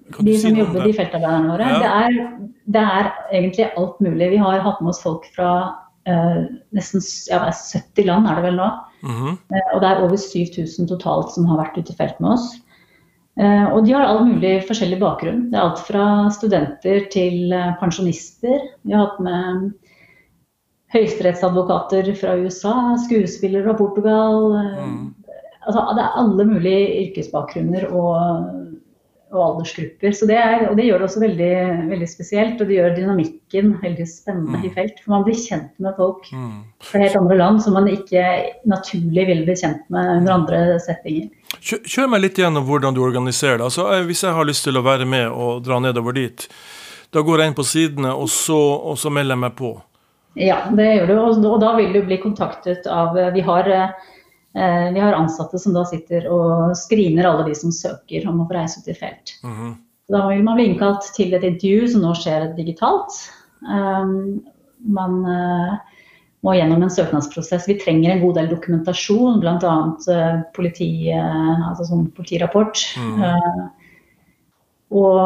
de 0.05 0.35
som 0.37 0.53
si 0.53 0.59
jobber, 0.59 0.83
de 0.85 0.93
feltarbeiderne 0.93 1.49
våre. 1.49 1.69
Ja. 1.71 1.79
Det, 1.79 1.89
er, 1.89 2.51
det, 2.75 2.83
er, 2.83 3.09
egentlig 3.33 3.69
alt 3.71 4.03
mulig. 4.03 4.29
Vi 4.35 4.41
har 4.41 4.61
hatt 4.65 4.83
med 4.83 4.91
oss 4.91 5.01
folk 5.01 5.25
fra 5.35 5.51
uh, 6.09 6.43
nesten 6.75 7.01
ja, 7.31 7.41
70 7.49 8.09
land, 8.09 8.29
er 8.29 8.39
det 8.39 8.45
vel 8.49 8.59
nå. 8.59 8.69
Mm 9.05 9.15
-hmm. 9.15 9.37
uh, 9.55 9.69
og 9.73 9.81
det 9.81 9.89
er 9.89 10.03
over 10.03 10.17
7000 10.17 10.87
totalt 10.87 11.31
som 11.31 11.45
har 11.45 11.57
vært 11.63 11.77
ute 11.77 11.93
i 11.93 11.97
felt 11.97 12.19
med 12.19 12.35
oss. 12.37 12.53
Eh, 13.35 13.65
og 13.67 13.83
de 13.83 13.91
har 13.95 14.07
all 14.07 14.23
mulig 14.29 14.53
forskjellig 14.67 14.99
bakgrunn. 15.01 15.49
Det 15.51 15.59
er 15.59 15.65
alt 15.65 15.81
fra 15.83 16.05
studenter 16.31 17.09
til 17.11 17.51
eh, 17.51 17.73
pensjonister. 17.81 18.61
Vi 18.87 18.95
har 18.95 19.09
hatt 19.09 19.19
med 19.25 19.65
høyesterettsadvokater 20.95 22.13
fra 22.15 22.37
USA, 22.39 22.75
skuespillere 23.03 23.67
fra 23.67 23.75
Portugal. 23.81 24.53
Eh, 24.61 24.85
mm. 24.87 25.03
Altså, 25.65 25.83
det 25.97 26.05
er 26.05 26.21
alle 26.21 26.47
mulige 26.47 26.87
yrkesbakgrunner 27.07 27.89
og 27.89 28.15
og 29.35 29.43
aldersgrupper. 29.43 30.13
Så 30.15 30.27
det 30.29 30.37
er, 30.39 30.67
og 30.69 30.77
det 30.77 30.87
gjør 30.87 31.01
det 31.01 31.07
også 31.09 31.21
veldig, 31.23 31.51
veldig, 31.91 32.09
spesielt, 32.09 32.61
og 32.61 32.69
det 32.69 32.77
gjør 32.77 32.95
dynamikken 32.97 33.73
veldig 33.81 34.07
spennende 34.09 34.61
mm. 34.61 34.67
i 34.67 34.71
felt. 34.75 35.01
For 35.03 35.15
man 35.15 35.25
blir 35.27 35.39
kjent 35.39 35.71
med 35.83 35.97
folk 35.99 36.29
mm. 36.31 36.59
fra 36.89 37.03
helt 37.03 37.19
andre 37.19 37.39
land 37.41 37.63
som 37.65 37.77
man 37.77 37.89
ikke 37.91 38.25
naturlig 38.69 39.27
ville 39.31 39.47
bli 39.47 39.57
kjent 39.59 39.83
med 39.93 40.11
under 40.19 40.37
andre 40.37 40.61
settinger. 40.85 41.29
Kjør, 41.61 42.07
meg 42.11 42.21
litt 42.21 42.39
gjennom 42.39 42.65
hvordan 42.67 42.95
du 42.95 43.03
organiserer 43.03 43.59
det. 43.59 43.69
Altså, 43.69 43.87
hvis 44.07 44.23
jeg 44.23 44.33
har 44.35 44.47
lyst 44.47 44.65
til 44.67 44.77
å 44.77 44.85
være 44.85 45.05
med 45.05 45.29
og 45.29 45.63
dra 45.65 45.79
nedover 45.79 46.15
dit, 46.17 46.47
da 47.13 47.23
går 47.23 47.39
jeg 47.39 47.51
inn 47.51 47.57
på 47.57 47.67
sidene, 47.67 48.11
og 48.13 48.29
så, 48.29 48.59
og 48.91 48.97
så 48.99 49.11
melder 49.13 49.37
jeg 49.37 49.43
meg 49.45 49.55
på. 49.59 49.75
Ja, 50.35 50.65
det 50.75 50.89
gjør 50.91 51.07
du. 51.07 51.15
Og, 51.47 51.59
da 51.61 51.75
vil 51.77 51.93
du 51.95 52.01
bli 52.03 52.19
kontaktet 52.19 52.89
av 52.91 53.15
Vi 53.33 53.43
har 53.45 53.71
Eh, 54.55 54.93
vi 54.93 54.99
har 54.99 55.13
ansatte 55.13 55.59
som 55.59 55.73
da 55.75 55.83
sitter 55.85 56.29
og 56.31 56.77
screener 56.79 57.27
alle 57.27 57.49
de 57.49 57.55
som 57.59 57.73
søker 57.75 58.27
om 58.29 58.39
å 58.39 58.45
få 58.47 58.55
reise 58.55 58.79
ut 58.79 58.87
i 58.87 58.95
felt. 58.95 59.33
Mm 59.43 59.55
-hmm. 59.55 59.73
Da 60.07 60.27
vil 60.27 60.43
man 60.43 60.55
bli 60.55 60.65
innkalt 60.65 61.11
til 61.15 61.33
et 61.33 61.43
intervju 61.43 61.87
som 61.87 62.01
nå 62.01 62.13
skjer 62.15 62.55
digitalt. 62.55 63.11
Um, 63.67 64.43
man 64.79 65.25
må 66.45 66.53
gjennom 66.53 66.83
en 66.85 66.93
søknadsprosess. 66.93 67.65
Vi 67.69 67.79
trenger 67.81 68.13
en 68.13 68.21
god 68.21 68.37
del 68.39 68.51
dokumentasjon, 68.51 69.41
bl.a. 69.41 69.75
Uh, 70.05 70.43
politi, 70.55 70.89
uh, 71.13 71.69
altså 71.71 71.89
sånn 71.89 72.05
politirapport. 72.17 72.81
Mm. 73.01 73.23
Uh, 73.23 73.63
og, 74.95 75.21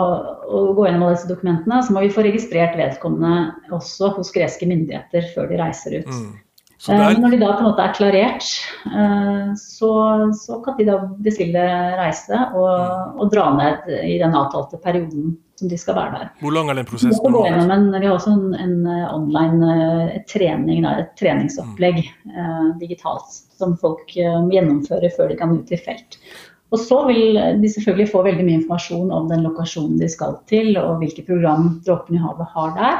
og, 0.47 0.69
gå 0.77 0.85
gjennom 0.87 1.05
alle 1.05 1.17
disse 1.17 1.29
dokumentene. 1.29 1.81
Så 1.83 1.95
må 1.95 2.05
vi 2.05 2.13
få 2.13 2.23
registrert 2.25 2.77
vedkommende 2.79 3.73
også 3.75 4.13
hos 4.15 4.31
greske 4.35 4.69
myndigheter 4.69 5.27
før 5.35 5.51
de 5.51 5.59
reiser 5.59 5.99
ut. 5.99 6.13
Mm. 6.13 6.37
Er... 6.87 7.11
Eh, 7.11 7.17
når 7.19 7.33
de 7.33 7.39
da 7.41 7.51
på 7.57 7.63
en 7.63 7.67
måte 7.67 7.83
er 7.83 7.95
klarert, 7.97 8.47
eh, 8.87 9.51
så, 9.59 9.91
så 10.37 10.59
kan 10.63 10.77
de 10.77 10.87
da 10.87 10.99
bestille 11.19 11.63
reise 11.99 12.39
og, 12.55 12.69
mm. 12.71 13.17
og, 13.19 13.25
dra 13.33 13.49
ned 13.57 13.89
i 14.07 14.15
den 14.21 14.35
avtalte 14.37 14.79
perioden 14.79 15.33
som 15.59 15.67
de 15.67 15.79
skal 15.79 15.97
være 15.97 16.13
der. 16.15 16.29
Hvor 16.39 16.55
lang 16.55 16.71
er 16.71 16.79
den 16.79 16.87
prosessen? 16.87 17.35
En, 17.35 17.89
vi 17.91 18.05
har 18.05 18.15
også 18.15 18.31
en, 18.31 18.53
en 18.55 18.77
eh, 18.87 19.09
online 19.11 20.21
trening, 20.31 20.87
et 20.87 21.11
treningsopplegg 21.19 21.99
mm. 21.99 22.77
digitalt 22.79 23.41
som 23.59 23.75
folk 23.81 24.15
gjennomfører 24.15 25.11
før 25.17 25.33
de 25.33 25.39
kan 25.41 25.57
ut 25.57 25.75
i 25.75 25.81
felt. 25.83 26.21
Og 26.69 26.79
så 26.79 27.01
vil 27.09 27.35
de 27.59 27.69
selvfølgelig 27.73 28.11
få 28.11 28.21
veldig 28.23 28.43
mye 28.45 28.59
informasjon 28.61 29.11
om 29.11 29.27
den 29.27 29.41
lokasjonen 29.43 29.97
de 29.99 30.07
skal 30.07 30.37
til, 30.47 30.77
og 30.77 31.01
hvilke 31.01 31.25
program 31.27 31.79
Dråpen 31.83 32.15
i 32.15 32.21
havet 32.21 32.53
har 32.53 32.75
der. 32.77 32.99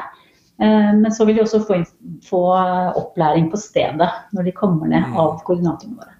Eh, 0.61 0.93
men 1.01 1.11
så 1.15 1.25
vil 1.25 1.39
de 1.39 1.45
også 1.45 1.61
få, 1.67 1.81
få, 2.29 2.43
opplæring 2.99 3.47
på 3.51 3.59
stedet 3.59 4.09
når 4.35 4.47
de 4.49 4.55
kommer 4.55 4.91
ned 4.91 5.07
mm. 5.07 5.19
av 5.19 5.37
koordinatorene 5.47 5.99
våre. 6.01 6.15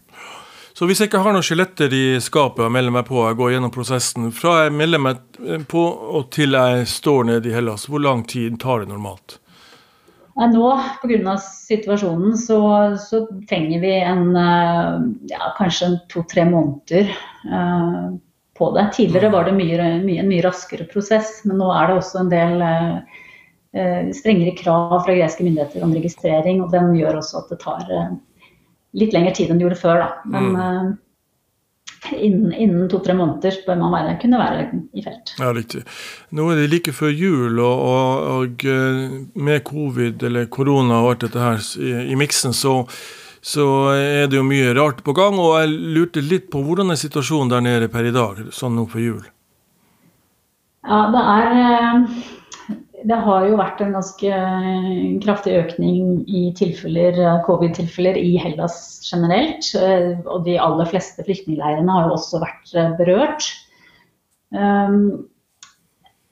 Så 0.80 0.88
hvis 0.88 1.02
jeg 1.02 1.10
ikke 1.10 1.20
har 1.26 1.36
noen 1.36 1.44
skjeletter 1.44 1.92
i 1.92 2.06
skapet 2.24 2.64
og 2.64 2.72
melder 2.72 2.94
meg 2.96 3.04
på, 3.10 3.20
jeg 3.28 3.36
går 3.36 3.52
gjennom 3.52 3.74
prosessen, 3.74 4.30
fra 4.32 4.62
jeg 4.64 4.76
melder 4.80 5.02
meg 5.04 5.20
på 5.68 5.82
og 5.84 6.30
til 6.32 6.56
jeg 6.56 6.88
står 6.88 7.28
nede 7.28 7.52
i 7.52 7.56
Hellas, 7.56 7.90
hvor 7.92 8.00
lang 8.00 8.24
tid 8.24 8.56
tar 8.64 8.86
det 8.86 8.94
normalt? 8.94 9.42
Nå, 10.40 10.68
pga. 11.02 11.36
situasjonen, 11.42 12.38
så, 12.40 12.62
så, 12.96 13.26
trenger 13.50 13.82
vi 13.84 13.92
en, 14.00 14.36
eh, 14.40 15.02
ja, 15.34 15.52
kanskje 15.58 15.98
to-tre 16.08 16.46
måneder 16.48 17.12
uh, 17.52 18.16
på 18.56 18.70
det. 18.78 18.86
Tidligere 18.96 19.28
mm. 19.28 19.34
var 19.34 19.50
det 19.50 19.58
mye, 19.58 19.90
mye, 20.06 20.22
en 20.24 20.32
mye 20.32 20.46
raskere 20.48 20.88
prosess, 20.88 21.42
men 21.44 21.60
nå 21.60 21.68
er 21.76 21.90
det 21.90 21.98
også 22.00 22.22
en 22.24 22.32
del 22.32 22.64
uh, 22.64 23.20
strengere 24.18 24.56
krav 24.58 25.04
fra 25.06 25.14
greske 25.14 25.44
myndigheter 25.46 25.84
om 25.86 25.92
registrering, 25.94 26.64
og 26.64 26.72
den 26.74 26.96
gjør 26.98 27.20
også 27.20 27.44
at 27.44 27.52
det 27.54 27.60
tar 27.62 27.84
litt 28.98 29.14
lengre 29.14 29.36
tid 29.38 29.52
enn 29.52 29.60
det 29.62 29.68
gjorde 29.68 29.78
før. 29.84 30.02
Da. 30.02 30.10
Men 30.26 30.48
mm 30.56 30.90
innen, 32.12 32.54
innen 32.54 32.90
to-tre 32.90 33.14
måneder 33.14 33.56
bør 33.66 33.80
man 33.80 33.94
være, 33.94 34.18
kunne 34.22 34.40
være 34.40 34.66
i 34.98 35.04
felt. 35.04 35.34
Ja, 35.40 35.52
riktig. 35.56 35.84
Nå 36.36 36.50
er 36.52 36.62
det 36.62 36.70
like 36.72 36.94
før 36.96 37.12
jul, 37.14 37.60
og, 37.60 37.86
og, 37.86 38.28
og 38.36 38.68
eh, 38.68 39.18
med 39.36 39.64
covid 39.68 40.24
eller 40.30 40.50
korona 40.52 41.02
og 41.04 41.14
alt 41.14 41.26
dette 41.28 41.44
her 41.44 41.66
i, 41.80 41.92
i 42.14 42.20
miksen, 42.20 42.56
så, 42.56 42.82
så, 43.42 43.66
er 43.96 44.30
det 44.32 44.40
jo 44.40 44.48
mye 44.48 44.74
rart 44.78 45.04
på 45.06 45.16
gang. 45.18 45.40
Og 45.42 45.60
jeg 45.60 45.76
lurte 45.98 46.26
litt 46.26 46.50
på 46.54 46.64
hvordan 46.66 46.94
er 46.94 47.02
situasjonen 47.02 47.52
der 47.54 47.66
nede 47.66 47.92
per 47.92 48.08
i 48.08 48.16
dag, 48.16 48.48
sånn 48.56 48.78
nå 48.80 48.88
før 48.92 49.06
jul? 49.06 49.24
Ja, 50.88 51.06
det 51.14 51.24
er 51.36 51.58
eh, 51.60 52.28
det 53.08 53.18
har 53.24 53.48
jo 53.48 53.58
vært 53.60 53.82
en 53.84 53.96
ganske 53.96 54.40
kraftig 55.24 55.56
økning 55.62 56.24
i 56.28 56.50
tilfeller, 56.58 57.18
covid-tilfeller 57.46 58.20
i 58.20 58.36
Hellas 58.42 59.00
generelt. 59.08 59.72
Og 60.26 60.46
de 60.48 60.58
aller 60.60 60.90
fleste 60.90 61.24
flyktningleirene 61.28 61.96
har 61.96 62.08
jo 62.08 62.16
også 62.18 62.42
vært 62.44 62.74
eh, 62.76 62.96
berørt. 63.00 63.48
Um, 64.50 65.30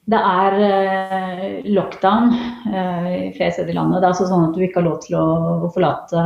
det 0.07 0.19
er 0.23 0.53
eh, 0.63 1.47
lockdown 1.67 2.29
eh, 2.71 3.07
i 3.27 3.31
flere 3.35 3.51
steder 3.51 3.73
i 3.73 3.75
landet. 3.75 3.99
Det 3.99 4.07
er 4.07 4.13
altså 4.13 4.27
sånn 4.29 4.45
at 4.47 4.55
du 4.55 4.63
ikke 4.63 4.79
har 4.79 4.87
lov 4.87 5.01
til 5.03 5.17
å 5.19 5.71
forlate 5.75 6.23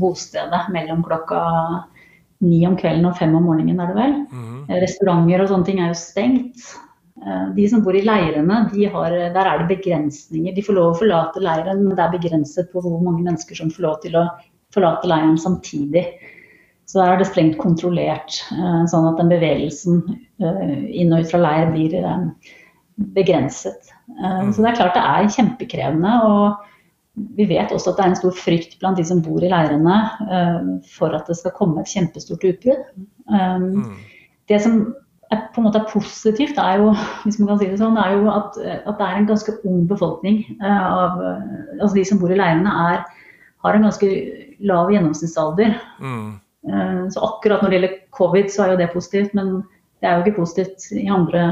bostedet 0.00 0.66
mellom 0.74 1.00
klokka 1.06 1.40
ni 2.44 2.60
om 2.68 2.76
kvelden 2.76 3.08
og 3.08 3.16
fem 3.16 3.32
om 3.36 3.46
morgenen, 3.48 3.80
er 3.80 3.92
det 3.92 3.96
vel. 3.96 4.16
Mm. 4.28 4.58
Restauranter 4.82 5.44
og 5.44 5.48
sånne 5.54 5.68
ting 5.70 5.80
er 5.80 5.94
jo 5.94 6.00
stengt. 6.02 6.66
Eh, 7.22 7.48
de 7.54 7.68
som 7.68 7.82
bor 7.84 7.94
i 7.94 8.02
leirene, 8.02 8.64
de 8.72 8.88
har, 8.90 9.14
der 9.34 9.48
er 9.48 9.62
det 9.62 9.76
begrensninger. 9.76 10.54
De 10.54 10.64
får 10.66 10.78
lov 10.78 10.92
å 10.92 10.98
forlate 10.98 11.42
leiren, 11.42 11.84
men 11.86 11.94
det 11.94 12.02
er 12.02 12.16
begrenset 12.16 12.72
på 12.72 12.82
hvor 12.82 12.98
mange 12.98 13.22
mennesker 13.22 13.58
som 13.58 13.70
får 13.72 13.86
lov 13.86 14.00
til 14.02 14.18
å 14.18 14.26
forlate 14.74 15.10
leiren 15.10 15.38
samtidig. 15.38 16.04
Så 16.90 16.98
der 16.98 17.14
er 17.14 17.22
det 17.22 17.28
strengt 17.30 17.56
kontrollert, 17.62 18.40
eh, 18.52 18.82
sånn 18.90 19.08
at 19.12 19.22
den 19.22 19.30
bevegelsen 19.30 20.02
eh, 20.42 20.74
inn 20.90 21.14
og 21.14 21.22
ut 21.22 21.30
fra 21.30 21.42
leir 21.44 21.70
blir 21.72 21.94
begrenset. 23.14 23.92
Så 24.14 24.60
det 24.60 24.68
er 24.68 24.76
klart 24.76 24.94
det 24.94 25.02
er 25.02 25.30
kjempekrevende. 25.32 26.10
og 26.28 26.70
vi 27.38 27.46
vet 27.46 27.72
også 27.72 27.92
at 27.92 27.96
det 27.96 28.04
er 28.04 28.10
en 28.10 28.18
stor 28.18 28.34
frykt 28.36 28.76
blant 28.80 28.98
de 28.98 29.04
som 29.06 29.22
bor 29.22 29.42
i 29.42 29.48
leirene 29.50 29.96
for 30.92 31.14
at 31.16 31.30
det 31.30 31.38
skal 31.38 31.54
komme 31.56 31.80
et 31.80 31.90
kjempestort 31.90 32.44
utbrudd. 32.44 32.84
Mm. 33.30 33.94
Det 34.50 34.60
som 34.62 34.82
på 35.30 35.60
en 35.60 35.66
måte 35.66 35.80
er 35.80 35.90
positivt, 35.90 36.58
er 36.60 36.82
jo, 36.82 36.92
hvis 37.24 37.38
man 37.40 37.50
kan 37.50 37.60
si 37.60 37.68
det 37.70 37.80
sånn, 37.80 37.98
er 38.00 38.16
jo 38.16 38.30
at, 38.32 38.56
at 38.60 38.96
det 38.98 39.06
er 39.06 39.18
en 39.18 39.28
ganske 39.28 39.56
ung 39.66 39.84
befolkning. 39.90 40.42
Uh, 40.62 40.84
av, 40.84 41.20
altså 41.80 41.94
De 41.96 42.04
som 42.08 42.20
bor 42.20 42.32
i 42.32 42.38
leirene, 42.38 42.74
er, 42.92 43.04
har 43.64 43.78
en 43.78 43.86
ganske 43.88 44.10
lav 44.64 44.92
gjennomsnittsalder. 44.92 45.78
Mm. 46.04 46.28
Uh, 46.68 47.02
så 47.14 47.24
akkurat 47.28 47.64
når 47.64 47.72
det 47.72 47.78
gjelder 47.78 47.98
covid, 48.16 48.52
så 48.52 48.64
er 48.64 48.74
jo 48.74 48.80
det 48.82 48.92
positivt, 48.92 49.36
men 49.38 49.56
det 50.00 50.10
er 50.10 50.18
jo 50.18 50.24
ikke 50.24 50.42
positivt 50.42 50.90
i 50.92 51.06
andre 51.08 51.46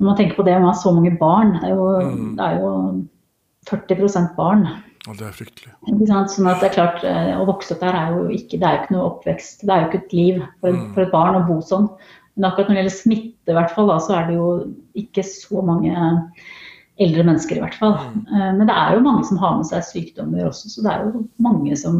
Når 0.00 0.06
man 0.08 0.16
tenker 0.18 0.40
på 0.40 0.44
det 0.46 0.56
å 0.58 0.64
ha 0.64 0.72
så 0.74 0.90
mange 0.90 1.12
barn, 1.20 1.54
det 1.60 1.68
er 1.70 1.76
jo, 1.78 1.90
mm. 2.02 2.30
det 2.38 2.48
er 2.48 2.56
jo 2.58 2.70
40% 3.70 4.34
barn. 4.34 4.66
Og 5.04 5.18
det 5.20 5.26
er 5.28 5.36
fryktelig. 5.36 5.72
Sånn 6.08 6.48
at 6.48 6.62
det 6.62 6.70
er 6.70 6.74
klart, 6.74 7.02
eh, 7.06 7.30
Å 7.36 7.44
vokse 7.46 7.76
opp 7.76 7.82
der 7.84 7.96
er 7.98 8.14
jo 8.16 8.24
ikke, 8.32 8.58
det 8.58 8.66
er 8.66 8.76
jo 8.76 8.82
ikke 8.82 8.94
noe 8.96 9.08
oppvekst. 9.12 9.64
Det 9.64 9.72
er 9.72 9.82
jo 9.82 9.88
ikke 9.90 10.00
et 10.00 10.16
liv 10.16 10.42
for, 10.62 10.74
mm. 10.74 10.86
for 10.96 11.04
et 11.04 11.12
barn 11.12 11.38
å 11.38 11.44
bo 11.46 11.58
sånn. 11.64 11.88
Men 12.34 12.48
akkurat 12.48 12.68
når 12.68 12.74
det 12.74 12.82
gjelder 12.82 12.96
smitte, 12.98 13.52
i 13.52 13.56
hvert 13.56 13.74
fall, 13.74 13.90
da, 13.90 13.96
så 14.02 14.18
er 14.18 14.28
det 14.28 14.36
jo 14.38 14.50
ikke 14.98 15.24
så 15.26 15.62
mange 15.64 15.94
eldre 17.02 17.24
mennesker, 17.26 17.58
i 17.58 17.64
hvert 17.64 17.78
fall. 17.78 17.96
Mm. 17.98 18.22
Eh, 18.28 18.52
men 18.60 18.68
det 18.68 18.76
er 18.76 18.94
jo 18.94 19.04
mange 19.06 19.26
som 19.28 19.40
har 19.42 19.58
med 19.58 19.68
seg 19.70 19.86
sykdommer 19.88 20.48
også, 20.48 20.70
så 20.70 20.84
det 20.84 20.92
er 20.92 21.08
jo 21.08 21.24
mange 21.42 21.78
som 21.78 21.98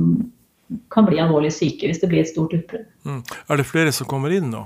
kan 0.95 1.07
bli 1.07 1.21
alvorlig 1.21 1.51
syke 1.53 1.91
hvis 1.91 2.01
det 2.01 2.09
blir 2.11 2.23
et 2.23 2.31
stort 2.31 2.55
utbrudd. 2.57 2.87
Mm. 3.07 3.21
Er 3.23 3.61
det 3.61 3.69
flere 3.69 3.93
som 3.95 4.09
kommer 4.11 4.33
inn 4.35 4.49
nå? 4.53 4.65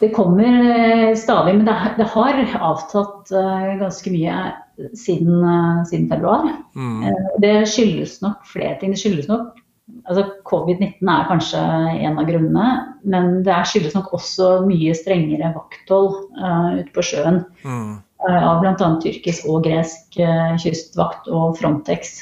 Det 0.00 0.10
kommer 0.12 0.44
eh, 0.44 1.12
stadig, 1.16 1.56
men 1.56 1.68
det, 1.68 2.06
har 2.12 2.40
avtatt 2.68 3.30
uh, 3.32 3.76
ganske 3.80 4.12
mye 4.12 4.40
siden, 4.92 5.40
siden 5.88 6.10
februar. 6.10 6.50
Mm. 6.76 7.06
Det 7.40 7.54
skyldes 7.70 8.18
nok 8.20 8.42
flere 8.50 8.74
ting. 8.80 8.92
Det 8.92 9.00
skyldes 9.00 9.30
nok 9.30 9.54
altså 10.06 10.24
Covid-19 10.48 11.10
er 11.12 11.28
kanskje 11.30 11.60
en 12.06 12.18
av 12.18 12.26
grunnene, 12.28 12.70
men 13.06 13.40
det 13.46 13.58
skyldes 13.70 13.94
nok 13.96 14.12
også 14.18 14.50
mye 14.66 14.94
strengere 14.98 15.52
vakthold 15.54 16.12
uh, 16.40 16.78
ute 16.80 16.90
på 16.94 17.04
sjøen. 17.06 17.42
Mm. 17.66 17.96
Uh, 18.26 18.40
av 18.40 18.62
bl.a. 18.62 18.88
tyrkisk 19.02 19.44
og 19.52 19.66
gresk 19.66 20.16
uh, 20.18 20.56
kystvakt 20.60 21.28
og 21.30 21.58
Frontex. 21.58 22.18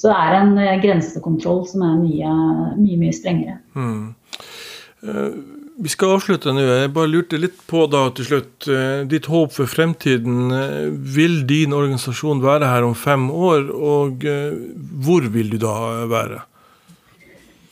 Så 0.00 0.10
det 0.10 0.18
er 0.18 0.36
en 0.38 0.52
uh, 0.58 0.76
grensekontroll 0.82 1.64
som 1.70 1.86
er 1.86 1.96
mye, 2.02 2.34
mye, 2.76 2.98
mye 3.00 3.16
strengere. 3.16 3.58
Mm. 3.74 4.12
Vi 5.80 5.88
skal 5.88 6.18
avslutte 6.18 6.52
nå. 6.52 6.60
Jeg 6.60 6.92
bare 6.92 7.08
lurte 7.08 7.38
litt 7.40 7.56
på 7.70 7.86
da 7.88 8.02
til 8.12 8.26
slutt. 8.28 8.66
Ditt 9.08 9.30
håp 9.32 9.54
for 9.54 9.70
fremtiden. 9.70 10.52
Vil 11.16 11.38
din 11.48 11.72
organisasjon 11.72 12.42
være 12.44 12.68
her 12.68 12.84
om 12.84 12.92
fem 12.92 13.24
år, 13.32 13.70
og 13.72 14.26
hvor 15.00 15.30
vil 15.32 15.54
du 15.54 15.56
da 15.62 15.72
være? 16.10 16.42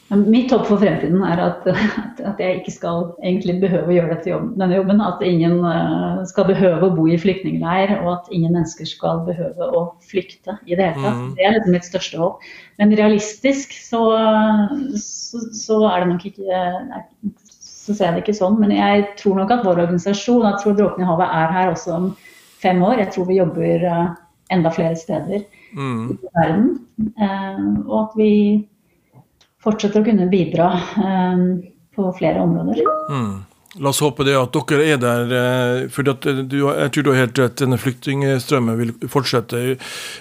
Mitt 0.08 0.52
håp 0.54 0.62
for 0.64 0.80
fremtiden 0.80 1.20
er 1.26 1.40
at, 1.44 1.66
at, 1.68 2.38
jeg 2.40 2.62
ikke 2.62 2.72
skal 2.72 3.02
egentlig 3.20 3.58
behøve 3.60 3.90
å 3.90 3.96
gjøre 3.96 4.14
dette 4.14 4.30
jobb, 4.30 4.46
denne 4.56 4.78
jobben. 4.78 5.02
At 5.04 5.20
ingen 5.26 5.58
eh, 5.68 6.22
skal 6.30 6.46
behøve 6.48 6.88
å 6.88 6.94
bo 6.96 7.04
i 7.10 7.18
flyktningleir, 7.20 7.92
og 7.98 8.08
at 8.14 8.30
ingen 8.32 8.54
mennesker 8.56 8.88
skal 8.88 9.20
behøve 9.26 9.68
å 9.68 9.82
flykte 10.08 10.56
i 10.64 10.78
det 10.78 10.86
hele 10.88 11.02
tatt. 11.02 11.18
Mm. 11.18 11.34
Det 11.36 11.44
er 11.44 11.58
liksom 11.58 11.76
mitt 11.76 11.90
største 11.90 12.22
håp. 12.22 12.48
Men 12.80 12.96
realistisk 12.96 13.76
så, 13.76 14.00
så, 14.96 15.44
så 15.52 15.82
er 15.90 16.00
det 16.00 16.14
nok 16.14 16.26
ikke 16.30 16.64
så 17.88 17.96
ser 17.96 18.10
jeg 18.10 18.16
det 18.16 18.24
ikke 18.26 18.38
sånn. 18.40 18.56
Men 18.60 18.72
jeg 18.76 19.04
tror 19.20 19.38
nok 19.40 19.52
at 19.54 19.66
vår 19.66 19.84
organisasjon, 19.86 20.44
jeg 20.44 20.62
tror 20.62 20.76
Dråpen 20.78 21.04
i 21.04 21.08
havet 21.08 21.36
er 21.40 21.54
her 21.56 21.70
også 21.72 21.94
om 21.96 22.08
fem 22.60 22.82
år. 22.84 22.98
Jeg 23.02 23.12
tror 23.14 23.28
vi 23.28 23.38
jobber 23.38 23.86
eh, 23.92 24.10
enda 24.54 24.72
flere 24.72 24.96
steder 24.98 25.44
mm. 25.76 26.02
i 26.16 26.32
verden. 26.36 26.68
Eh, 27.12 27.62
og 27.86 27.96
at 28.02 28.18
vi 28.20 28.32
fortsette 29.68 30.00
å 30.00 30.06
kunne 30.06 30.30
bidra 30.32 30.72
eh, 31.04 31.44
på 31.96 32.10
flere 32.18 32.42
områder. 32.44 32.82
Mm. 33.10 33.36
La 33.78 33.92
oss 33.92 34.00
håpe 34.00 34.24
det 34.24 34.32
at 34.34 34.56
dere 34.56 34.86
er 34.94 35.00
der. 35.02 35.32
Eh, 35.38 35.82
for 35.92 36.08
eh, 36.08 36.40
du, 36.40 36.56
jeg 36.64 36.92
tror 36.94 37.06
du 37.06 37.10
har 37.12 37.20
helt 37.22 37.40
rett. 37.40 37.58
Denne 37.60 37.78
flyktningstrømmen 37.80 38.78
vil 38.80 38.94
fortsette, 39.12 39.76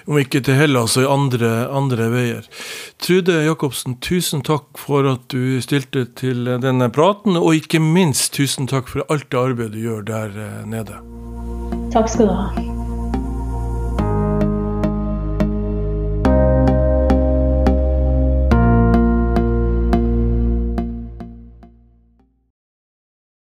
om 0.06 0.20
ikke 0.20 0.44
til 0.46 0.60
Hellas, 0.60 0.98
så 0.98 1.06
i 1.06 1.10
andre, 1.10 1.52
andre 1.72 2.12
veier. 2.14 2.48
Trude 3.04 3.40
Jacobsen, 3.48 3.98
tusen 4.04 4.44
takk 4.46 4.70
for 4.82 5.08
at 5.10 5.28
du 5.34 5.58
stilte 5.64 6.06
til 6.20 6.48
denne 6.64 6.92
praten. 6.94 7.40
Og 7.40 7.64
ikke 7.64 7.82
minst 7.84 8.36
tusen 8.38 8.70
takk 8.70 8.92
for 8.92 9.08
alt 9.14 9.30
det 9.32 9.44
arbeidet 9.44 9.78
du 9.78 9.86
gjør 9.88 10.08
der 10.12 10.42
nede. 10.68 11.02
Takk 11.96 12.12
skal 12.12 12.28
du 12.28 12.36
ha. 12.36 12.67